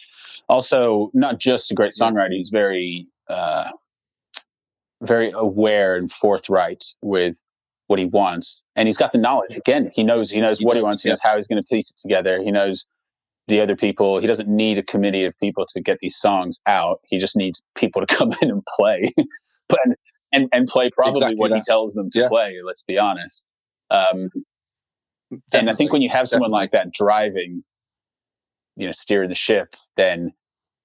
also, 0.48 1.10
not 1.14 1.38
just 1.38 1.70
a 1.70 1.74
great 1.74 1.92
songwriter, 1.92 2.32
he's 2.32 2.50
very, 2.50 3.06
uh, 3.28 3.70
very 5.02 5.30
aware 5.32 5.96
and 5.96 6.10
forthright 6.10 6.84
with 7.02 7.42
what 7.88 7.98
he 7.98 8.06
wants. 8.06 8.62
And 8.76 8.88
he's 8.88 8.96
got 8.96 9.12
the 9.12 9.18
knowledge. 9.18 9.56
Again, 9.56 9.90
he 9.94 10.04
knows, 10.04 10.30
he 10.30 10.40
knows 10.40 10.58
He 10.58 10.64
what 10.64 10.74
he 10.76 10.80
does, 10.80 10.86
wants. 10.88 11.02
He 11.02 11.08
yeah. 11.08 11.12
knows 11.12 11.20
how 11.22 11.36
he's 11.36 11.46
going 11.46 11.60
to 11.60 11.68
piece 11.68 11.90
it 11.90 11.96
together. 12.00 12.42
He 12.42 12.50
knows 12.50 12.86
the 13.48 13.60
other 13.60 13.76
people. 13.76 14.18
He 14.20 14.26
doesn't 14.26 14.48
need 14.48 14.78
a 14.78 14.82
committee 14.82 15.24
of 15.24 15.38
people 15.38 15.66
to 15.74 15.80
get 15.80 15.98
these 16.00 16.16
songs 16.16 16.60
out. 16.66 17.00
He 17.08 17.18
just 17.18 17.36
needs 17.36 17.62
people 17.76 18.04
to 18.04 18.14
come 18.16 18.32
in 18.42 18.50
and 18.50 18.62
play. 18.76 19.10
but 19.68 19.80
and 20.32 20.48
and 20.52 20.66
play 20.66 20.90
probably 20.90 21.18
Exactly 21.20 21.36
what 21.36 21.52
he 21.52 21.62
tells 21.62 21.94
them 21.94 22.10
to 22.10 22.20
Yeah. 22.20 22.28
play. 22.28 22.58
Let's 22.64 22.82
be 22.82 22.98
honest. 22.98 23.46
Um, 23.90 24.30
and 25.52 25.70
I 25.70 25.74
think 25.74 25.92
when 25.92 26.02
you 26.02 26.10
have 26.10 26.28
someone 26.28 26.50
Definitely. 26.50 26.62
like 26.64 26.70
that 26.72 26.92
driving, 26.92 27.64
you 28.76 28.86
know, 28.86 28.92
steering 28.92 29.28
the 29.28 29.34
ship, 29.34 29.76
then 29.96 30.32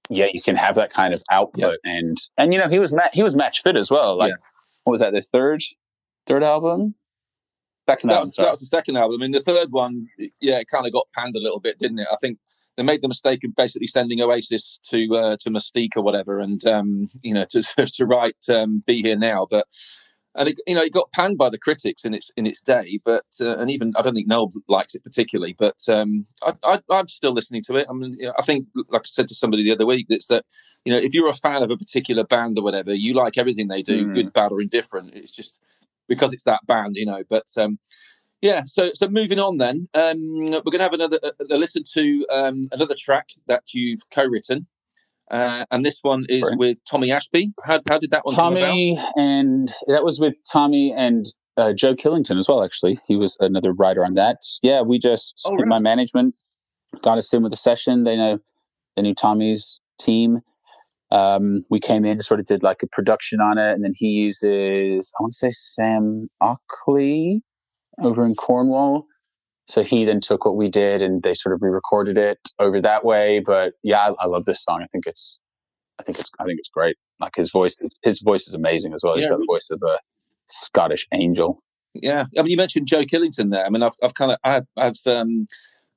yeah, 0.09 0.27
you 0.33 0.41
can 0.41 0.55
have 0.55 0.75
that 0.75 0.91
kind 0.91 1.13
of 1.13 1.23
output. 1.31 1.77
And 1.85 2.17
and 2.37 2.53
you 2.53 2.59
know, 2.59 2.67
he 2.69 2.79
was 2.79 2.91
ma- 2.91 3.09
he 3.13 3.23
was 3.23 3.35
match 3.35 3.61
fit 3.63 3.75
as 3.75 3.89
well. 3.89 4.17
Like 4.17 4.29
Yeah. 4.31 4.35
what 4.83 4.91
was 4.91 5.01
that? 5.01 5.13
The 5.13 5.21
third 5.33 5.61
third 6.27 6.43
album. 6.43 6.95
Second 7.89 8.09
that 8.09 8.13
album. 8.15 8.27
was, 8.27 8.35
sorry. 8.35 8.45
that 8.45 8.51
was 8.51 8.59
the 8.59 8.65
second 8.67 8.97
album. 8.97 9.21
I 9.21 9.23
mean, 9.25 9.31
the 9.31 9.39
third 9.41 9.71
one, 9.71 10.05
yeah, 10.39 10.59
it 10.59 10.67
kind 10.71 10.85
of 10.85 10.93
got 10.93 11.07
panned 11.15 11.35
a 11.35 11.39
little 11.39 11.59
bit, 11.59 11.79
didn't 11.79 11.99
it? 11.99 12.07
I 12.11 12.15
think 12.21 12.37
they 12.77 12.83
made 12.83 13.01
the 13.01 13.07
mistake 13.07 13.43
of 13.43 13.55
basically 13.55 13.87
sending 13.87 14.21
Oasis 14.21 14.79
to 14.89 15.15
uh, 15.15 15.37
to 15.41 15.49
Mustique 15.49 15.97
or 15.97 16.01
whatever, 16.03 16.39
and 16.39 16.63
um, 16.67 17.07
you 17.23 17.33
know, 17.33 17.43
to 17.49 17.61
to 17.85 18.05
write 18.05 18.37
um, 18.49 18.81
"Be 18.85 19.01
Here 19.01 19.15
Now," 19.17 19.47
but. 19.49 19.67
And 20.33 20.47
it, 20.47 20.59
you 20.65 20.75
know, 20.75 20.81
it 20.81 20.93
got 20.93 21.11
panned 21.11 21.37
by 21.37 21.49
the 21.49 21.57
critics 21.57 22.05
in 22.05 22.13
its 22.13 22.31
in 22.37 22.45
its 22.45 22.61
day, 22.61 22.99
but 23.03 23.25
uh, 23.41 23.57
and 23.57 23.69
even 23.69 23.91
I 23.97 24.01
don't 24.01 24.13
think 24.13 24.27
Noel 24.27 24.49
likes 24.69 24.95
it 24.95 25.03
particularly. 25.03 25.55
But 25.59 25.77
um, 25.89 26.25
I, 26.41 26.53
I, 26.63 26.79
I'm 26.89 27.07
still 27.07 27.33
listening 27.33 27.63
to 27.63 27.75
it. 27.75 27.87
I 27.89 27.93
mean, 27.93 28.17
I 28.37 28.41
think, 28.41 28.67
like 28.89 29.01
I 29.01 29.05
said 29.05 29.27
to 29.27 29.35
somebody 29.35 29.63
the 29.63 29.73
other 29.73 29.85
week, 29.85 30.07
that's 30.09 30.27
that 30.27 30.45
you 30.85 30.93
know, 30.93 30.99
if 30.99 31.13
you're 31.13 31.29
a 31.29 31.33
fan 31.33 31.63
of 31.63 31.71
a 31.71 31.77
particular 31.77 32.23
band 32.23 32.57
or 32.57 32.63
whatever, 32.63 32.93
you 32.93 33.13
like 33.13 33.37
everything 33.37 33.67
they 33.67 33.81
do, 33.81 34.05
Mm. 34.05 34.13
good, 34.13 34.33
bad, 34.33 34.53
or 34.53 34.61
indifferent. 34.61 35.13
It's 35.13 35.35
just 35.35 35.59
because 36.07 36.31
it's 36.31 36.43
that 36.45 36.65
band, 36.65 36.95
you 36.95 37.05
know. 37.05 37.23
But 37.29 37.47
um, 37.57 37.77
yeah, 38.41 38.61
so 38.65 38.89
so 38.93 39.07
moving 39.09 39.39
on 39.39 39.57
then, 39.57 39.87
um, 39.93 40.17
we're 40.51 40.61
going 40.61 40.79
to 40.79 40.83
have 40.83 40.93
another 40.93 41.19
a, 41.23 41.31
a 41.55 41.57
listen 41.57 41.83
to 41.93 42.25
um, 42.31 42.69
another 42.71 42.95
track 42.97 43.29
that 43.47 43.63
you've 43.73 44.09
co-written, 44.09 44.67
uh, 45.31 45.65
and 45.71 45.83
this 45.85 45.99
one 46.01 46.25
is 46.29 46.43
Right. 46.43 46.57
with 46.57 46.77
Tommy 46.89 47.11
Ashby. 47.11 47.49
How, 47.65 47.79
how 47.89 47.97
did 47.97 48.11
that 48.11 48.25
one 48.25 48.35
come 48.35 48.57
about? 48.57 48.67
Tommy 48.67 48.99
and 49.15 49.73
that 49.87 50.03
was 50.03 50.19
with 50.19 50.37
Tommy 50.51 50.93
and 50.95 51.25
uh, 51.57 51.73
Joe 51.73 51.95
Killington 51.95 52.37
as 52.37 52.47
well. 52.47 52.63
Actually, 52.63 52.99
he 53.07 53.15
was 53.15 53.37
another 53.39 53.73
writer 53.73 54.05
on 54.05 54.13
that. 54.15 54.37
Yeah, 54.61 54.81
we 54.81 54.99
just 54.99 55.41
Oh, 55.45 55.55
my 55.65 55.79
management 55.79 56.35
got 57.01 57.17
us 57.17 57.33
in 57.33 57.43
with 57.43 57.53
a 57.53 57.57
session. 57.57 58.03
They 58.03 58.15
know 58.17 58.39
they 58.95 59.01
knew 59.01 59.15
Tommy's 59.15 59.79
team. 59.99 60.39
Um, 61.11 61.63
we 61.69 61.79
came 61.79 62.05
in 62.05 62.11
and 62.13 62.23
sort 62.25 62.39
of 62.39 62.45
did 62.45 62.63
like 62.63 62.83
a 62.83 62.87
production 62.87 63.41
on 63.41 63.57
it, 63.57 63.71
and 63.73 63.83
then 63.83 63.91
he 63.95 64.07
uses 64.07 65.11
I 65.19 65.23
want 65.23 65.33
to 65.33 65.37
say 65.37 65.51
Sam 65.51 66.29
Ockley 66.41 67.41
over 68.01 68.25
in 68.25 68.35
Cornwall. 68.35 69.05
So 69.67 69.83
he 69.83 70.05
then 70.05 70.19
took 70.19 70.43
what 70.43 70.57
we 70.57 70.69
did 70.69 71.01
and 71.01 71.23
they 71.23 71.33
sort 71.33 71.53
of 71.53 71.61
re-recorded 71.61 72.17
it 72.17 72.39
over 72.59 72.81
that 72.81 73.05
way. 73.05 73.39
But 73.39 73.73
yeah, 73.83 73.99
I, 73.99 74.23
I 74.23 74.25
love 74.27 74.45
this 74.45 74.63
song. 74.63 74.81
I 74.83 74.87
think 74.87 75.07
it's, 75.07 75.39
I 75.99 76.03
think 76.03 76.19
it's, 76.19 76.31
I 76.39 76.43
think 76.45 76.59
it's 76.59 76.69
great. 76.69 76.97
Like 77.19 77.35
his 77.35 77.51
voice, 77.51 77.77
is, 77.79 77.91
his 78.03 78.21
voice 78.21 78.47
is 78.47 78.53
amazing 78.53 78.93
as 78.93 79.01
well. 79.03 79.15
He's 79.15 79.25
Yeah, 79.25 79.31
got 79.31 79.39
the 79.39 79.45
voice 79.45 79.69
of 79.69 79.81
a 79.83 79.99
Scottish 80.47 81.07
angel. 81.13 81.57
Yeah, 81.93 82.25
I 82.37 82.41
mean, 82.41 82.51
you 82.51 82.57
mentioned 82.57 82.87
Joe 82.87 83.03
Killington 83.03 83.51
there. 83.51 83.65
I 83.65 83.69
mean, 83.69 83.83
I've 83.83 83.95
I've 84.01 84.13
kind 84.13 84.31
of 84.31 84.37
I've, 84.43 84.67
I've 84.77 85.07
um, 85.07 85.45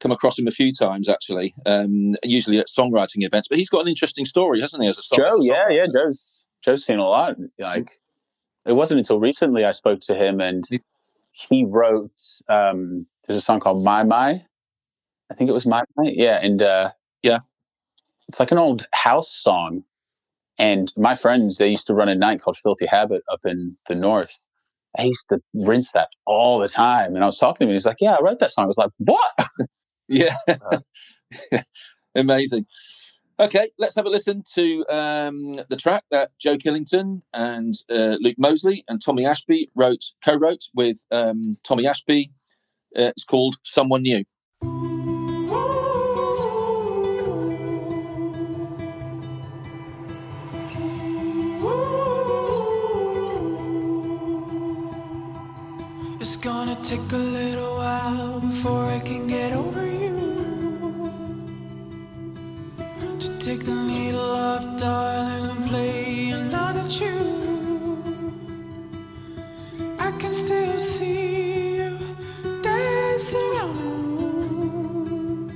come 0.00 0.10
across 0.10 0.38
him 0.38 0.46
a 0.46 0.50
few 0.50 0.72
times 0.72 1.08
actually, 1.08 1.54
um, 1.66 2.16
usually 2.24 2.58
at 2.58 2.66
songwriting 2.66 3.18
events. 3.24 3.48
But 3.48 3.58
he's 3.58 3.70
got 3.70 3.80
an 3.80 3.88
interesting 3.88 4.24
story, 4.24 4.60
hasn't 4.60 4.82
he? 4.82 4.88
As 4.88 4.98
a 4.98 5.02
song, 5.02 5.18
Joe, 5.20 5.36
as 5.36 5.44
a 5.44 5.46
yeah, 5.46 5.68
yeah. 5.70 5.86
Joe's 5.86 6.40
Joe's 6.64 6.84
seen 6.84 6.98
a 6.98 7.08
lot. 7.08 7.36
Like 7.58 8.00
it 8.66 8.72
wasn't 8.72 8.98
until 8.98 9.20
recently 9.20 9.64
I 9.64 9.70
spoke 9.70 10.00
to 10.02 10.14
him 10.14 10.40
and 10.40 10.64
he 11.30 11.64
wrote. 11.64 12.10
um 12.48 13.06
There's 13.26 13.38
a 13.38 13.40
song 13.42 13.60
called 13.60 13.84
My 13.84 14.02
My. 14.02 14.44
I 15.30 15.34
think 15.34 15.50
it 15.50 15.54
was 15.54 15.66
My 15.66 15.82
My. 15.96 16.10
Yeah, 16.14 16.40
and 16.42 16.62
uh 16.62 16.90
Yeah. 17.22 17.38
it's 18.28 18.40
like 18.40 18.52
an 18.52 18.58
old 18.58 18.86
house 18.92 19.30
song. 19.32 19.84
And 20.58 20.92
my 20.96 21.14
friends, 21.16 21.58
they 21.58 21.68
used 21.70 21.86
to 21.88 21.94
run 21.94 22.08
a 22.08 22.14
night 22.14 22.40
called 22.40 22.56
Filthy 22.58 22.86
Habit 22.86 23.22
up 23.32 23.40
in 23.44 23.76
the 23.88 23.94
north. 23.94 24.46
I 24.96 25.04
used 25.04 25.28
to 25.30 25.40
rinse 25.54 25.92
that 25.92 26.08
all 26.26 26.58
the 26.60 26.68
time. 26.68 27.14
And 27.16 27.24
I 27.24 27.26
was 27.26 27.38
talking 27.38 27.60
to 27.60 27.64
him, 27.64 27.70
and 27.70 27.74
he's 27.76 27.86
like, 27.86 27.96
"Yeah, 28.00 28.12
I 28.14 28.22
wrote 28.22 28.38
that 28.40 28.52
song." 28.52 28.64
I 28.64 28.68
was 28.68 28.78
like, 28.78 28.90
"What?" 28.98 29.32
Yeah, 30.08 30.34
Uh, 30.48 30.78
amazing. 32.14 32.66
Okay, 33.40 33.70
let's 33.78 33.96
have 33.96 34.06
a 34.06 34.10
listen 34.10 34.44
to 34.54 34.84
um, 34.90 35.60
the 35.68 35.76
track 35.78 36.04
that 36.10 36.30
Joe 36.38 36.56
Killington 36.56 37.22
and 37.32 37.74
uh, 37.90 38.16
Luke 38.20 38.36
Moseley 38.38 38.84
and 38.86 39.02
Tommy 39.02 39.26
Ashby 39.26 39.70
wrote, 39.74 40.04
co-wrote 40.24 40.64
with 40.74 41.04
um, 41.10 41.56
Tommy 41.64 41.86
Ashby. 41.86 42.30
Uh, 42.96 43.10
it's 43.12 43.24
called 43.24 43.56
"Someone 43.64 44.02
New." 44.02 44.24
It's 56.20 56.36
gonna 56.38 56.76
take 56.82 57.12
a 57.12 57.16
little 57.16 57.76
while 57.76 58.40
before 58.40 58.86
I 58.86 59.00
can 59.00 59.26
get 59.26 59.52
over 59.52 59.84
you. 59.86 60.16
To 63.20 63.38
take 63.38 63.64
the 63.64 63.74
needle 63.74 64.20
off, 64.20 64.64
darling, 64.78 65.50
and 65.50 65.70
play 65.70 66.30
another 66.30 66.88
tune. 66.88 68.64
I 69.98 70.12
can 70.12 70.32
still 70.34 70.78
see 70.78 71.23
around 73.34 73.76
the 73.78 73.90
room. 74.18 75.50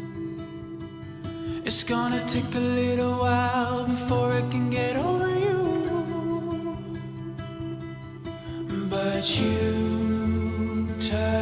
It's 1.64 1.84
gonna 1.84 2.22
take 2.26 2.54
a 2.54 2.66
little 2.80 3.16
while 3.18 3.84
before 3.84 4.32
I 4.32 4.42
can 4.52 4.70
get 4.70 4.96
over 4.96 5.28
you. 5.46 5.58
But 8.90 9.24
you 9.40 10.88
turn 11.00 11.37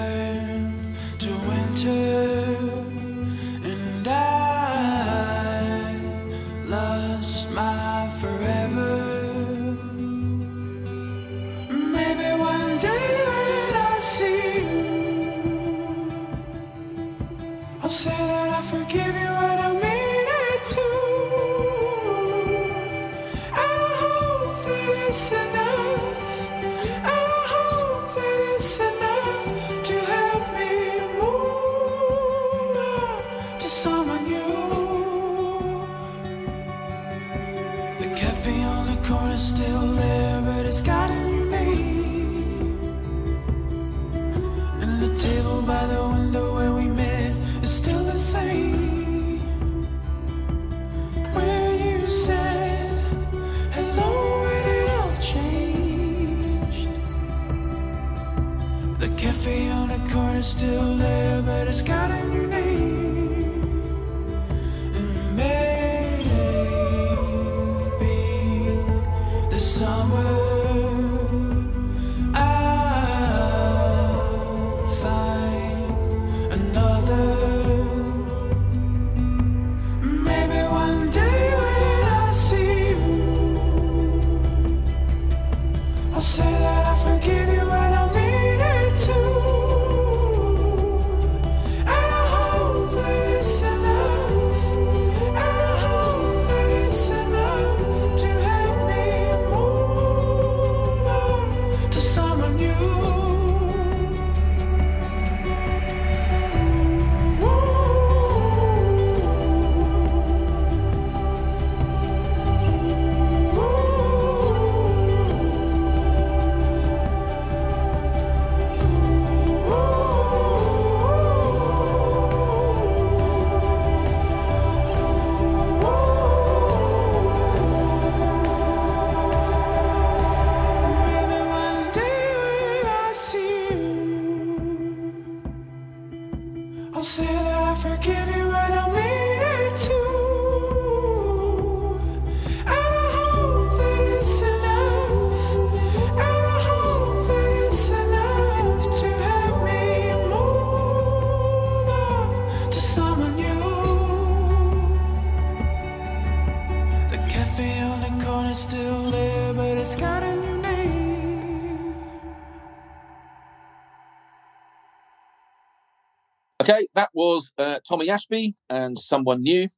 was 167.36 167.52
uh, 167.58 167.78
Tommy 167.88 168.10
Ashby 168.10 168.54
and 168.68 168.98
someone 168.98 169.42
new. 169.42 169.68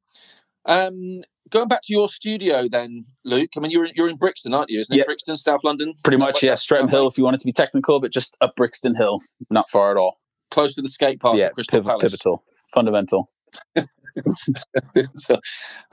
Um, 0.66 1.22
going 1.50 1.68
back 1.68 1.80
to 1.84 1.92
your 1.92 2.09
studio, 2.09 2.68
then, 2.68 3.04
Luke. 3.24 3.50
I 3.56 3.61
mean, 3.61 3.70
you're 3.70 3.86
you're 3.94 4.09
in 4.09 4.16
Brixton, 4.16 4.54
aren't 4.54 4.70
you? 4.70 4.80
Isn't 4.80 4.94
it 4.94 4.98
Yeah. 4.98 5.04
Brixton, 5.04 5.36
South 5.36 5.62
London? 5.64 5.94
Pretty 6.04 6.18
much, 6.18 6.42
yeah. 6.42 6.54
Streatham 6.54 6.88
Hill, 6.88 7.09
if 7.09 7.16
you 7.18 7.24
want 7.24 7.34
it 7.36 7.40
to 7.40 7.46
be 7.46 7.52
technical, 7.52 8.00
but 8.00 8.12
just 8.12 8.36
up 8.40 8.54
Brixton 8.56 8.94
Hill, 8.94 9.20
not 9.50 9.68
far 9.70 9.90
at 9.90 9.96
all. 9.96 10.18
close 10.50 10.74
to 10.74 10.82
the 10.82 10.88
skate 10.88 11.20
park 11.20 11.36
yeah, 11.36 11.48
Crystal 11.50 11.82
piv- 11.82 12.00
pivotal, 12.00 12.44
fundamental. 12.74 13.30
so, 15.14 15.36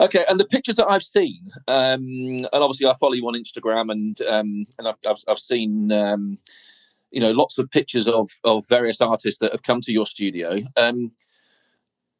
okay, 0.00 0.24
and 0.28 0.38
the 0.40 0.46
pictures 0.46 0.76
that 0.76 0.88
I've 0.88 1.02
seen, 1.02 1.40
um, 1.68 2.02
and 2.04 2.48
obviously 2.52 2.86
I 2.86 2.92
follow 3.00 3.14
you 3.14 3.26
on 3.26 3.34
Instagram, 3.34 3.90
and 3.90 4.20
um, 4.22 4.64
and 4.78 4.88
I've, 4.88 4.96
I've, 5.08 5.22
I've 5.28 5.38
seen 5.38 5.90
um, 5.92 6.38
you 7.10 7.20
know 7.20 7.30
lots 7.30 7.56
of 7.58 7.70
pictures 7.70 8.08
of 8.08 8.28
of 8.44 8.64
various 8.68 9.00
artists 9.00 9.40
that 9.40 9.52
have 9.52 9.62
come 9.62 9.80
to 9.82 9.92
your 9.92 10.06
studio. 10.06 10.60
Um, 10.76 11.12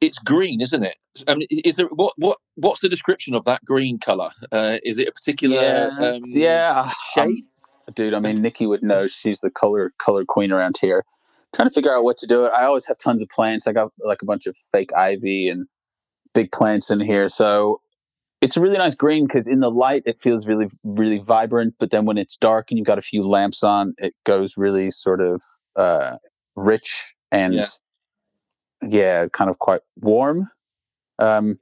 it's 0.01 0.19
green, 0.19 0.61
isn't 0.61 0.85
it? 0.85 0.97
I 1.27 1.35
mean, 1.35 1.47
is 1.51 1.77
there 1.77 1.87
what 1.87 2.13
what 2.17 2.39
what's 2.55 2.81
the 2.81 2.89
description 2.89 3.35
of 3.35 3.45
that 3.45 3.65
green 3.65 3.99
color? 3.99 4.31
Uh, 4.53 4.79
is 4.85 4.99
it 4.99 5.09
a 5.09 5.13
particular 5.13 5.57
Yeah, 5.57 5.91
um, 5.99 6.21
yeah, 6.27 6.91
shade? 7.15 7.45
dude. 7.95 8.15
I 8.15 8.21
mean, 8.21 8.43
Nikki 8.43 8.67
would 8.67 8.83
know. 8.83 9.07
She's 9.07 9.41
the 9.41 9.51
color 9.51 9.93
color 9.99 10.25
queen 10.25 10.53
around 10.53 10.77
here. 10.81 11.05
Trying 11.55 11.69
to 11.69 11.75
figure 11.75 11.95
out 11.97 12.05
what 12.05 12.17
to 12.19 12.27
do. 12.27 12.45
it. 12.45 12.53
I 12.55 12.65
always 12.65 12.87
have 12.87 12.99
tons 12.99 13.23
of 13.23 13.29
plants. 13.31 13.67
I 13.67 13.73
got 13.73 13.93
like 14.05 14.21
a 14.21 14.27
bunch 14.27 14.47
of 14.47 14.57
fake 14.73 14.93
ivy 14.95 15.49
and 15.49 15.67
big 16.35 16.53
plants 16.53 16.91
in 16.91 17.01
here. 17.01 17.29
So 17.29 17.81
it's 18.43 18.57
a 18.57 18.61
really 18.61 18.77
nice 18.77 18.95
green 18.95 19.27
because 19.27 19.49
in 19.49 19.61
the 19.61 19.71
light 19.71 20.03
it 20.05 20.19
feels 20.19 20.47
really 20.47 20.67
really 20.85 21.19
vibrant. 21.19 21.75
But 21.79 21.91
then 21.91 22.05
when 22.05 22.19
it's 22.19 22.37
dark 22.37 22.67
and 22.71 22.77
you've 22.79 22.87
got 22.87 22.99
a 22.99 23.03
few 23.03 23.27
lamps 23.27 23.63
on, 23.63 23.95
it 23.99 24.15
goes 24.25 24.59
really 24.59 24.91
sort 24.91 25.23
of 25.23 25.41
uh, 25.77 26.17
rich 26.57 27.15
and 27.33 27.55
Yeah. 27.55 27.65
Yeah. 28.83 29.27
kind 29.33 29.51
of 29.51 29.59
quite 29.59 29.81
warm. 30.01 30.51
Um, 31.19 31.59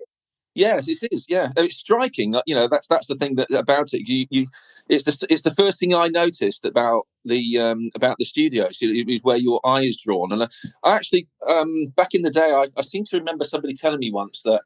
Yes, 0.55 0.89
it 0.89 1.01
is. 1.11 1.27
Yeah, 1.29 1.49
it's 1.57 1.77
striking. 1.77 2.35
uh, 2.35 2.43
You 2.47 2.55
know, 2.55 2.69
that's 2.69 2.87
that's 2.87 3.09
the 3.09 3.17
thing 3.17 3.37
that 3.37 3.51
about 3.51 3.93
it. 3.93 4.09
You, 4.09 4.27
you, 4.31 4.47
it's 4.89 5.05
the 5.05 5.27
it's 5.29 5.43
the 5.43 5.51
first 5.55 5.81
thing 5.81 5.95
I 5.95 6.09
noticed 6.09 6.65
about 6.65 7.07
the 7.25 7.59
um 7.59 7.91
about 7.97 8.19
the 8.19 8.25
studios. 8.25 8.79
It 8.81 9.07
was 9.07 9.23
where 9.23 9.37
your 9.37 9.61
eye 9.65 9.83
is 9.83 10.01
drawn, 10.01 10.33
and 10.33 10.45
I, 10.45 10.49
I 10.85 10.97
actually 10.97 11.29
um 11.49 11.87
back 11.97 12.15
in 12.15 12.23
the 12.23 12.31
day, 12.31 12.53
I, 12.53 12.67
I 12.77 12.83
seem 12.83 13.05
to 13.05 13.19
remember 13.19 13.45
somebody 13.45 13.75
telling 13.75 13.99
me 14.01 14.13
once 14.13 14.43
that 14.43 14.63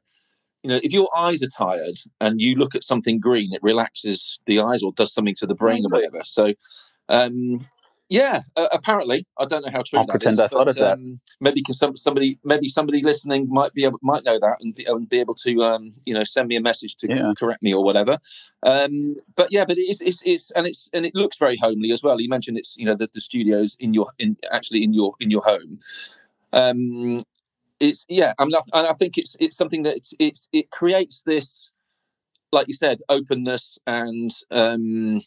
you 0.63 0.69
know 0.69 0.79
if 0.83 0.93
your 0.93 1.09
eyes 1.17 1.41
are 1.41 1.47
tired 1.47 1.95
and 2.21 2.41
you 2.41 2.55
look 2.55 2.75
at 2.75 2.83
something 2.83 3.19
green, 3.19 3.53
it 3.53 3.63
relaxes 3.63 4.39
the 4.45 4.59
eyes 4.59 4.83
or 4.83 4.91
does 4.93 5.13
something 5.13 5.35
to 5.39 5.47
the 5.47 5.55
brain 5.55 5.85
or 5.85 5.89
whatever. 5.89 6.21
So, 6.23 6.53
um. 7.09 7.65
Yeah, 8.09 8.41
uh, 8.55 8.67
apparently, 8.71 9.23
I 9.37 9.45
don't 9.45 9.63
know 9.63 9.71
how 9.71 9.83
true 9.83 9.99
I'll 9.99 10.05
that 10.07 10.13
pretend 10.13 10.33
is, 10.33 10.39
I 10.39 10.47
thought 10.47 10.65
but, 10.65 10.69
of 10.69 10.75
that. 10.77 10.93
Um, 10.93 11.19
maybe 11.39 11.61
can 11.61 11.75
some, 11.75 11.95
somebody, 11.95 12.39
maybe 12.43 12.67
somebody 12.67 13.03
listening 13.03 13.47
might 13.47 13.71
be 13.75 13.85
able, 13.85 13.99
might 14.01 14.23
know 14.23 14.39
that 14.39 14.57
and, 14.61 14.73
be- 14.73 14.85
and 14.85 15.07
be 15.07 15.19
able 15.19 15.35
to, 15.35 15.63
um, 15.63 15.93
you 16.05 16.15
know, 16.15 16.23
send 16.23 16.47
me 16.47 16.55
a 16.55 16.61
message 16.61 16.95
to 16.97 17.07
Yeah. 17.07 17.33
correct 17.37 17.61
me 17.61 17.71
or 17.71 17.83
whatever. 17.83 18.17
Um, 18.63 19.13
but 19.35 19.49
yeah, 19.51 19.63
but 19.63 19.77
it 19.77 19.81
is, 19.81 20.01
it's, 20.01 20.23
it's, 20.25 20.49
and 20.51 20.65
it's, 20.65 20.89
and 20.91 21.05
it 21.05 21.13
looks 21.13 21.37
very 21.37 21.55
homely 21.57 21.91
as 21.91 22.01
well. 22.01 22.19
You 22.19 22.29
mentioned 22.29 22.57
it's, 22.57 22.75
you 22.77 22.85
know, 22.85 22.95
that 22.95 23.13
the 23.13 23.21
studios 23.21 23.77
in 23.79 23.93
your, 23.93 24.07
in 24.17 24.37
actually 24.51 24.83
in 24.83 24.91
your, 24.91 25.13
in 25.19 25.29
your 25.29 25.43
home. 25.43 25.77
Um, 26.51 27.23
it's 27.79 28.07
yeah, 28.09 28.33
I 28.39 28.45
mean, 28.45 28.55
I, 28.55 28.79
and 28.79 28.87
I 28.87 28.93
think 28.93 29.19
it's, 29.19 29.35
it's 29.39 29.55
something 29.55 29.83
that 29.83 29.95
it's, 29.95 30.15
it's, 30.17 30.49
it 30.51 30.71
creates 30.71 31.21
this, 31.23 31.69
like 32.51 32.67
you 32.67 32.73
said, 32.73 33.01
openness 33.07 33.77
and 33.85 34.31
um, 34.49 35.21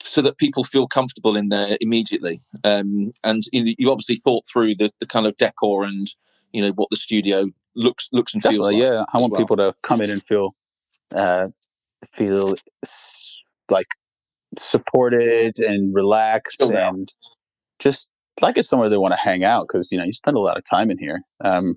so 0.00 0.22
that 0.22 0.38
people 0.38 0.64
feel 0.64 0.86
comfortable 0.86 1.36
in 1.36 1.48
there 1.48 1.76
immediately. 1.80 2.40
Um, 2.64 3.12
and 3.24 3.42
you, 3.52 3.74
you 3.78 3.90
obviously 3.90 4.16
thought 4.16 4.44
through 4.46 4.76
the, 4.76 4.92
the 5.00 5.06
kind 5.06 5.26
of 5.26 5.36
decor 5.36 5.84
and 5.84 6.08
you 6.52 6.62
know 6.62 6.72
what 6.72 6.88
the 6.90 6.96
studio 6.96 7.46
looks 7.76 8.08
looks 8.12 8.34
and 8.34 8.42
feels 8.42 8.66
like. 8.66 8.76
yeah. 8.76 9.04
I 9.12 9.18
want 9.18 9.32
well. 9.32 9.40
people 9.40 9.56
to 9.56 9.74
come 9.82 10.00
in 10.00 10.10
and 10.10 10.22
feel 10.22 10.54
uh, 11.14 11.48
feel 12.12 12.56
s- 12.84 13.30
like 13.68 13.86
supported 14.58 15.58
and 15.60 15.94
relaxed 15.94 16.60
and 16.60 17.12
just 17.78 18.08
like 18.40 18.58
it's 18.58 18.68
somewhere 18.68 18.88
they 18.88 18.96
want 18.96 19.12
to 19.12 19.20
hang 19.20 19.44
out 19.44 19.66
because 19.68 19.92
you 19.92 19.98
know 19.98 20.04
you 20.04 20.12
spend 20.12 20.36
a 20.36 20.40
lot 20.40 20.56
of 20.56 20.64
time 20.64 20.90
in 20.90 20.98
here. 20.98 21.20
Um, 21.44 21.76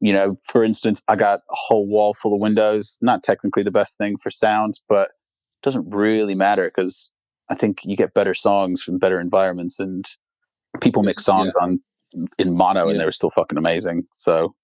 you 0.00 0.12
know, 0.12 0.36
for 0.44 0.62
instance, 0.62 1.02
I 1.08 1.16
got 1.16 1.40
a 1.50 1.56
whole 1.56 1.86
wall 1.86 2.14
full 2.14 2.34
of 2.34 2.40
windows. 2.40 2.96
Not 3.00 3.22
technically 3.22 3.62
the 3.62 3.70
best 3.70 3.98
thing 3.98 4.16
for 4.16 4.30
sound, 4.30 4.74
but 4.88 5.08
it 5.08 5.62
doesn't 5.62 5.90
really 5.90 6.34
matter 6.34 6.70
because 6.74 7.10
I 7.50 7.54
think 7.54 7.80
you 7.84 7.96
get 7.96 8.14
better 8.14 8.34
songs 8.34 8.82
from 8.82 8.98
better 8.98 9.18
environments 9.20 9.80
and 9.80 10.06
people 10.80 11.02
mix 11.02 11.24
songs 11.24 11.56
on 11.56 11.80
in 12.38 12.56
mono 12.56 12.84
Yeah. 12.84 12.90
and 12.92 13.00
they 13.00 13.04
were 13.04 13.12
still 13.12 13.30
fucking 13.30 13.58
amazing. 13.58 14.06
So 14.14 14.54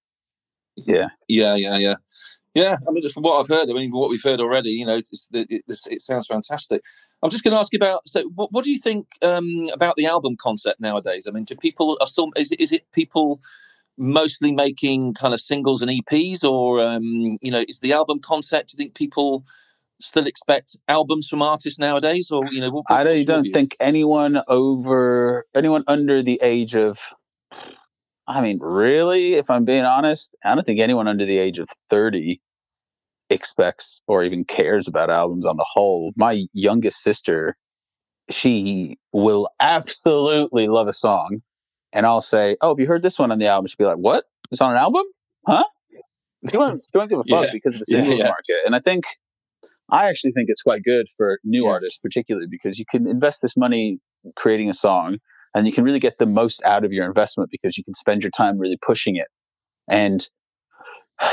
yeah. 0.77 1.09
Yeah, 1.29 1.55
yeah, 1.55 1.77
yeah, 1.79 1.95
yeah. 2.55 2.77
I 2.87 2.91
mean, 2.91 3.03
just 3.03 3.15
from 3.15 3.23
what 3.23 3.39
I've 3.39 3.49
heard, 3.49 3.71
I 3.71 3.73
mean, 3.73 3.91
what 3.91 4.11
we've 4.11 4.23
heard 4.23 4.41
already, 4.41 4.71
you 4.71 4.87
know, 4.87 4.97
it's, 4.97 5.13
it's, 5.13 5.29
it, 5.33 5.63
it's, 5.69 5.87
it 5.87 6.03
sounds 6.03 6.27
fantastic. 6.27 6.83
I'm 7.23 7.31
just 7.31 7.45
going 7.45 7.53
to 7.55 7.61
ask 7.61 7.73
you 7.73 7.77
about. 7.77 8.07
So, 8.09 8.29
what, 8.35 8.53
what 8.53 8.65
do 8.65 8.71
you 8.71 8.79
think 8.79 9.07
um, 9.23 9.69
about 9.73 9.97
the 9.97 10.07
album 10.07 10.37
concept 10.39 10.81
nowadays? 10.81 11.27
I 11.27 11.31
mean, 11.31 11.45
do 11.45 11.55
people 11.57 11.97
are 12.01 12.07
still 12.07 12.31
is 12.37 12.53
it, 12.53 12.61
is 12.61 12.73
it 12.73 12.91
people 12.93 13.41
mostly 13.97 14.51
making 14.51 15.15
kind 15.15 15.33
of 15.33 15.41
singles 15.41 15.81
and 15.81 15.91
EPs, 15.91 16.43
or 16.45 16.83
um, 16.83 17.39
you 17.41 17.51
know, 17.51 17.65
is 17.69 17.81
the 17.81 17.93
album 17.93 18.19
concept? 18.19 18.71
Do 18.71 18.75
you 18.77 18.85
think 18.85 18.95
people 18.95 19.45
still 20.05 20.27
expect 20.27 20.77
albums 20.89 21.29
from 21.29 21.43
artists 21.43 21.79
nowadays, 21.79 22.31
or 22.31 22.45
you 22.53 22.61
know, 22.61 22.71
what, 22.71 22.85
I 22.89 23.05
don't, 23.05 23.27
don't 23.27 23.53
think 23.53 23.77
anyone 23.81 24.43
over 24.49 25.45
anyone 25.55 25.85
under 25.87 26.23
the 26.23 26.39
age 26.43 26.75
of 26.77 26.99
I 28.27 28.41
mean, 28.41 28.59
really, 28.61 29.35
if 29.35 29.51
I'm 29.51 29.65
being 29.65 29.85
honest, 29.85 30.35
I 30.45 30.55
don't 30.55 30.65
think 30.65 30.81
anyone 30.81 31.09
under 31.09 31.25
the 31.27 31.37
age 31.39 31.59
of 31.59 31.69
30 31.91 32.41
expects 33.31 34.01
or 34.07 34.25
even 34.25 34.45
cares 34.45 34.89
about 34.89 35.11
albums 35.11 35.45
on 35.45 35.57
the 35.57 35.67
whole. 35.69 36.13
My 36.17 36.45
youngest 36.55 37.03
sister, 37.03 37.57
she 38.31 38.97
will 39.13 39.49
absolutely 39.61 40.69
love 40.69 40.89
a 40.89 40.93
song. 40.93 41.43
And 41.93 42.07
I'll 42.07 42.21
say, 42.23 42.57
Oh, 42.61 42.71
have 42.71 42.81
you 42.81 42.87
heard 42.87 43.03
this 43.03 43.19
one 43.19 43.31
on 43.31 43.39
the 43.39 43.47
album? 43.47 43.67
She'll 43.67 43.77
be 43.79 43.85
like, 43.85 43.99
What? 43.99 44.25
It's 44.51 44.61
on 44.61 44.73
an 44.73 44.79
album? 44.79 45.05
Huh? 45.47 45.65
She 46.51 46.57
won't, 46.57 46.85
she 46.93 46.99
won't 46.99 47.11
give 47.11 47.19
a 47.19 47.25
fuck 47.31 47.45
Yeah. 47.45 47.51
because 47.53 47.75
of 47.75 47.81
the 47.81 47.87
Yeah, 47.89 48.01
singles 48.01 48.21
yeah. 48.21 48.29
market. 48.29 48.57
And 48.67 48.75
I 48.75 48.81
think 48.81 49.05
I 49.91 50.09
actually 50.09 50.33
think 50.33 50.49
it's 50.49 50.63
quite 50.63 50.83
good 50.83 51.07
for 51.17 51.39
new 51.45 51.65
Yes. 51.65 51.73
artists, 51.73 51.99
particularly 51.99 52.49
because 52.51 52.79
you 52.79 52.85
can 52.91 53.07
invest 53.07 53.43
this 53.43 53.57
money 53.57 53.99
creating 54.37 54.69
a 54.71 54.75
song 54.75 55.19
and 55.55 55.67
you 55.67 55.73
can 55.73 55.85
really 55.85 56.01
get 56.01 56.19
the 56.19 56.27
most 56.27 56.63
out 56.65 56.85
of 56.85 56.93
your 56.93 57.07
investment 57.07 57.51
because 57.51 57.77
you 57.77 57.85
can 57.85 57.95
spend 57.95 58.23
your 58.23 58.31
time 58.31 58.59
really 58.59 58.79
pushing 58.85 59.17
it. 59.17 59.29
And 59.89 60.27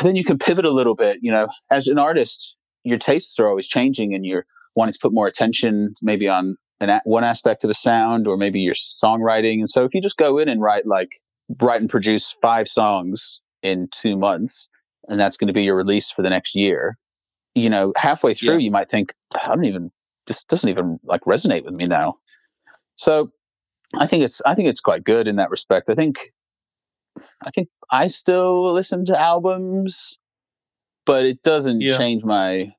then 0.03 0.15
you 0.15 0.23
can 0.23 0.37
pivot 0.37 0.65
a 0.65 0.71
little 0.71 0.95
bit. 0.95 1.17
You 1.21 1.31
know, 1.31 1.47
as 1.71 1.87
an 1.87 1.97
artist, 1.97 2.55
your 2.83 2.97
tastes 2.97 3.39
are 3.39 3.47
always 3.47 3.67
changing 3.67 4.13
and 4.13 4.25
you're 4.25 4.45
wanting 4.75 4.93
to 4.93 4.99
put 5.01 5.13
more 5.13 5.27
attention 5.27 5.93
maybe 6.01 6.27
on 6.27 6.55
an, 6.79 6.89
a- 6.89 7.01
one 7.05 7.23
aspect 7.23 7.63
of 7.63 7.69
a 7.69 7.73
sound 7.73 8.27
or 8.27 8.37
maybe 8.37 8.59
your 8.59 8.73
songwriting. 8.75 9.59
And 9.59 9.69
so 9.69 9.85
if 9.85 9.93
you 9.93 10.01
just 10.01 10.17
go 10.17 10.37
in 10.37 10.49
and 10.49 10.61
write 10.61 10.85
like, 10.85 11.19
write 11.61 11.81
and 11.81 11.89
produce 11.89 12.35
five 12.41 12.67
songs 12.67 13.41
in 13.63 13.87
two 13.91 14.17
months, 14.17 14.69
and 15.07 15.19
that's 15.19 15.37
going 15.37 15.47
to 15.47 15.53
be 15.53 15.63
your 15.63 15.75
release 15.75 16.11
for 16.11 16.21
the 16.21 16.29
next 16.29 16.55
year, 16.55 16.97
you 17.55 17.69
know, 17.69 17.93
halfway 17.95 18.33
through, 18.33 18.53
Yeah. 18.55 18.59
you 18.59 18.71
might 18.71 18.89
think, 18.89 19.13
I 19.33 19.47
don't 19.47 19.65
even, 19.65 19.91
this 20.27 20.43
doesn't 20.43 20.69
even 20.69 20.99
like 21.03 21.21
resonate 21.21 21.65
with 21.65 21.73
me 21.73 21.85
now. 21.87 22.15
So 22.95 23.31
I 23.97 24.07
think 24.07 24.23
it's, 24.23 24.41
I 24.45 24.55
think 24.55 24.69
it's 24.69 24.79
quite 24.79 25.03
good 25.03 25.27
in 25.27 25.35
that 25.37 25.49
respect. 25.49 25.89
I 25.89 25.95
think, 25.95 26.31
I 27.45 27.51
think 27.51 27.67
I 27.89 28.07
still 28.07 28.71
listen 28.71 29.05
to 29.07 29.19
albums, 29.19 30.17
but 31.05 31.25
it 31.25 31.41
doesn't 31.43 31.81
Yeah. 31.81 31.97
change 31.97 32.23
my, 32.23 32.73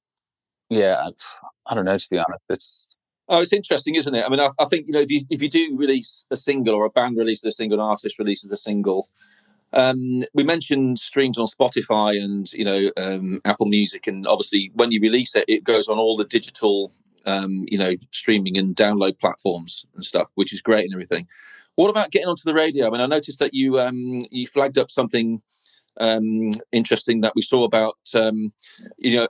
yeah, 0.70 1.10
I 1.66 1.74
don't 1.74 1.84
know, 1.84 1.98
to 1.98 2.10
be 2.10 2.18
honest. 2.18 2.44
It's, 2.48 2.86
Oh, 3.28 3.40
it's 3.40 3.52
interesting, 3.52 3.94
isn't 3.94 4.14
it? 4.14 4.24
I 4.26 4.28
mean, 4.28 4.40
I, 4.40 4.48
I 4.58 4.64
think 4.66 4.88
you 4.88 4.92
know 4.92 5.00
if 5.00 5.10
you 5.10 5.22
if 5.30 5.40
you 5.40 5.48
do 5.48 5.74
release 5.76 6.26
a 6.30 6.36
single 6.36 6.74
or 6.74 6.84
a 6.84 6.90
band 6.90 7.16
releases 7.16 7.44
a 7.44 7.52
single, 7.52 7.80
an 7.80 7.86
artist 7.86 8.18
releases 8.18 8.52
a 8.52 8.56
single. 8.56 9.08
Um, 9.72 10.24
we 10.34 10.44
mentioned 10.44 10.98
streams 10.98 11.38
on 11.38 11.46
Spotify 11.46 12.22
and 12.22 12.52
you 12.52 12.64
know 12.64 12.90
um, 12.96 13.40
Apple 13.44 13.66
Music, 13.66 14.06
and 14.06 14.26
obviously 14.26 14.70
when 14.74 14.92
you 14.92 15.00
release 15.00 15.34
it, 15.34 15.44
it 15.48 15.64
goes 15.64 15.88
on 15.88 15.98
all 15.98 16.16
the 16.16 16.24
digital, 16.24 16.92
um, 17.26 17.64
you 17.68 17.78
know, 17.78 17.94
streaming 18.10 18.58
and 18.58 18.76
download 18.76 19.18
platforms 19.18 19.86
and 19.94 20.04
stuff, 20.04 20.28
which 20.34 20.52
is 20.52 20.60
great 20.62 20.84
and 20.84 20.92
everything. 20.92 21.26
What 21.76 21.88
about 21.88 22.10
getting 22.10 22.28
onto 22.28 22.42
the 22.44 22.54
radio? 22.54 22.86
I 22.86 22.90
mean, 22.90 23.00
I 23.00 23.06
noticed 23.06 23.38
that 23.38 23.54
you 23.54 23.80
um, 23.80 24.26
you 24.30 24.46
flagged 24.46 24.78
up 24.78 24.90
something 24.90 25.40
um, 25.98 26.52
interesting 26.70 27.20
that 27.22 27.34
we 27.34 27.42
saw 27.42 27.64
about 27.64 27.98
um, 28.14 28.52
you 28.98 29.16
know 29.16 29.28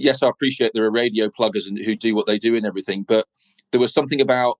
yes, 0.00 0.22
I 0.22 0.28
appreciate 0.28 0.72
there 0.74 0.84
are 0.84 0.90
radio 0.90 1.28
pluggers 1.28 1.66
and 1.68 1.78
who 1.78 1.94
do 1.94 2.14
what 2.14 2.26
they 2.26 2.38
do 2.38 2.56
and 2.56 2.66
everything, 2.66 3.02
but 3.02 3.26
there 3.70 3.80
was 3.80 3.92
something 3.92 4.20
about 4.20 4.58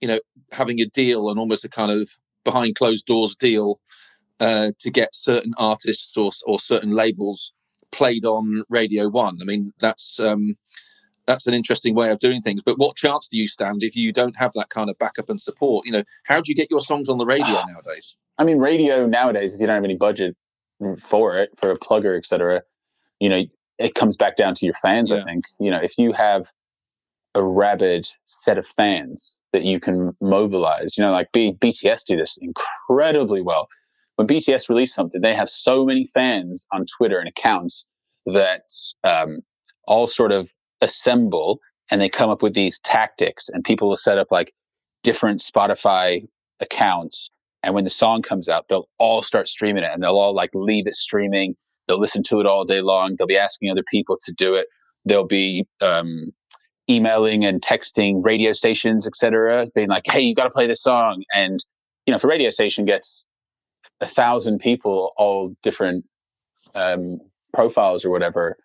you 0.00 0.08
know 0.08 0.20
having 0.52 0.80
a 0.80 0.86
deal 0.86 1.28
and 1.28 1.38
almost 1.38 1.64
a 1.64 1.68
kind 1.68 1.90
of 1.90 2.08
behind 2.44 2.76
closed 2.76 3.06
doors 3.06 3.34
deal 3.34 3.80
uh, 4.40 4.72
to 4.78 4.90
get 4.90 5.14
certain 5.14 5.52
artists 5.58 6.16
or 6.16 6.30
or 6.46 6.58
certain 6.58 6.92
labels 6.92 7.52
played 7.92 8.24
on 8.24 8.62
Radio 8.68 9.08
One. 9.08 9.38
I 9.40 9.44
mean, 9.44 9.72
that's 9.78 10.20
um, 10.20 10.56
that's 11.26 11.46
an 11.46 11.54
interesting 11.54 11.94
way 11.94 12.10
of 12.10 12.18
doing 12.20 12.40
things. 12.40 12.62
But 12.62 12.78
what 12.78 12.96
chance 12.96 13.28
do 13.28 13.36
you 13.36 13.48
stand 13.48 13.82
if 13.82 13.96
you 13.96 14.12
don't 14.12 14.36
have 14.36 14.52
that 14.54 14.68
kind 14.68 14.90
of 14.90 14.98
backup 14.98 15.28
and 15.28 15.40
support? 15.40 15.86
You 15.86 15.92
know, 15.92 16.02
how 16.24 16.40
do 16.40 16.50
you 16.50 16.54
get 16.54 16.70
your 16.70 16.80
songs 16.80 17.08
on 17.08 17.18
the 17.18 17.26
radio 17.26 17.64
nowadays? 17.68 18.16
I 18.38 18.44
mean, 18.44 18.58
radio 18.58 19.06
nowadays, 19.06 19.54
if 19.54 19.60
you 19.60 19.66
don't 19.66 19.76
have 19.76 19.84
any 19.84 19.96
budget 19.96 20.36
for 21.00 21.38
it, 21.38 21.50
for 21.56 21.70
a 21.70 21.78
plugger, 21.78 22.16
etc., 22.16 22.62
you 23.18 23.28
know, 23.28 23.44
it 23.78 23.94
comes 23.94 24.16
back 24.16 24.36
down 24.36 24.54
to 24.54 24.66
your 24.66 24.74
fans. 24.74 25.10
Yeah. 25.10 25.18
I 25.18 25.24
think 25.24 25.44
you 25.58 25.70
know 25.70 25.78
if 25.78 25.98
you 25.98 26.12
have 26.12 26.50
a 27.36 27.42
rabid 27.42 28.08
set 28.24 28.56
of 28.56 28.66
fans 28.66 29.40
that 29.52 29.62
you 29.62 29.78
can 29.78 30.16
mobilize. 30.22 30.96
You 30.96 31.04
know, 31.04 31.12
like 31.12 31.30
B- 31.32 31.52
BTS 31.60 32.04
do 32.06 32.16
this 32.16 32.38
incredibly 32.38 33.42
well. 33.42 33.68
When 34.16 34.26
BTS 34.26 34.68
release 34.68 34.94
something, 34.94 35.20
they 35.20 35.34
have 35.34 35.48
so 35.48 35.84
many 35.84 36.06
fans 36.12 36.66
on 36.72 36.86
Twitter 36.86 37.18
and 37.18 37.28
accounts 37.28 37.86
that 38.26 38.64
um, 39.04 39.40
all 39.86 40.06
sort 40.06 40.32
of 40.32 40.50
assemble 40.80 41.60
and 41.90 42.00
they 42.00 42.08
come 42.08 42.30
up 42.30 42.42
with 42.42 42.54
these 42.54 42.80
tactics 42.80 43.48
and 43.48 43.62
people 43.62 43.88
will 43.88 43.96
set 43.96 44.18
up 44.18 44.28
like 44.30 44.52
different 45.02 45.40
Spotify 45.40 46.26
accounts. 46.60 47.30
And 47.62 47.74
when 47.74 47.84
the 47.84 47.90
song 47.90 48.22
comes 48.22 48.48
out, 48.48 48.68
they'll 48.68 48.88
all 48.98 49.22
start 49.22 49.48
streaming 49.48 49.84
it 49.84 49.90
and 49.92 50.02
they'll 50.02 50.18
all 50.18 50.34
like 50.34 50.50
leave 50.54 50.86
it 50.86 50.94
streaming. 50.94 51.54
They'll 51.86 52.00
listen 52.00 52.22
to 52.24 52.40
it 52.40 52.46
all 52.46 52.64
day 52.64 52.80
long. 52.80 53.14
They'll 53.16 53.26
be 53.26 53.36
asking 53.36 53.70
other 53.70 53.84
people 53.88 54.18
to 54.24 54.32
do 54.32 54.54
it. 54.54 54.66
They'll 55.04 55.26
be 55.26 55.66
um, 55.80 56.32
emailing 56.90 57.44
and 57.44 57.60
texting 57.62 58.24
radio 58.24 58.52
stations, 58.52 59.06
etc., 59.06 59.66
being 59.74 59.88
like, 59.88 60.02
"Hey, 60.06 60.20
you 60.20 60.34
got 60.34 60.44
to 60.44 60.50
play 60.50 60.66
this 60.66 60.82
song." 60.82 61.22
And 61.32 61.60
you 62.06 62.12
know, 62.12 62.16
if 62.16 62.24
a 62.24 62.28
radio 62.28 62.50
station 62.50 62.84
gets 62.84 63.24
a 64.00 64.06
thousand 64.06 64.58
people, 64.58 65.12
all 65.16 65.54
different 65.62 66.04
um, 66.74 67.18
profiles 67.54 68.04
or 68.04 68.10
whatever, 68.10 68.56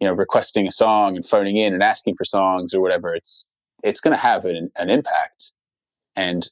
you 0.00 0.08
know, 0.08 0.14
requesting 0.14 0.66
a 0.66 0.70
song 0.70 1.16
and 1.16 1.26
phoning 1.26 1.56
in 1.56 1.74
and 1.74 1.82
asking 1.82 2.14
for 2.16 2.24
songs 2.24 2.74
or 2.74 2.80
whatever, 2.80 3.14
it's 3.14 3.52
it's 3.82 4.00
going 4.00 4.14
to 4.14 4.20
have 4.20 4.44
an, 4.44 4.70
an 4.76 4.90
impact, 4.90 5.52
and 6.16 6.48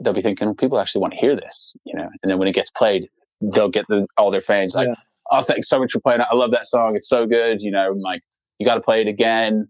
they'll 0.00 0.14
be 0.14 0.22
thinking 0.22 0.54
people 0.54 0.78
actually 0.78 1.00
want 1.00 1.12
to 1.12 1.18
hear 1.18 1.36
this, 1.36 1.76
you 1.84 1.94
know. 1.94 2.08
And 2.22 2.30
then 2.30 2.38
when 2.38 2.48
it 2.48 2.54
gets 2.54 2.70
played, 2.70 3.06
they'll 3.52 3.68
get 3.68 3.86
the, 3.88 4.06
all 4.16 4.30
their 4.30 4.40
fans 4.40 4.74
like, 4.74 4.88
yeah. 4.88 4.94
"Oh, 5.30 5.42
thanks 5.42 5.68
so 5.68 5.78
much 5.78 5.92
for 5.92 6.00
playing! 6.00 6.20
I 6.20 6.34
love 6.34 6.52
that 6.52 6.66
song. 6.66 6.96
It's 6.96 7.08
so 7.08 7.26
good." 7.26 7.60
You 7.60 7.70
know, 7.70 7.94
like 7.98 8.22
you 8.58 8.66
got 8.66 8.76
to 8.76 8.80
play 8.80 9.00
it 9.00 9.08
again. 9.08 9.66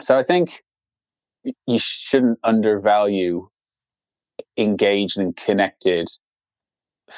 So 0.00 0.18
I 0.18 0.22
think 0.22 0.62
you 1.44 1.78
shouldn't 1.78 2.38
undervalue 2.44 3.48
engaged 4.56 5.18
and 5.18 5.36
connected 5.36 6.08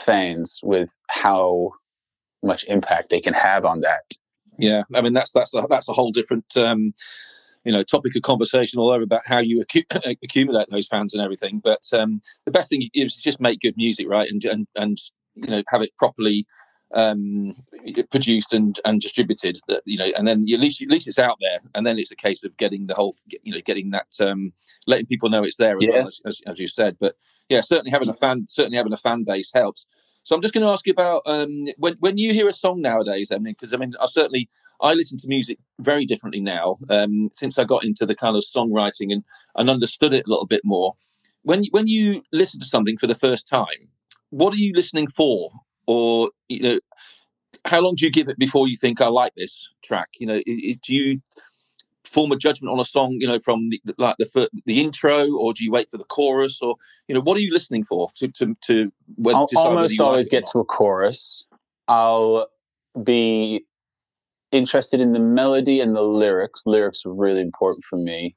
fans 0.05 0.61
with 0.63 0.95
how 1.09 1.73
much 2.43 2.65
impact 2.65 3.11
they 3.11 3.21
can 3.21 3.35
have 3.35 3.65
on 3.65 3.81
that. 3.81 4.03
Yeah, 4.59 4.83
I 4.95 5.01
mean 5.01 5.13
that's 5.13 5.33
that's 5.33 5.55
a, 5.55 5.67
that's 5.69 5.89
a 5.89 5.93
whole 5.93 6.13
different 6.13 6.57
um, 6.57 6.93
you 7.65 7.73
know 7.73 7.83
topic 7.83 8.15
of 8.15 8.23
conversation 8.23 8.79
all 8.79 8.91
over 8.91 9.03
about 9.03 9.23
how 9.27 9.39
you 9.39 9.65
accu- 9.65 10.17
accumulate 10.23 10.69
those 10.71 10.87
fans 10.87 11.15
and 11.15 11.23
everything. 11.23 11.61
But 11.63 11.83
um, 11.93 12.21
the 12.45 12.53
best 12.53 12.69
thing 12.69 12.89
is 12.95 13.17
just 13.17 13.41
make 13.41 13.61
good 13.61 13.77
music, 13.77 14.09
right, 14.09 14.31
and 14.31 14.45
and 14.45 14.67
and 14.77 14.99
you 15.35 15.49
know 15.49 15.63
have 15.71 15.83
it 15.83 15.97
properly 15.99 16.45
um, 16.95 17.53
produced 18.11 18.53
and, 18.53 18.79
and 18.85 19.01
distributed 19.01 19.59
that 19.69 19.83
you 19.85 19.99
know 19.99 20.11
and 20.17 20.27
then 20.27 20.45
at 20.53 20.61
least 20.61 20.81
at 20.81 20.89
least 20.89 21.09
it's 21.09 21.19
out 21.19 21.37
there 21.41 21.59
and 21.75 21.85
then 21.85 21.99
it's 21.99 22.13
a 22.13 22.17
case 22.17 22.45
of 22.45 22.57
getting 22.57 22.87
the 22.87 22.95
whole 22.95 23.15
you 23.43 23.53
know 23.53 23.61
getting 23.65 23.91
that 23.91 24.07
um, 24.21 24.53
letting 24.87 25.07
people 25.07 25.29
know 25.29 25.43
it's 25.43 25.57
there 25.57 25.77
as 25.77 25.87
yeah. 25.87 25.91
well 25.91 26.07
as, 26.07 26.21
as, 26.25 26.41
as, 26.47 26.61
you 26.61 26.69
said 26.69 26.97
but 27.01 27.17
yeah 27.49 27.61
certainly 27.61 27.91
having 27.91 28.09
a 28.09 28.15
fan 28.15 28.47
certainly 28.49 28.77
having 28.77 28.93
a 28.93 28.99
fan 28.99 29.25
base 29.25 29.51
helps. 29.53 29.87
So 30.23 30.35
I'm 30.35 30.41
just 30.41 30.55
going 30.55 30.67
to 30.67 30.73
ask 30.73 30.87
you 30.87 30.93
about 30.95 31.21
um, 31.27 31.67
when 31.77 31.95
when 32.01 32.17
you 32.17 32.33
hear 32.33 32.49
a 32.49 32.53
song 32.53 32.81
nowadays 32.81 33.31
I 33.31 33.37
mean 33.37 33.55
because 33.55 33.75
I 33.75 33.77
mean 33.77 33.95
I 34.01 34.07
certainly 34.07 34.49
I 34.81 34.95
listen 34.95 35.19
to 35.19 35.29
music 35.29 35.59
very 35.81 36.07
differently 36.07 36.41
now 36.41 36.77
um, 36.89 37.29
since 37.33 37.59
I 37.59 37.65
got 37.65 37.85
into 37.85 38.07
the 38.07 38.15
kind 38.15 38.37
of 38.37 38.43
songwriting 38.43 39.13
and 39.13 39.25
and 39.57 39.69
understood 39.69 40.15
it 40.15 40.27
a 40.27 40.31
little 40.31 40.47
bit 40.47 40.63
more. 40.65 40.95
When 41.43 41.65
when 41.73 41.87
you 41.87 42.23
listen 42.33 42.61
to 42.61 42.67
something 42.67 42.97
for 42.97 43.07
the 43.07 43.15
first 43.15 43.47
time 43.47 43.91
what 44.31 44.53
are 44.53 44.59
you 44.59 44.73
listening 44.75 45.07
for? 45.07 45.49
Or 45.87 46.31
you 46.49 46.61
know 46.61 46.81
how 47.65 47.81
long 47.81 47.95
do 47.97 48.05
you 48.05 48.11
give 48.11 48.29
it 48.29 48.39
before 48.39 48.69
you 48.69 48.77
think 48.77 49.01
i 49.01 49.07
like 49.07 49.35
this 49.37 49.69
track 49.83 50.09
you 50.19 50.27
know 50.27 50.41
is, 50.47 50.77
do 50.79 50.95
you 50.95 51.21
form 52.15 52.33
a 52.33 52.37
judgment 52.37 52.73
on 52.73 52.81
a 52.81 52.85
song 52.85 53.17
you 53.21 53.27
know 53.27 53.39
from 53.39 53.69
the, 53.69 53.81
like 53.99 54.17
the 54.19 54.49
the 54.67 54.81
intro 54.81 55.33
or 55.33 55.53
do 55.53 55.65
you 55.65 55.71
wait 55.71 55.91
for 55.91 55.99
the 55.99 56.05
chorus 56.05 56.61
or 56.63 56.77
you 57.09 57.15
know 57.15 57.21
what 57.21 57.37
are 57.37 57.41
you 57.41 57.53
listening 57.53 57.85
for 57.85 58.09
to 58.17 58.29
to 58.29 58.57
to 58.63 58.93
when 59.17 59.35
i'll 59.35 59.49
almost 59.57 60.01
always 60.01 60.29
get 60.29 60.47
to 60.47 60.59
a 60.59 60.65
chorus 60.65 61.45
i'll 61.89 62.47
be 63.03 63.65
interested 64.53 65.01
in 65.01 65.13
the 65.13 65.19
melody 65.19 65.81
and 65.81 65.97
the 65.97 66.03
lyrics 66.03 66.63
lyrics 66.65 67.05
are 67.05 67.13
really 67.13 67.41
important 67.41 67.85
for 67.85 67.97
me 67.97 68.35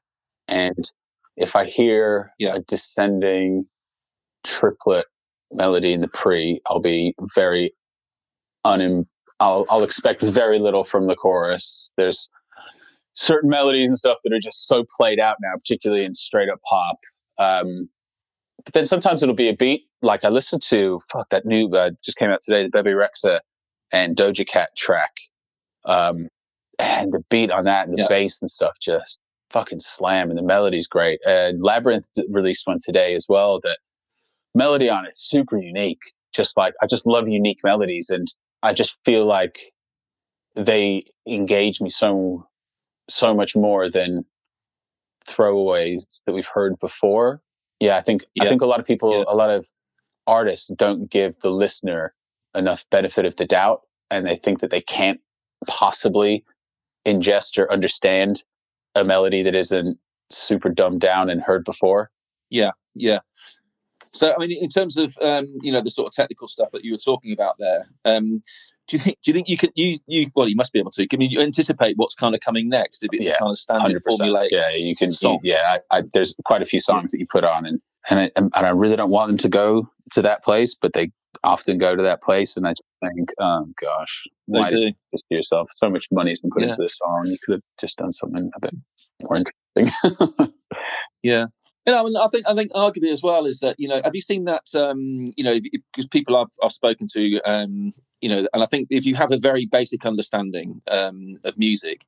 and 0.48 0.90
if 1.36 1.54
i 1.54 1.64
hear 1.64 2.32
yeah. 2.38 2.56
a 2.56 2.60
descending 2.60 3.64
triplet 4.44 5.06
melody 5.52 5.92
in 5.92 6.00
the 6.00 6.08
pre, 6.08 6.60
I'll 6.66 6.80
be 6.80 7.14
very 7.34 7.72
unim. 8.66 9.06
I'll 9.40 9.66
I'll 9.70 9.84
expect 9.84 10.22
very 10.22 10.58
little 10.58 10.84
from 10.84 11.06
the 11.06 11.14
chorus. 11.14 11.92
There's 11.96 12.28
certain 13.18 13.50
melodies 13.50 13.88
and 13.88 13.98
stuff 13.98 14.18
that 14.22 14.32
are 14.32 14.38
just 14.38 14.68
so 14.68 14.84
played 14.96 15.18
out 15.18 15.36
now, 15.42 15.52
particularly 15.54 16.04
in 16.04 16.14
straight 16.14 16.48
up 16.48 16.60
pop. 16.68 16.98
Um, 17.38 17.88
but 18.64 18.74
then 18.74 18.86
sometimes 18.86 19.22
it'll 19.22 19.34
be 19.34 19.48
a 19.48 19.56
beat. 19.56 19.86
Like 20.02 20.24
I 20.24 20.28
listened 20.28 20.62
to 20.62 21.00
fuck 21.10 21.28
that 21.30 21.44
new 21.44 21.68
uh, 21.70 21.90
just 22.04 22.16
came 22.16 22.30
out 22.30 22.40
today, 22.40 22.62
the 22.62 22.70
Bebe 22.70 22.90
Rexha 22.90 23.40
and 23.92 24.16
Doja 24.16 24.46
Cat 24.46 24.70
track, 24.76 25.12
um, 25.84 26.28
and 26.78 27.12
the 27.12 27.22
beat 27.28 27.50
on 27.50 27.64
that 27.64 27.88
and 27.88 27.96
the 27.96 28.02
yeah. 28.02 28.08
bass 28.08 28.40
and 28.40 28.50
stuff 28.50 28.76
just 28.80 29.18
fucking 29.50 29.80
slam, 29.80 30.30
and 30.30 30.38
the 30.38 30.42
melody's 30.42 30.86
great. 30.86 31.18
And 31.26 31.60
Labrinth 31.60 32.08
released 32.28 32.66
one 32.66 32.78
today 32.84 33.14
as 33.14 33.26
well 33.28 33.58
that 33.60 33.78
melody 34.54 34.88
on 34.88 35.06
it's 35.06 35.28
super 35.28 35.58
unique. 35.58 36.02
Just 36.32 36.56
like 36.56 36.74
I 36.80 36.86
just 36.86 37.04
love 37.04 37.28
unique 37.28 37.60
melodies, 37.64 38.10
and 38.10 38.28
I 38.62 38.74
just 38.74 38.96
feel 39.04 39.26
like 39.26 39.72
they 40.54 41.04
engage 41.26 41.80
me 41.80 41.90
so 41.90 42.46
so 43.08 43.34
much 43.34 43.56
more 43.56 43.88
than 43.88 44.24
throwaways 45.26 46.22
that 46.24 46.32
we've 46.32 46.46
heard 46.46 46.78
before. 46.78 47.42
Yeah, 47.80 47.96
I 47.96 48.00
think 48.00 48.24
yeah. 48.34 48.44
I 48.44 48.48
think 48.48 48.62
a 48.62 48.66
lot 48.66 48.80
of 48.80 48.86
people, 48.86 49.18
yeah. 49.18 49.24
a 49.28 49.36
lot 49.36 49.50
of 49.50 49.66
artists 50.26 50.68
don't 50.68 51.10
give 51.10 51.38
the 51.40 51.50
listener 51.50 52.14
enough 52.54 52.84
benefit 52.90 53.24
of 53.24 53.36
the 53.36 53.46
doubt, 53.46 53.82
and 54.10 54.26
they 54.26 54.36
think 54.36 54.60
that 54.60 54.70
they 54.70 54.80
can't 54.80 55.20
possibly 55.66 56.44
ingest 57.06 57.58
or 57.58 57.70
understand 57.72 58.44
a 58.94 59.04
melody 59.04 59.42
that 59.42 59.54
isn't 59.54 59.98
super 60.30 60.68
dumbed 60.68 61.00
down 61.00 61.30
and 61.30 61.40
heard 61.40 61.64
before. 61.64 62.10
Yeah, 62.50 62.72
yeah. 62.94 63.20
So, 64.12 64.34
I 64.34 64.38
mean, 64.38 64.52
in 64.52 64.68
terms 64.68 64.96
of 64.96 65.16
um, 65.22 65.46
you 65.60 65.72
know 65.72 65.80
the 65.80 65.90
sort 65.90 66.06
of 66.06 66.12
technical 66.12 66.46
stuff 66.46 66.70
that 66.72 66.84
you 66.84 66.92
were 66.92 66.98
talking 66.98 67.32
about 67.32 67.56
there, 67.58 67.82
um, 68.04 68.42
do 68.88 68.96
you 68.96 68.98
think 68.98 69.18
do 69.22 69.30
you 69.30 69.34
think 69.34 69.48
you 69.48 69.56
can 69.56 69.70
you 69.74 69.98
you 70.06 70.28
well 70.34 70.48
you 70.48 70.56
must 70.56 70.72
be 70.72 70.78
able 70.78 70.90
to? 70.92 71.06
Can 71.06 71.20
you 71.20 71.40
anticipate 71.40 71.96
what's 71.96 72.14
kind 72.14 72.34
of 72.34 72.40
coming 72.40 72.68
next 72.68 73.02
if 73.02 73.10
it's 73.12 73.26
yeah, 73.26 73.34
a 73.34 73.38
kind 73.38 73.50
of 73.50 73.58
standard 73.58 74.02
formulaic? 74.08 74.48
Yeah, 74.50 74.70
you 74.70 74.96
can. 74.96 75.10
You, 75.20 75.38
yeah, 75.42 75.78
I, 75.90 75.98
I, 75.98 76.02
there's 76.12 76.34
quite 76.44 76.62
a 76.62 76.66
few 76.66 76.80
songs 76.80 77.12
that 77.12 77.20
you 77.20 77.26
put 77.26 77.44
on, 77.44 77.66
and 77.66 77.80
and 78.08 78.20
I, 78.20 78.30
and 78.36 78.50
I 78.54 78.70
really 78.70 78.96
don't 78.96 79.10
want 79.10 79.28
them 79.28 79.38
to 79.38 79.48
go 79.48 79.88
to 80.12 80.22
that 80.22 80.42
place, 80.42 80.74
but 80.74 80.92
they 80.94 81.10
often 81.44 81.76
go 81.76 81.94
to 81.94 82.02
that 82.02 82.22
place, 82.22 82.56
and 82.56 82.66
I 82.66 82.70
just 82.70 82.82
think, 83.02 83.30
oh 83.38 83.66
gosh, 83.80 84.26
why 84.46 84.68
do. 84.70 84.92
Just 85.12 85.24
yourself? 85.28 85.68
So 85.72 85.90
much 85.90 86.06
money's 86.10 86.40
been 86.40 86.50
put 86.50 86.62
yeah. 86.62 86.68
into 86.68 86.82
this 86.82 86.96
song. 86.96 87.26
You 87.26 87.36
could 87.44 87.52
have 87.54 87.62
just 87.78 87.98
done 87.98 88.12
something 88.12 88.50
a 88.54 88.60
bit 88.60 88.74
more 89.22 89.42
interesting. 89.76 90.48
yeah, 91.22 91.46
you 91.88 91.94
know, 91.94 92.02
I, 92.02 92.04
mean, 92.04 92.16
I 92.16 92.26
think 92.28 92.46
I 92.46 92.54
think 92.54 92.72
arguably 92.72 93.10
as 93.10 93.22
well 93.22 93.46
is 93.46 93.60
that 93.60 93.76
you 93.78 93.88
know, 93.88 94.02
have 94.04 94.14
you 94.14 94.20
seen 94.20 94.44
that? 94.44 94.66
Um, 94.74 95.32
you 95.36 95.44
know, 95.44 95.58
because 95.94 96.06
people 96.06 96.36
I've 96.36 96.52
I've 96.62 96.72
spoken 96.72 97.06
to, 97.14 97.40
um, 97.46 97.92
you 98.20 98.28
know, 98.28 98.46
and 98.52 98.62
I 98.62 98.66
think 98.66 98.88
if 98.90 99.06
you 99.06 99.14
have 99.14 99.32
a 99.32 99.38
very 99.38 99.64
basic 99.64 100.04
understanding 100.04 100.82
um, 100.90 101.36
of 101.44 101.56
music, 101.56 102.02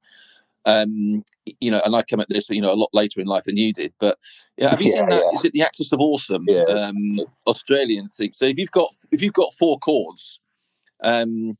um, 0.66 1.24
you 1.60 1.70
know, 1.70 1.80
and 1.82 1.96
I 1.96 2.02
come 2.02 2.20
at 2.20 2.28
this, 2.28 2.50
you 2.50 2.60
know, 2.60 2.72
a 2.72 2.76
lot 2.76 2.90
later 2.92 3.22
in 3.22 3.26
life 3.26 3.44
than 3.44 3.56
you 3.56 3.72
did. 3.72 3.94
But 3.98 4.18
yeah, 4.58 4.68
have 4.68 4.82
you 4.82 4.88
yeah, 4.88 4.96
seen 4.96 5.08
that? 5.08 5.22
Yeah. 5.24 5.32
Is 5.32 5.44
it 5.46 5.52
the 5.54 5.62
Axis 5.62 5.92
of 5.92 6.00
Awesome 6.00 6.44
yeah, 6.46 6.64
um, 6.64 7.20
Australian 7.46 8.08
thing? 8.08 8.32
So 8.32 8.44
if 8.44 8.58
you've 8.58 8.70
got 8.70 8.90
if 9.10 9.22
you've 9.22 9.32
got 9.32 9.54
four 9.54 9.78
chords, 9.78 10.40
um, 11.02 11.56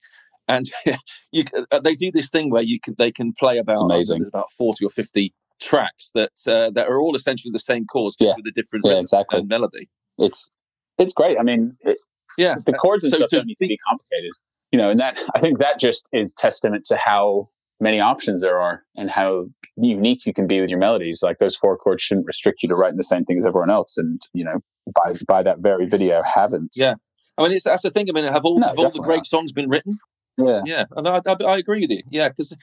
and 0.47 0.67
you, 1.33 1.45
uh, 1.71 1.81
they 1.81 1.95
do 1.95 2.13
this 2.13 2.29
thing 2.29 2.51
where 2.51 2.63
you 2.63 2.79
can 2.79 2.97
they 2.99 3.13
can 3.13 3.33
play 3.33 3.57
about 3.57 3.81
amazing. 3.81 4.27
about 4.27 4.53
forty 4.53 4.85
or 4.85 4.91
fifty 4.91 5.33
tracks 5.61 6.11
that 6.15 6.33
uh, 6.47 6.71
that 6.71 6.89
are 6.89 7.01
all 7.01 7.15
essentially 7.15 7.53
the 7.53 7.59
same 7.59 7.87
chords, 7.87 8.17
just 8.17 8.29
yeah. 8.29 8.35
with 8.37 8.47
a 8.47 8.53
different 8.53 8.85
yeah, 8.87 8.99
exactly. 8.99 9.45
melody. 9.45 9.89
It's 10.19 10.51
it's 10.99 11.13
great. 11.13 11.39
I 11.39 11.43
mean, 11.43 11.75
it, 11.83 11.99
yeah, 12.39 12.57
the 12.65 12.73
chords 12.73 13.05
and 13.05 13.11
so 13.13 13.19
stuff 13.19 13.31
don't 13.31 13.47
need 13.47 13.59
to 13.59 13.67
be 13.67 13.79
complicated, 13.89 14.33
you 14.73 14.79
know. 14.79 14.91
And 14.91 15.01
that 15.01 15.19
I 15.35 15.41
think 15.41 15.59
that 15.59 15.79
just 15.79 16.09
is 16.13 16.33
testament 16.35 16.85
to 16.87 16.97
how 16.97 17.47
many 17.81 17.99
options 18.01 18.43
there 18.43 18.59
are 18.61 18.85
and 18.97 19.11
how 19.11 19.47
unique 19.77 20.27
you 20.27 20.35
can 20.35 20.47
be 20.47 20.61
with 20.61 20.69
your 20.69 20.79
melodies. 20.79 21.21
Like 21.23 21.39
those 21.39 21.57
four 21.57 21.77
chords 21.77 22.03
shouldn't 22.03 22.27
restrict 22.27 22.63
you 22.63 22.69
to 22.69 22.75
writing 22.77 22.99
the 22.99 23.05
same 23.05 23.25
thing 23.25 23.39
as 23.39 23.47
everyone 23.47 23.71
else, 23.71 23.97
and 23.97 24.21
you 24.33 24.45
know, 24.45 24.61
by 24.95 25.15
by 25.27 25.43
that 25.43 25.61
very 25.61 25.87
video, 25.87 26.23
haven't. 26.23 26.73
Yeah, 26.77 26.95
I 27.39 27.45
mean, 27.45 27.53
it's 27.53 27.65
that's 27.65 27.83
the 27.83 27.91
thing. 27.91 28.09
I 28.09 28.13
mean, 28.13 28.31
have 28.31 28.45
all 28.45 28.59
no, 28.59 28.69
have 28.69 28.79
all 28.79 28.91
the 28.91 29.01
great 29.01 29.19
not. 29.19 29.27
songs 29.27 29.53
been 29.53 29.69
written? 29.69 29.97
Yeah, 30.39 30.63
yeah, 30.65 30.85
and 30.97 31.07
I, 31.09 31.21
I, 31.27 31.37
I 31.45 31.57
agree 31.59 31.81
with 31.81 31.91
you. 31.91 32.03
Yeah, 32.11 32.29
because 32.29 32.55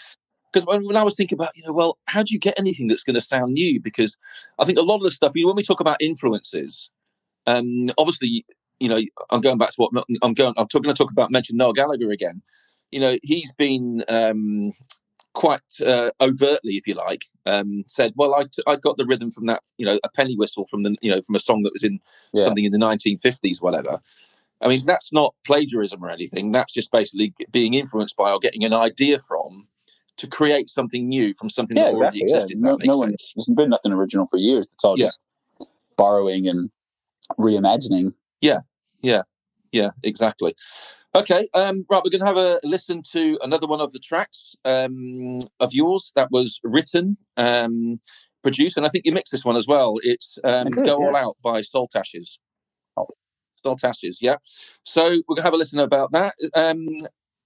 because 0.57 0.65
when, 0.65 0.87
when 0.87 0.97
I 0.97 1.03
was 1.03 1.15
thinking 1.15 1.37
about, 1.37 1.55
you 1.55 1.63
know, 1.65 1.73
well, 1.73 1.99
how 2.05 2.23
do 2.23 2.33
you 2.33 2.39
get 2.39 2.57
anything 2.57 2.87
that's 2.87 3.03
going 3.03 3.13
to 3.13 3.21
sound 3.21 3.53
new? 3.53 3.79
Because 3.79 4.17
I 4.57 4.65
think 4.65 4.79
a 4.79 4.81
lot 4.81 4.95
of 4.95 5.03
the 5.03 5.11
stuff, 5.11 5.33
you 5.35 5.43
know, 5.43 5.49
when 5.49 5.55
we 5.55 5.63
talk 5.63 5.79
about 5.79 6.01
influences, 6.01 6.89
um, 7.45 7.91
obviously, 7.97 8.43
you 8.79 8.89
know, 8.89 8.99
I'm 9.29 9.41
going 9.41 9.59
back 9.59 9.69
to 9.69 9.75
what 9.77 10.05
I'm 10.23 10.33
going. 10.33 10.53
I'm 10.57 10.67
talking. 10.67 10.89
to 10.89 10.95
talk 10.95 11.11
about 11.11 11.31
mention 11.31 11.57
Noel 11.57 11.73
Gallagher 11.73 12.11
again. 12.11 12.41
You 12.91 12.99
know, 12.99 13.17
he's 13.21 13.51
been 13.53 14.03
um, 14.07 14.71
quite 15.33 15.61
uh, 15.85 16.09
overtly, 16.21 16.73
if 16.73 16.87
you 16.87 16.95
like, 16.95 17.25
um, 17.45 17.83
said, 17.87 18.13
"Well, 18.15 18.33
I, 18.35 18.43
t- 18.43 18.63
I 18.65 18.75
got 18.75 18.97
the 18.97 19.05
rhythm 19.05 19.31
from 19.31 19.45
that, 19.47 19.61
you 19.77 19.85
know, 19.85 19.99
a 20.03 20.09
penny 20.09 20.35
whistle 20.35 20.67
from 20.67 20.83
the, 20.83 20.95
you 21.01 21.11
know, 21.11 21.21
from 21.21 21.35
a 21.35 21.39
song 21.39 21.63
that 21.63 21.73
was 21.73 21.83
in 21.83 21.99
yeah. 22.33 22.43
something 22.43 22.65
in 22.65 22.71
the 22.71 22.77
1950s, 22.77 23.61
whatever." 23.61 24.01
I 24.61 24.67
mean, 24.67 24.85
that's 24.85 25.13
not 25.13 25.35
plagiarism 25.45 26.03
or 26.03 26.09
anything. 26.09 26.51
That's 26.51 26.73
just 26.73 26.91
basically 26.91 27.33
being 27.51 27.75
influenced 27.75 28.17
by 28.17 28.31
or 28.31 28.39
getting 28.39 28.63
an 28.63 28.73
idea 28.73 29.19
from 29.19 29.67
to 30.17 30.27
create 30.27 30.69
something 30.69 31.07
new 31.07 31.33
from 31.33 31.49
something 31.49 31.77
yeah, 31.77 31.83
that 31.83 31.91
exactly, 31.91 32.21
already 32.21 32.21
existed. 32.21 32.57
Yeah. 32.57 32.69
No, 32.71 32.77
no 32.81 32.97
one, 32.97 33.15
there's 33.35 33.49
been 33.55 33.69
nothing 33.69 33.91
original 33.91 34.27
for 34.27 34.37
years. 34.37 34.73
It's 34.73 34.83
all 34.83 34.97
just 34.97 35.19
borrowing 35.95 36.47
and 36.47 36.69
reimagining. 37.39 38.13
Yeah, 38.41 38.59
yeah, 39.01 39.23
yeah, 39.71 39.91
exactly. 40.03 40.55
Okay, 41.15 41.47
um, 41.53 41.83
right, 41.89 42.01
we're 42.03 42.11
going 42.11 42.19
to 42.19 42.25
have 42.25 42.37
a 42.37 42.59
listen 42.63 43.01
to 43.11 43.39
another 43.41 43.65
one 43.65 43.81
of 43.81 43.91
the 43.91 43.99
tracks 43.99 44.55
um, 44.65 45.39
of 45.59 45.73
yours 45.73 46.11
that 46.15 46.29
was 46.31 46.59
written, 46.63 47.17
um, 47.37 47.99
produced, 48.43 48.77
and 48.77 48.85
I 48.85 48.89
think 48.89 49.05
you 49.05 49.11
mixed 49.11 49.31
this 49.31 49.45
one 49.45 49.55
as 49.55 49.67
well. 49.67 49.95
It's 50.03 50.37
um, 50.43 50.69
Go 50.69 50.83
yes. 50.83 50.91
All 50.91 51.15
Out 51.15 51.35
by 51.43 51.61
Salt 51.61 51.95
Ashes. 51.95 52.39
Oh. 52.95 53.07
Salt 53.55 53.83
Ashes, 53.83 54.19
yeah. 54.21 54.35
So 54.83 55.03
we're 55.03 55.35
going 55.35 55.37
to 55.37 55.43
have 55.43 55.53
a 55.53 55.57
listen 55.57 55.79
about 55.79 56.11
that. 56.11 56.33
Um, 56.53 56.85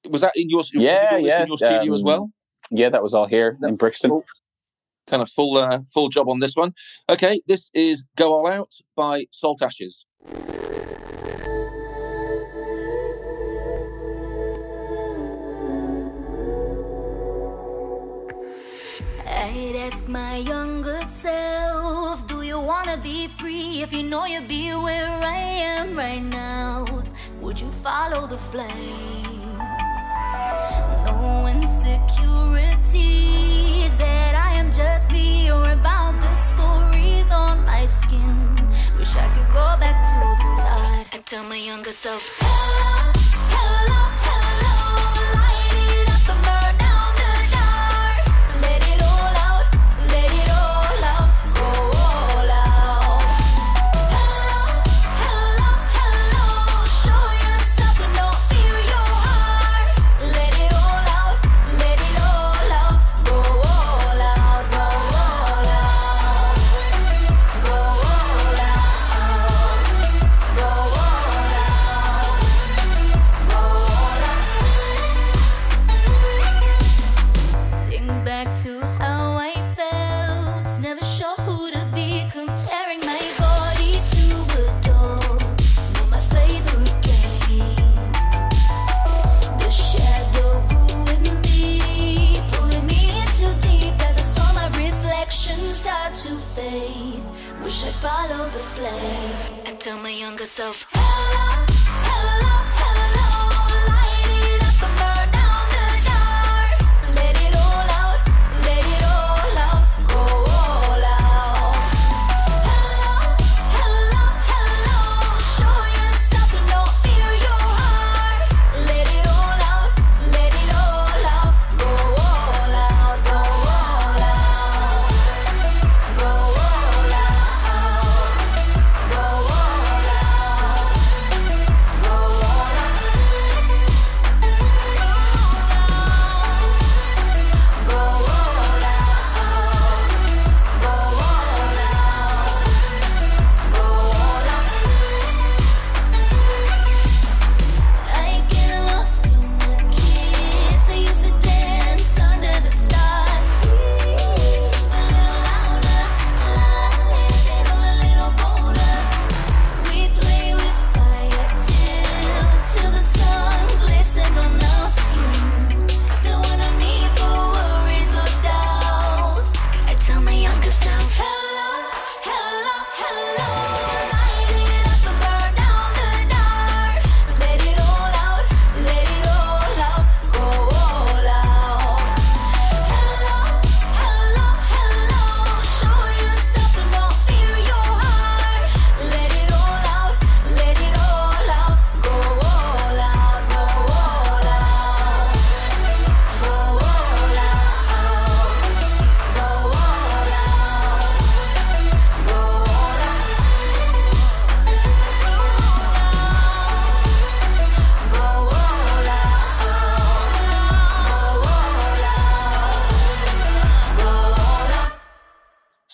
was 0.10 0.22
that 0.22 0.34
in 0.36 0.50
your, 0.50 0.64
yeah, 0.74 1.18
yeah. 1.18 1.44
in 1.44 1.48
your 1.48 1.58
studio 1.58 1.94
as 1.94 2.02
um, 2.02 2.06
well? 2.06 2.32
Yeah, 2.72 2.90
that 2.90 3.04
was 3.04 3.14
all 3.14 3.28
here 3.28 3.58
That's 3.60 3.72
in 3.72 3.78
Brixton. 3.78 4.10
Cool. 4.10 4.24
Kind 5.08 5.22
of 5.22 5.30
full, 5.30 5.58
uh, 5.58 5.80
full 5.94 6.10
job 6.10 6.30
on 6.30 6.40
this 6.40 6.56
one. 6.56 6.74
Okay, 7.10 7.42
this 7.48 7.70
is 7.74 8.04
Go 8.16 8.34
All 8.34 8.48
Out 8.48 8.72
by 8.96 9.26
Salt 9.32 9.62
Ashes. 9.62 10.06
ask 19.92 20.08
my 20.08 20.38
younger 20.38 21.02
self, 21.06 22.26
do 22.26 22.42
you 22.44 22.60
wanna 22.60 22.98
be 22.98 23.28
free 23.28 23.82
if 23.82 23.92
you 23.92 24.04
know 24.04 24.26
you'd 24.26 24.48
be 24.48 24.70
where 24.74 25.08
I 25.08 25.36
am 25.78 25.98
right 25.98 26.24
now? 26.24 27.04
Would 27.42 27.60
you 27.60 27.70
follow 27.70 28.26
the 28.26 28.38
flame? 28.38 29.21
Wish 39.02 39.16
I 39.16 39.28
could 39.34 39.48
go 39.48 39.76
back 39.80 40.04
to 40.04 40.44
the 40.44 40.48
start. 40.56 41.08
I 41.12 41.24
tell 41.26 41.44
my 41.44 41.56
younger 41.56 41.92
self, 41.92 42.38
hello, 42.40 43.12
hello. 43.50 44.11
tell 99.92 100.02
my 100.02 100.10
younger 100.10 100.46
self. 100.46 101.11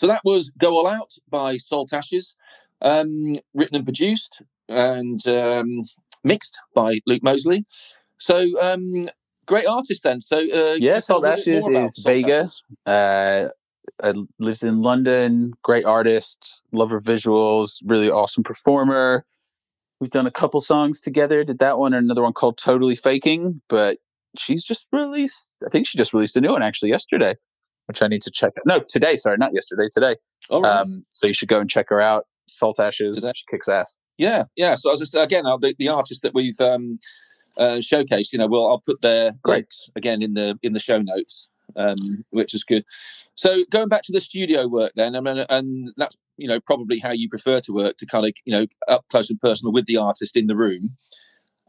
So 0.07 0.13
that 0.13 0.21
was 0.23 0.51
Go 0.57 0.77
All 0.77 0.87
Out 0.87 1.15
by 1.29 1.57
Salt 1.57 1.91
Ashes, 1.91 2.33
um, 2.81 3.39
written 3.53 3.75
and 3.75 3.83
produced 3.83 4.41
and 4.69 5.19
um, 5.27 5.81
mixed 6.23 6.57
by 6.73 6.99
Luke 7.05 7.23
Moseley. 7.23 7.65
So 8.17 8.57
um, 8.61 9.09
great 9.45 9.67
artist 9.67 10.03
then. 10.03 10.21
So 10.21 10.37
uh, 10.37 10.75
yeah, 10.75 10.99
Salt 10.99 11.25
Ashes 11.25 11.67
is 11.67 11.97
Vega. 12.05 12.47
Uh, 12.85 13.49
lives 14.39 14.63
in 14.63 14.81
London. 14.81 15.51
Great 15.61 15.83
artist. 15.83 16.61
lover 16.71 16.95
her 16.95 17.01
visuals. 17.01 17.81
Really 17.83 18.09
awesome 18.09 18.45
performer. 18.45 19.25
We've 19.99 20.09
done 20.09 20.25
a 20.25 20.31
couple 20.31 20.61
songs 20.61 21.01
together. 21.01 21.43
Did 21.43 21.59
that 21.59 21.79
one 21.79 21.93
and 21.93 22.05
another 22.05 22.23
one 22.23 22.31
called 22.31 22.57
Totally 22.57 22.95
Faking. 22.95 23.61
But 23.67 23.97
she's 24.37 24.63
just 24.63 24.87
released. 24.93 25.55
I 25.65 25.69
think 25.69 25.85
she 25.85 25.97
just 25.97 26.13
released 26.13 26.37
a 26.37 26.41
new 26.41 26.51
one 26.51 26.63
actually 26.63 26.91
yesterday, 26.91 27.35
which 27.87 28.01
I 28.01 28.07
need 28.07 28.21
to 28.23 28.31
check. 28.31 28.53
out. 28.57 28.65
No, 28.65 28.79
today. 28.87 29.15
Sorry, 29.15 29.37
not 29.37 29.53
yesterday. 29.53 29.87
Today. 29.91 30.15
All 30.49 30.61
right. 30.61 30.79
Um, 30.81 31.05
so 31.09 31.27
you 31.27 31.33
should 31.33 31.49
go 31.49 31.59
and 31.59 31.69
check 31.69 31.89
her 31.89 32.01
out. 32.01 32.25
Salt 32.47 32.79
Ashes. 32.79 33.15
Today. 33.15 33.31
She 33.35 33.43
kicks 33.49 33.67
ass. 33.67 33.97
Yeah, 34.17 34.45
yeah. 34.55 34.75
So 34.75 34.89
I 34.89 34.93
was 34.93 34.99
just 34.99 35.15
again 35.15 35.45
uh, 35.45 35.57
the, 35.57 35.75
the 35.77 35.89
artists 35.89 36.21
that 36.23 36.33
we've 36.33 36.59
um, 36.59 36.99
uh, 37.57 37.77
showcased. 37.77 38.31
You 38.31 38.39
know, 38.39 38.47
well, 38.47 38.67
I'll 38.67 38.83
put 38.85 39.01
their 39.01 39.33
Great. 39.43 39.55
links 39.55 39.89
again 39.95 40.21
in 40.21 40.33
the 40.33 40.57
in 40.63 40.73
the 40.73 40.79
show 40.79 41.01
notes, 41.01 41.49
um, 41.75 42.23
which 42.31 42.53
is 42.53 42.63
good. 42.63 42.83
So 43.35 43.63
going 43.69 43.89
back 43.89 44.01
to 44.03 44.11
the 44.11 44.19
studio 44.19 44.67
work, 44.67 44.93
then, 44.95 45.15
I 45.15 45.19
mean, 45.19 45.45
and 45.49 45.93
that's 45.97 46.17
you 46.37 46.47
know 46.47 46.59
probably 46.59 46.99
how 46.99 47.11
you 47.11 47.29
prefer 47.29 47.59
to 47.61 47.73
work 47.73 47.97
to 47.97 48.05
kind 48.05 48.25
of 48.25 48.33
you 48.45 48.53
know 48.53 48.65
up 48.87 49.05
close 49.09 49.29
and 49.29 49.39
personal 49.39 49.71
with 49.71 49.85
the 49.85 49.97
artist 49.97 50.35
in 50.35 50.47
the 50.47 50.55
room. 50.55 50.97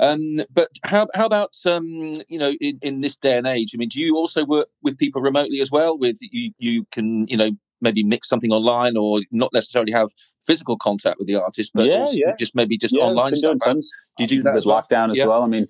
Um, 0.00 0.40
but 0.50 0.68
how 0.84 1.08
how 1.14 1.26
about 1.26 1.56
um, 1.66 1.86
you 2.28 2.38
know 2.38 2.52
in, 2.60 2.78
in 2.82 3.00
this 3.00 3.16
day 3.16 3.36
and 3.36 3.46
age? 3.46 3.72
I 3.74 3.78
mean, 3.78 3.88
do 3.88 4.00
you 4.00 4.16
also 4.16 4.44
work 4.44 4.68
with 4.82 4.98
people 4.98 5.20
remotely 5.20 5.60
as 5.60 5.70
well? 5.70 5.98
With 5.98 6.18
you 6.20 6.52
you 6.58 6.86
can 6.92 7.26
you 7.28 7.36
know 7.36 7.50
maybe 7.80 8.02
mix 8.02 8.28
something 8.28 8.50
online 8.50 8.96
or 8.96 9.20
not 9.32 9.52
necessarily 9.52 9.92
have 9.92 10.08
physical 10.46 10.76
contact 10.76 11.18
with 11.18 11.28
the 11.28 11.36
artist, 11.36 11.70
but 11.74 11.86
Yeah, 11.86 12.06
yeah. 12.10 12.34
just 12.38 12.54
maybe 12.54 12.76
just 12.76 12.94
yeah, 12.94 13.02
online 13.02 13.34
stuff. 13.34 13.58
Do 13.60 13.80
you 14.18 14.26
do 14.26 14.42
that 14.42 14.54
with 14.54 14.66
well? 14.66 14.82
lockdown 14.82 15.10
as 15.10 15.24
well? 15.24 15.42
I 15.42 15.46
mean, 15.46 15.68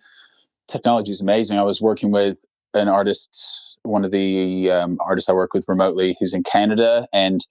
technology 0.68 1.12
is 1.12 1.20
amazing. 1.20 1.58
I 1.58 1.62
was 1.62 1.80
working 1.80 2.10
with 2.10 2.44
an 2.74 2.88
artist, 2.88 3.78
one 3.82 4.04
of 4.04 4.10
the 4.10 4.70
um, 4.70 4.98
artists 5.00 5.28
I 5.28 5.32
work 5.32 5.52
with 5.52 5.64
remotely, 5.68 6.16
who's 6.18 6.32
in 6.32 6.42
Canada, 6.42 7.06
and 7.12 7.44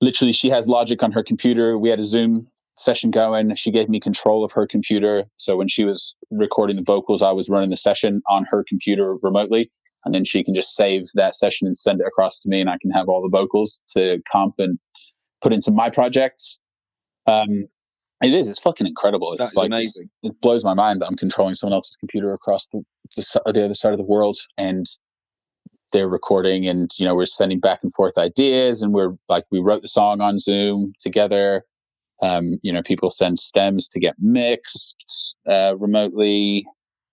literally 0.00 0.32
she 0.32 0.50
has 0.50 0.68
Logic 0.68 1.02
on 1.02 1.12
her 1.12 1.22
computer. 1.22 1.78
We 1.78 1.88
had 1.88 2.00
a 2.00 2.04
Zoom 2.04 2.48
session 2.80 3.10
going. 3.10 3.54
She 3.54 3.70
gave 3.70 3.88
me 3.88 4.00
control 4.00 4.44
of 4.44 4.52
her 4.52 4.66
computer, 4.66 5.24
so 5.36 5.56
when 5.56 5.68
she 5.68 5.84
was 5.84 6.14
recording 6.30 6.76
the 6.76 6.82
vocals, 6.82 7.22
I 7.22 7.32
was 7.32 7.48
running 7.48 7.70
the 7.70 7.76
session 7.76 8.22
on 8.28 8.44
her 8.50 8.64
computer 8.68 9.16
remotely. 9.22 9.70
And 10.04 10.14
then 10.14 10.24
she 10.24 10.44
can 10.44 10.54
just 10.54 10.76
save 10.76 11.08
that 11.14 11.34
session 11.34 11.66
and 11.66 11.76
send 11.76 12.00
it 12.00 12.06
across 12.06 12.38
to 12.40 12.48
me, 12.48 12.60
and 12.60 12.70
I 12.70 12.78
can 12.80 12.90
have 12.92 13.08
all 13.08 13.20
the 13.22 13.36
vocals 13.36 13.82
to 13.94 14.22
comp 14.30 14.54
and 14.58 14.78
put 15.42 15.52
into 15.52 15.70
my 15.70 15.90
projects. 15.90 16.60
Um, 17.26 17.66
it 18.22 18.34
is. 18.34 18.48
It's 18.48 18.58
fucking 18.58 18.86
incredible. 18.86 19.32
It's 19.32 19.54
like 19.54 19.66
amazing. 19.66 20.08
it 20.22 20.40
blows 20.40 20.64
my 20.64 20.74
mind 20.74 21.00
that 21.00 21.06
I'm 21.06 21.16
controlling 21.16 21.54
someone 21.54 21.74
else's 21.74 21.96
computer 21.96 22.32
across 22.32 22.68
the, 22.68 22.82
the, 23.16 23.52
the 23.52 23.64
other 23.64 23.74
side 23.74 23.92
of 23.92 23.98
the 23.98 24.04
world 24.04 24.38
and 24.56 24.86
they're 25.92 26.08
recording 26.08 26.66
and 26.66 26.90
you 26.98 27.06
know 27.06 27.14
we're 27.14 27.24
sending 27.24 27.60
back 27.60 27.80
and 27.82 27.94
forth 27.94 28.18
ideas 28.18 28.82
and 28.82 28.92
we're 28.92 29.14
like 29.28 29.44
we 29.50 29.58
wrote 29.58 29.80
the 29.82 29.88
song 29.88 30.20
on 30.20 30.38
zoom 30.38 30.92
together 30.98 31.64
um, 32.22 32.58
you 32.62 32.72
know 32.72 32.82
people 32.82 33.10
send 33.10 33.38
stems 33.38 33.88
to 33.88 34.00
get 34.00 34.14
mixed 34.18 35.34
uh, 35.48 35.74
remotely. 35.78 36.66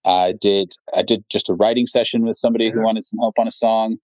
I 0.05 0.33
did 0.39 0.73
i 0.93 1.01
did 1.01 1.23
just 1.29 1.49
a 1.49 1.55
writing 1.55 1.87
session 1.87 2.25
with 2.25 2.37
somebody 2.37 2.69
who 2.69 2.81
wanted 2.81 3.03
some 3.03 3.19
help 3.19 3.39
on 3.39 3.47
a 3.47 3.51
song 3.51 3.97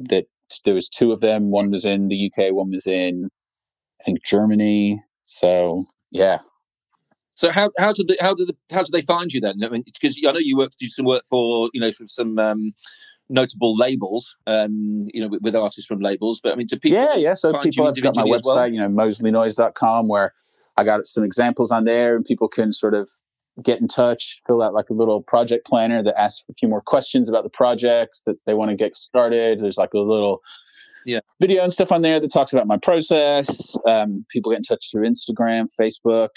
that 0.00 0.26
there 0.64 0.74
was 0.74 0.88
two 0.88 1.12
of 1.12 1.20
them. 1.20 1.50
One 1.50 1.70
was 1.70 1.84
in 1.84 2.08
the 2.08 2.26
uk 2.26 2.52
one 2.54 2.70
was 2.70 2.86
in 2.86 3.28
i 4.00 4.04
think 4.04 4.22
germany. 4.24 5.02
So 5.22 5.84
yeah. 6.10 6.38
So 7.34 7.52
how 7.52 7.70
how 7.78 7.92
did 7.92 8.08
they, 8.08 8.16
how 8.20 8.34
did 8.34 8.48
the, 8.48 8.56
how 8.72 8.82
did 8.82 8.92
they 8.92 9.02
find 9.02 9.32
you 9.32 9.40
then? 9.40 9.62
I 9.62 9.68
mean, 9.68 9.84
because 9.84 10.18
I 10.26 10.32
know 10.32 10.40
you 10.40 10.56
work 10.56 10.72
do 10.78 10.88
some 10.88 11.04
work 11.04 11.22
for 11.28 11.70
you 11.72 11.80
know 11.80 11.92
for 11.92 12.06
some 12.08 12.36
um, 12.38 12.72
notable 13.28 13.74
labels, 13.76 14.36
um, 14.46 15.04
you 15.12 15.20
know, 15.20 15.28
with, 15.28 15.42
with 15.42 15.54
artists 15.54 15.84
from 15.86 16.00
labels. 16.00 16.40
But 16.42 16.52
I 16.52 16.56
mean, 16.56 16.66
do 16.66 16.78
people? 16.78 16.98
yeah, 16.98 17.14
yeah. 17.14 17.34
So 17.34 17.52
people 17.60 17.86
have 17.86 18.00
got 18.02 18.16
my 18.16 18.22
as 18.22 18.42
well? 18.44 18.56
website, 18.56 18.72
you 18.72 18.80
know, 18.80 18.88
mosleynoise.com, 18.88 20.08
where 20.08 20.32
I 20.76 20.84
got 20.84 21.06
some 21.06 21.24
examples 21.24 21.70
on 21.70 21.84
there 21.84 22.16
and 22.16 22.24
people 22.24 22.48
can 22.48 22.72
sort 22.72 22.94
of 22.94 23.08
get 23.62 23.80
in 23.80 23.88
touch, 23.88 24.40
fill 24.46 24.62
out 24.62 24.72
like 24.72 24.88
a 24.88 24.94
little 24.94 25.20
project 25.22 25.66
planner 25.66 26.02
that 26.02 26.18
asks 26.18 26.44
a 26.48 26.54
few 26.54 26.68
more 26.68 26.80
questions 26.80 27.28
about 27.28 27.42
the 27.42 27.50
projects 27.50 28.22
that 28.24 28.36
they 28.46 28.54
want 28.54 28.70
to 28.70 28.76
get 28.76 28.96
started. 28.96 29.58
There's 29.60 29.76
like 29.78 29.94
a 29.94 29.98
little 29.98 30.40
Yeah. 31.04 31.20
video 31.40 31.64
and 31.64 31.72
stuff 31.72 31.90
on 31.90 32.02
there 32.02 32.20
that 32.20 32.32
talks 32.32 32.52
about 32.52 32.68
my 32.68 32.76
process. 32.76 33.76
Um, 33.86 34.22
people 34.30 34.52
get 34.52 34.58
in 34.58 34.62
touch 34.62 34.88
through 34.92 35.08
Instagram, 35.08 35.68
Facebook. 35.78 36.28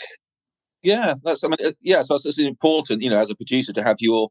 Yeah, 0.82 1.14
that's 1.24 1.44
I 1.44 1.50
mean, 1.50 1.58
uh, 1.64 1.74
yeah. 1.80 2.02
So 2.02 2.16
it's, 2.16 2.26
it's 2.26 2.40
important, 2.40 3.04
you 3.04 3.10
know, 3.12 3.20
as 3.20 3.30
a 3.30 3.36
producer 3.36 3.72
to 3.74 3.84
have 3.84 3.98
your, 4.00 4.30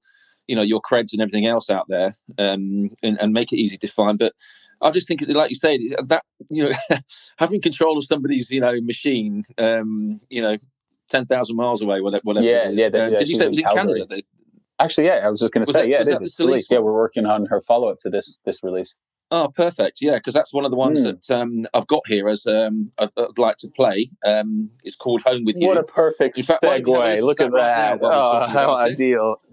you 0.51 0.57
know, 0.57 0.63
your 0.63 0.81
creds 0.81 1.13
and 1.13 1.23
everything 1.23 1.47
else 1.47 1.71
out 1.71 1.87
there, 1.89 2.11
um, 2.39 2.91
and, 3.05 3.17
and 3.21 3.33
make 3.33 3.53
it 3.53 3.59
easy 3.59 3.79
to 3.79 3.87
find. 3.87 4.19
But 4.19 4.33
I 4.83 4.91
just 4.91 5.07
think, 5.07 5.23
it's 5.23 5.31
like 5.31 5.51
you 5.51 5.57
said, 5.57 5.79
that 6.09 6.25
you 6.51 6.69
know, 6.69 6.73
having 7.39 7.61
control 7.61 7.97
of 7.97 8.05
somebody's, 8.05 8.51
you 8.51 8.61
know, 8.61 8.75
machine, 8.83 9.45
um, 9.59 10.21
you 10.29 10.43
know, 10.43 10.59
ten 11.09 11.25
thousand 11.27 11.55
miles 11.55 11.83
away, 11.83 12.01
whatever. 12.01 12.23
whatever 12.25 12.45
Yeah, 12.45 12.69
is. 12.69 12.75
yeah, 12.75 12.89
that- 12.89 13.01
Uh, 13.01 13.11
yeah, 13.13 13.19
did 13.19 13.29
you 13.29 13.37
say 13.37 13.45
it 13.45 13.49
was 13.51 13.59
in 13.59 13.65
Calgary. 13.65 14.03
Canada? 14.03 14.23
Actually, 14.81 15.07
yeah, 15.07 15.21
I 15.25 15.31
was 15.31 15.39
just 15.41 15.53
going 15.53 15.65
to 15.65 15.73
say, 15.73 15.83
that- 15.83 15.89
yeah, 15.89 16.01
it 16.01 16.07
the 16.07 16.25
It's 16.25 16.41
released. 16.41 16.71
Yeah, 16.73 16.79
we're 16.79 16.95
working 16.95 17.27
on 17.27 17.47
her 17.47 17.61
follow 17.63 17.89
up 17.89 18.01
to 18.01 18.11
this 18.11 18.41
this 18.45 18.65
release. 18.65 18.97
Oh, 19.33 19.49
perfect. 19.55 19.99
Yeah, 20.01 20.15
because 20.15 20.35
that's 20.35 20.53
one 20.53 20.65
of 20.65 20.73
the 20.73 20.77
ones 20.77 21.01
Hmm. 21.01 21.07
that 21.07 21.31
um, 21.31 21.67
I've 21.73 21.87
got 21.87 22.03
here 22.07 22.29
as 22.29 22.47
um, 22.47 22.89
I'd, 22.99 23.11
I'd 23.17 23.39
like 23.39 23.57
to 23.59 23.69
play. 23.69 24.09
Um, 24.25 24.71
it's 24.83 24.97
called 24.97 25.23
Home 25.23 25.45
with 25.45 25.57
You. 25.61 25.69
What 25.69 25.77
a 25.79 25.85
perfect 25.85 26.37
In 26.37 26.45
fact, 26.45 26.65
why 26.65 26.81
don't 26.81 26.87
we 26.87 26.93
have 26.93 27.03
a 27.03 27.17
segue! 27.17 27.23
Look 27.23 27.41
at 27.41 27.51
that 27.53 27.57
right 27.57 27.77
now 27.77 27.91
that! 27.91 28.01
while 28.01 28.33
we're 28.33 28.45
Oh, 28.45 28.47
how 28.49 28.75
ideal! 28.77 29.41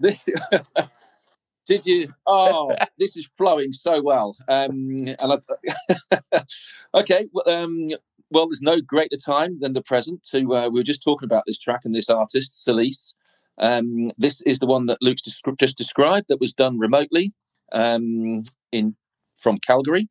Did 1.66 1.86
you? 1.86 2.14
Oh, 2.26 2.74
this 2.98 3.16
is 3.16 3.28
flowing 3.36 3.72
so 3.72 4.02
well. 4.02 4.34
Um, 4.48 5.06
and 5.06 5.16
I, 5.20 6.40
okay, 6.94 7.28
well, 7.32 7.48
um, 7.48 7.88
well, 8.30 8.48
there's 8.48 8.62
no 8.62 8.80
greater 8.80 9.16
time 9.16 9.60
than 9.60 9.74
the 9.74 9.82
present. 9.82 10.26
To 10.30 10.56
uh, 10.56 10.68
we 10.70 10.80
were 10.80 10.84
just 10.84 11.02
talking 11.04 11.26
about 11.26 11.44
this 11.46 11.58
track 11.58 11.82
and 11.84 11.94
this 11.94 12.08
artist, 12.10 12.66
Celise. 12.66 13.12
Um, 13.58 14.12
this 14.16 14.40
is 14.42 14.60
the 14.60 14.66
one 14.66 14.86
that 14.86 14.98
Luke's 15.02 15.22
just 15.22 15.76
described 15.76 16.26
that 16.28 16.40
was 16.40 16.52
done 16.52 16.78
remotely 16.78 17.32
um, 17.72 18.44
in 18.72 18.96
from 19.38 19.58
Calgary. 19.58 20.08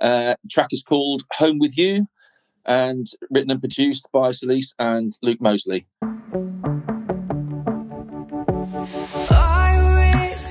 Uh, 0.00 0.34
track 0.50 0.68
is 0.72 0.82
called 0.82 1.22
"Home 1.34 1.58
with 1.58 1.78
You," 1.78 2.06
and 2.66 3.06
written 3.30 3.50
and 3.50 3.60
produced 3.60 4.08
by 4.12 4.30
Celise 4.30 4.74
and 4.78 5.12
Luke 5.22 5.40
Moseley. 5.40 5.86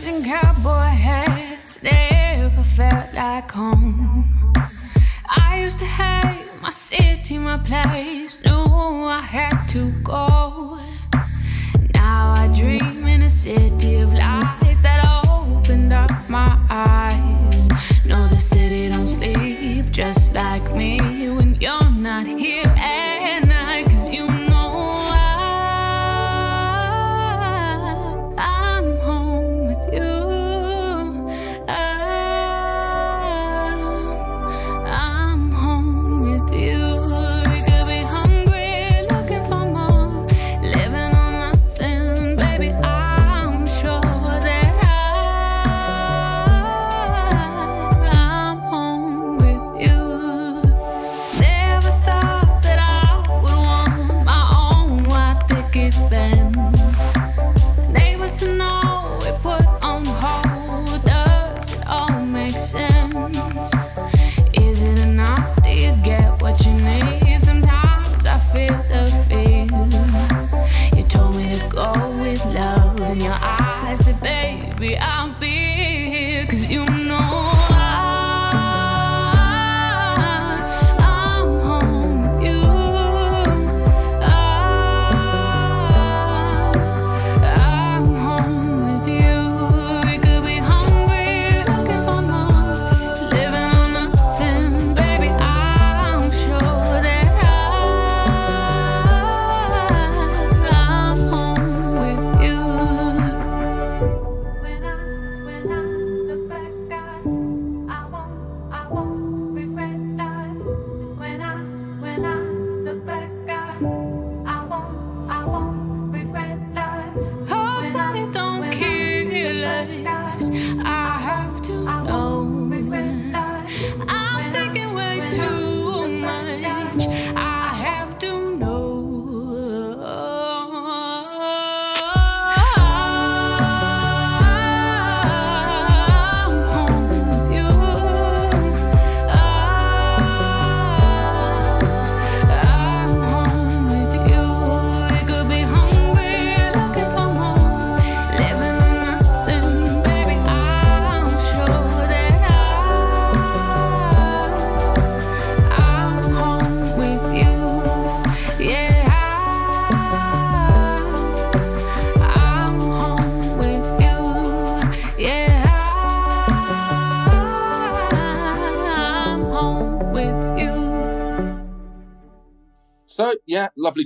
And 0.06 0.26
cowboy 0.26 0.90
hats 1.10 1.82
never 1.84 2.64
felt 2.64 3.14
like 3.14 3.52
home. 3.52 4.54
I 5.30 5.62
used 5.62 5.80
to 5.80 5.86
hate 5.86 6.50
my 6.62 6.70
city, 6.70 7.38
my 7.38 7.58
place, 7.58 8.44
knew 8.44 8.52
I 8.54 9.22
had 9.22 9.68
to 9.70 9.92
go. 10.04 10.80
Now 11.94 12.34
I 12.34 12.48
dream 12.54 13.08
in 13.08 13.24
a 13.24 13.30
city 13.30 14.03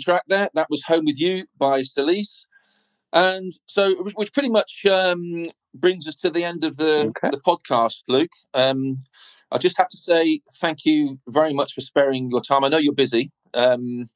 track 0.08 0.24
there. 0.28 0.50
That 0.54 0.70
was 0.70 0.84
"Home 0.84 1.06
with 1.06 1.20
You" 1.20 1.46
by 1.58 1.82
Celise, 1.82 2.46
and 3.12 3.52
so 3.68 4.04
which 4.16 4.34
pretty 4.34 4.50
much 4.50 4.86
um, 4.86 5.50
brings 5.74 6.08
us 6.08 6.16
to 6.16 6.30
the 6.30 6.44
end 6.44 6.64
of 6.64 6.78
the 6.78 7.12
Okay. 7.12 7.30
the 7.32 7.42
podcast, 7.50 8.04
Luke. 8.08 8.32
Um, 8.54 9.00
I 9.52 9.58
just 9.58 9.78
have 9.78 9.90
to 9.90 9.98
say 9.98 10.42
thank 10.62 10.86
you 10.86 11.20
very 11.30 11.54
much 11.54 11.74
for 11.74 11.82
sparing 11.82 12.30
your 12.30 12.42
time. 12.42 12.64
I 12.64 12.70
know 12.70 12.78
you're 12.78 12.94
busy. 12.94 13.32
Um, 13.54 14.10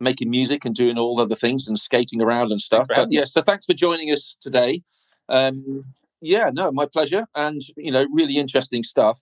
making 0.00 0.30
music 0.30 0.64
and 0.64 0.74
doing 0.74 0.98
all 0.98 1.20
other 1.20 1.36
things 1.36 1.68
and 1.68 1.78
skating 1.78 2.20
around 2.20 2.50
and 2.50 2.60
stuff. 2.60 2.86
But 2.88 3.12
yeah, 3.12 3.24
so 3.24 3.40
thanks 3.40 3.66
for 3.66 3.74
joining 3.74 4.10
us 4.10 4.36
today. 4.40 4.82
Um, 5.28 5.84
yeah, 6.20 6.50
no, 6.52 6.72
my 6.72 6.86
pleasure, 6.86 7.26
and 7.36 7.60
you 7.76 7.92
know, 7.92 8.06
really 8.12 8.36
interesting 8.36 8.82
stuff. 8.82 9.20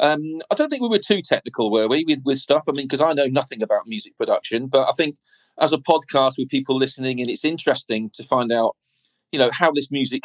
Um, 0.00 0.20
I 0.50 0.54
don't 0.54 0.70
think 0.70 0.82
we 0.82 0.88
were 0.88 0.98
too 0.98 1.22
technical, 1.22 1.70
were 1.70 1.88
we, 1.88 2.04
with, 2.06 2.22
with 2.24 2.38
stuff? 2.38 2.64
I 2.68 2.72
mean, 2.72 2.86
because 2.86 3.00
I 3.00 3.12
know 3.12 3.26
nothing 3.26 3.62
about 3.62 3.86
music 3.86 4.16
production, 4.16 4.66
but 4.66 4.88
I 4.88 4.92
think 4.92 5.16
as 5.58 5.72
a 5.72 5.78
podcast 5.78 6.34
with 6.38 6.48
people 6.48 6.76
listening, 6.76 7.20
and 7.20 7.28
it's 7.28 7.44
interesting 7.44 8.10
to 8.14 8.22
find 8.22 8.50
out, 8.50 8.76
you 9.30 9.38
know, 9.38 9.50
how 9.52 9.70
this 9.70 9.90
music 9.90 10.24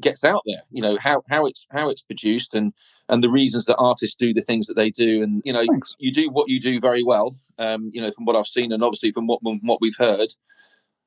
gets 0.00 0.24
out 0.24 0.42
there. 0.46 0.62
You 0.70 0.82
know, 0.82 0.98
how 1.00 1.22
how 1.28 1.46
it's 1.46 1.66
how 1.70 1.88
it's 1.88 2.02
produced, 2.02 2.54
and 2.54 2.72
and 3.08 3.22
the 3.22 3.30
reasons 3.30 3.66
that 3.66 3.76
artists 3.76 4.16
do 4.16 4.34
the 4.34 4.42
things 4.42 4.66
that 4.66 4.74
they 4.74 4.90
do, 4.90 5.22
and 5.22 5.42
you 5.44 5.52
know, 5.52 5.64
Thanks. 5.66 5.96
you 5.98 6.12
do 6.12 6.30
what 6.30 6.48
you 6.48 6.60
do 6.60 6.80
very 6.80 7.02
well. 7.02 7.34
Um, 7.58 7.90
you 7.94 8.00
know, 8.00 8.10
from 8.10 8.24
what 8.24 8.36
I've 8.36 8.46
seen, 8.46 8.72
and 8.72 8.82
obviously 8.82 9.12
from 9.12 9.26
what 9.26 9.40
from 9.42 9.60
what 9.62 9.80
we've 9.80 9.96
heard. 9.96 10.30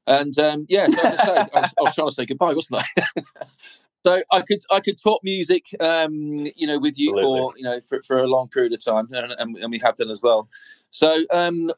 And 0.05 0.37
um, 0.39 0.65
yeah, 0.69 0.87
so 0.87 1.01
as 1.01 1.19
I 1.19 1.25
say, 1.25 1.31
I 1.31 1.59
was, 1.59 1.73
I 1.77 1.81
was 1.81 1.95
trying 1.95 2.07
to 2.07 2.13
say 2.13 2.25
goodbye, 2.25 2.53
wasn't 2.53 2.81
I? 2.81 3.21
so 4.07 4.23
I 4.31 4.41
could 4.41 4.59
I 4.71 4.79
could 4.79 4.95
talk 5.01 5.21
music, 5.21 5.65
um, 5.81 6.13
you 6.55 6.65
know, 6.65 6.79
with 6.79 6.97
you 6.97 7.11
for 7.11 7.51
you 7.57 7.63
know 7.63 7.81
for, 7.81 8.01
for 8.03 8.19
a 8.19 8.27
long 8.27 8.47
period 8.47 8.71
of 8.71 8.83
time, 8.83 9.09
and, 9.11 9.33
and, 9.33 9.57
and 9.57 9.69
we 9.69 9.79
have 9.79 9.95
done 9.95 10.09
as 10.09 10.21
well. 10.21 10.47
So 10.91 11.25
um, 11.29 11.71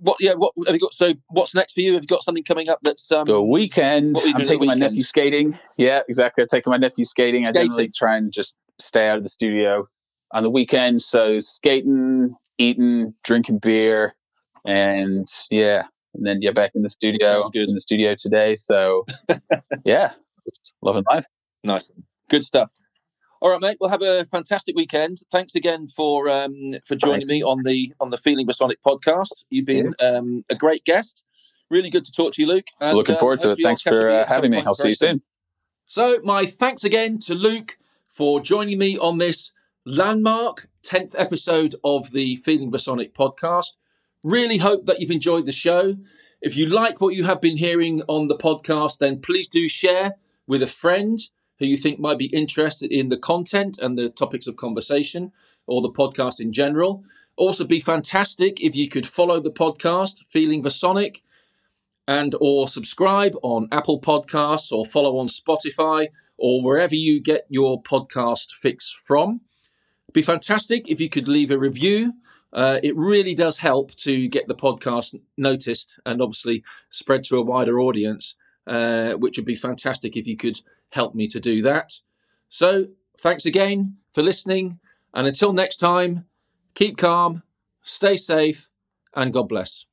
what 0.00 0.16
yeah, 0.18 0.34
what 0.34 0.52
have 0.66 0.74
you 0.74 0.80
got? 0.80 0.92
So 0.92 1.14
what's 1.28 1.54
next 1.54 1.74
for 1.74 1.80
you? 1.80 1.94
Have 1.94 2.02
you 2.02 2.08
got 2.08 2.24
something 2.24 2.42
coming 2.42 2.68
up 2.68 2.80
that's 2.82 3.12
um, 3.12 3.28
The 3.28 3.40
weekend, 3.40 4.16
what 4.16 4.24
were 4.24 4.30
you 4.30 4.34
I'm 4.34 4.42
taking 4.42 4.66
my 4.66 4.74
nephew 4.74 5.04
skating. 5.04 5.56
Yeah, 5.76 6.02
exactly. 6.08 6.42
I'm 6.42 6.48
taking 6.48 6.72
my 6.72 6.76
nephew 6.76 7.04
skating. 7.04 7.46
I 7.46 7.52
generally 7.52 7.72
Skating. 7.72 7.92
try 7.96 8.16
and 8.16 8.32
just 8.32 8.56
stay 8.80 9.08
out 9.08 9.18
of 9.18 9.22
the 9.22 9.28
studio 9.28 9.86
on 10.32 10.42
the 10.42 10.50
weekend. 10.50 11.02
So 11.02 11.38
skating, 11.38 12.34
eating, 12.58 13.14
drinking 13.22 13.58
beer, 13.58 14.16
and 14.66 15.28
yeah, 15.52 15.84
and 16.14 16.26
then 16.26 16.40
get 16.40 16.56
back 16.56 16.72
in 16.74 16.82
the 16.82 16.90
studio. 16.90 17.42
Sounds 17.42 17.50
good. 17.52 17.68
In 17.68 17.74
the 17.74 17.80
studio 17.80 18.16
today. 18.18 18.56
So 18.56 19.06
yeah, 19.84 20.14
loving 20.82 21.04
life. 21.08 21.26
Nice, 21.62 21.90
good 22.28 22.44
stuff. 22.44 22.72
All 23.42 23.50
right, 23.50 23.60
mate. 23.60 23.78
We'll 23.80 23.88
have 23.88 24.02
a 24.02 24.26
fantastic 24.26 24.76
weekend. 24.76 25.18
Thanks 25.32 25.54
again 25.54 25.86
for 25.86 26.28
um, 26.28 26.52
for 26.84 26.94
joining 26.94 27.26
Thanks. 27.26 27.30
me 27.30 27.42
on 27.42 27.62
the 27.64 27.94
on 27.98 28.10
the 28.10 28.18
Feeling 28.18 28.44
Masonic 28.44 28.82
podcast. 28.82 29.44
You've 29.48 29.64
been 29.64 29.94
um, 30.00 30.44
a 30.50 30.54
great 30.54 30.84
guest. 30.84 31.22
Really 31.70 31.88
good 31.88 32.04
to 32.04 32.12
talk 32.12 32.34
to 32.34 32.42
you, 32.42 32.48
Luke. 32.48 32.66
And, 32.80 32.96
Looking 32.96 33.16
forward 33.16 33.38
to 33.40 33.52
it. 33.52 33.58
Thanks 33.62 33.80
for 33.80 34.10
uh, 34.10 34.26
having 34.26 34.50
me. 34.50 34.58
I'll 34.58 34.74
see 34.74 34.88
you 34.88 34.94
soon. 34.94 35.22
So, 35.86 36.18
my 36.22 36.44
thanks 36.44 36.84
again 36.84 37.18
to 37.20 37.34
Luke 37.34 37.78
for 38.08 38.40
joining 38.40 38.78
me 38.78 38.98
on 38.98 39.18
this 39.18 39.52
landmark 39.86 40.68
10th 40.82 41.14
episode 41.16 41.74
of 41.82 42.10
the 42.10 42.36
Feeling 42.36 42.70
Masonic 42.70 43.14
podcast. 43.14 43.76
Really 44.22 44.58
hope 44.58 44.84
that 44.84 45.00
you've 45.00 45.10
enjoyed 45.10 45.46
the 45.46 45.52
show. 45.52 45.96
If 46.42 46.56
you 46.56 46.66
like 46.66 47.00
what 47.00 47.14
you 47.14 47.24
have 47.24 47.40
been 47.40 47.56
hearing 47.56 48.02
on 48.06 48.28
the 48.28 48.36
podcast, 48.36 48.98
then 48.98 49.20
please 49.20 49.48
do 49.48 49.68
share 49.68 50.16
with 50.46 50.62
a 50.62 50.66
friend 50.66 51.18
who 51.60 51.66
you 51.66 51.76
think 51.76 52.00
might 52.00 52.18
be 52.18 52.26
interested 52.26 52.90
in 52.90 53.10
the 53.10 53.16
content 53.16 53.78
and 53.78 53.96
the 53.96 54.08
topics 54.08 54.48
of 54.48 54.56
conversation 54.56 55.30
or 55.66 55.82
the 55.82 55.90
podcast 55.90 56.40
in 56.40 56.52
general. 56.52 57.04
Also, 57.36 57.64
be 57.64 57.80
fantastic 57.80 58.60
if 58.60 58.74
you 58.74 58.88
could 58.88 59.06
follow 59.06 59.40
the 59.40 59.52
podcast, 59.52 60.24
Feeling 60.28 60.62
Masonic, 60.62 61.22
and 62.08 62.34
or 62.40 62.66
subscribe 62.66 63.36
on 63.42 63.68
Apple 63.70 64.00
Podcasts 64.00 64.72
or 64.72 64.84
follow 64.84 65.18
on 65.18 65.28
Spotify 65.28 66.08
or 66.38 66.62
wherever 66.62 66.94
you 66.94 67.20
get 67.20 67.46
your 67.48 67.80
podcast 67.82 68.52
fix 68.60 68.96
from. 69.04 69.42
Be 70.12 70.22
fantastic 70.22 70.90
if 70.90 71.00
you 71.00 71.08
could 71.08 71.28
leave 71.28 71.50
a 71.50 71.58
review. 71.58 72.14
Uh, 72.52 72.80
it 72.82 72.96
really 72.96 73.34
does 73.34 73.58
help 73.58 73.92
to 73.92 74.26
get 74.28 74.48
the 74.48 74.54
podcast 74.54 75.14
noticed 75.36 76.00
and 76.04 76.20
obviously 76.20 76.64
spread 76.88 77.22
to 77.24 77.36
a 77.36 77.42
wider 77.42 77.78
audience, 77.78 78.34
uh, 78.66 79.12
which 79.12 79.36
would 79.36 79.46
be 79.46 79.54
fantastic 79.54 80.16
if 80.16 80.26
you 80.26 80.36
could 80.36 80.60
help 80.92 81.14
me 81.14 81.26
to 81.28 81.40
do 81.40 81.62
that. 81.62 81.94
So, 82.48 82.88
thanks 83.18 83.46
again 83.46 83.98
for 84.12 84.22
listening. 84.22 84.80
And 85.14 85.26
until 85.26 85.52
next 85.52 85.76
time, 85.76 86.26
keep 86.74 86.96
calm, 86.96 87.42
stay 87.82 88.16
safe, 88.16 88.68
and 89.14 89.32
God 89.32 89.48
bless. 89.48 89.86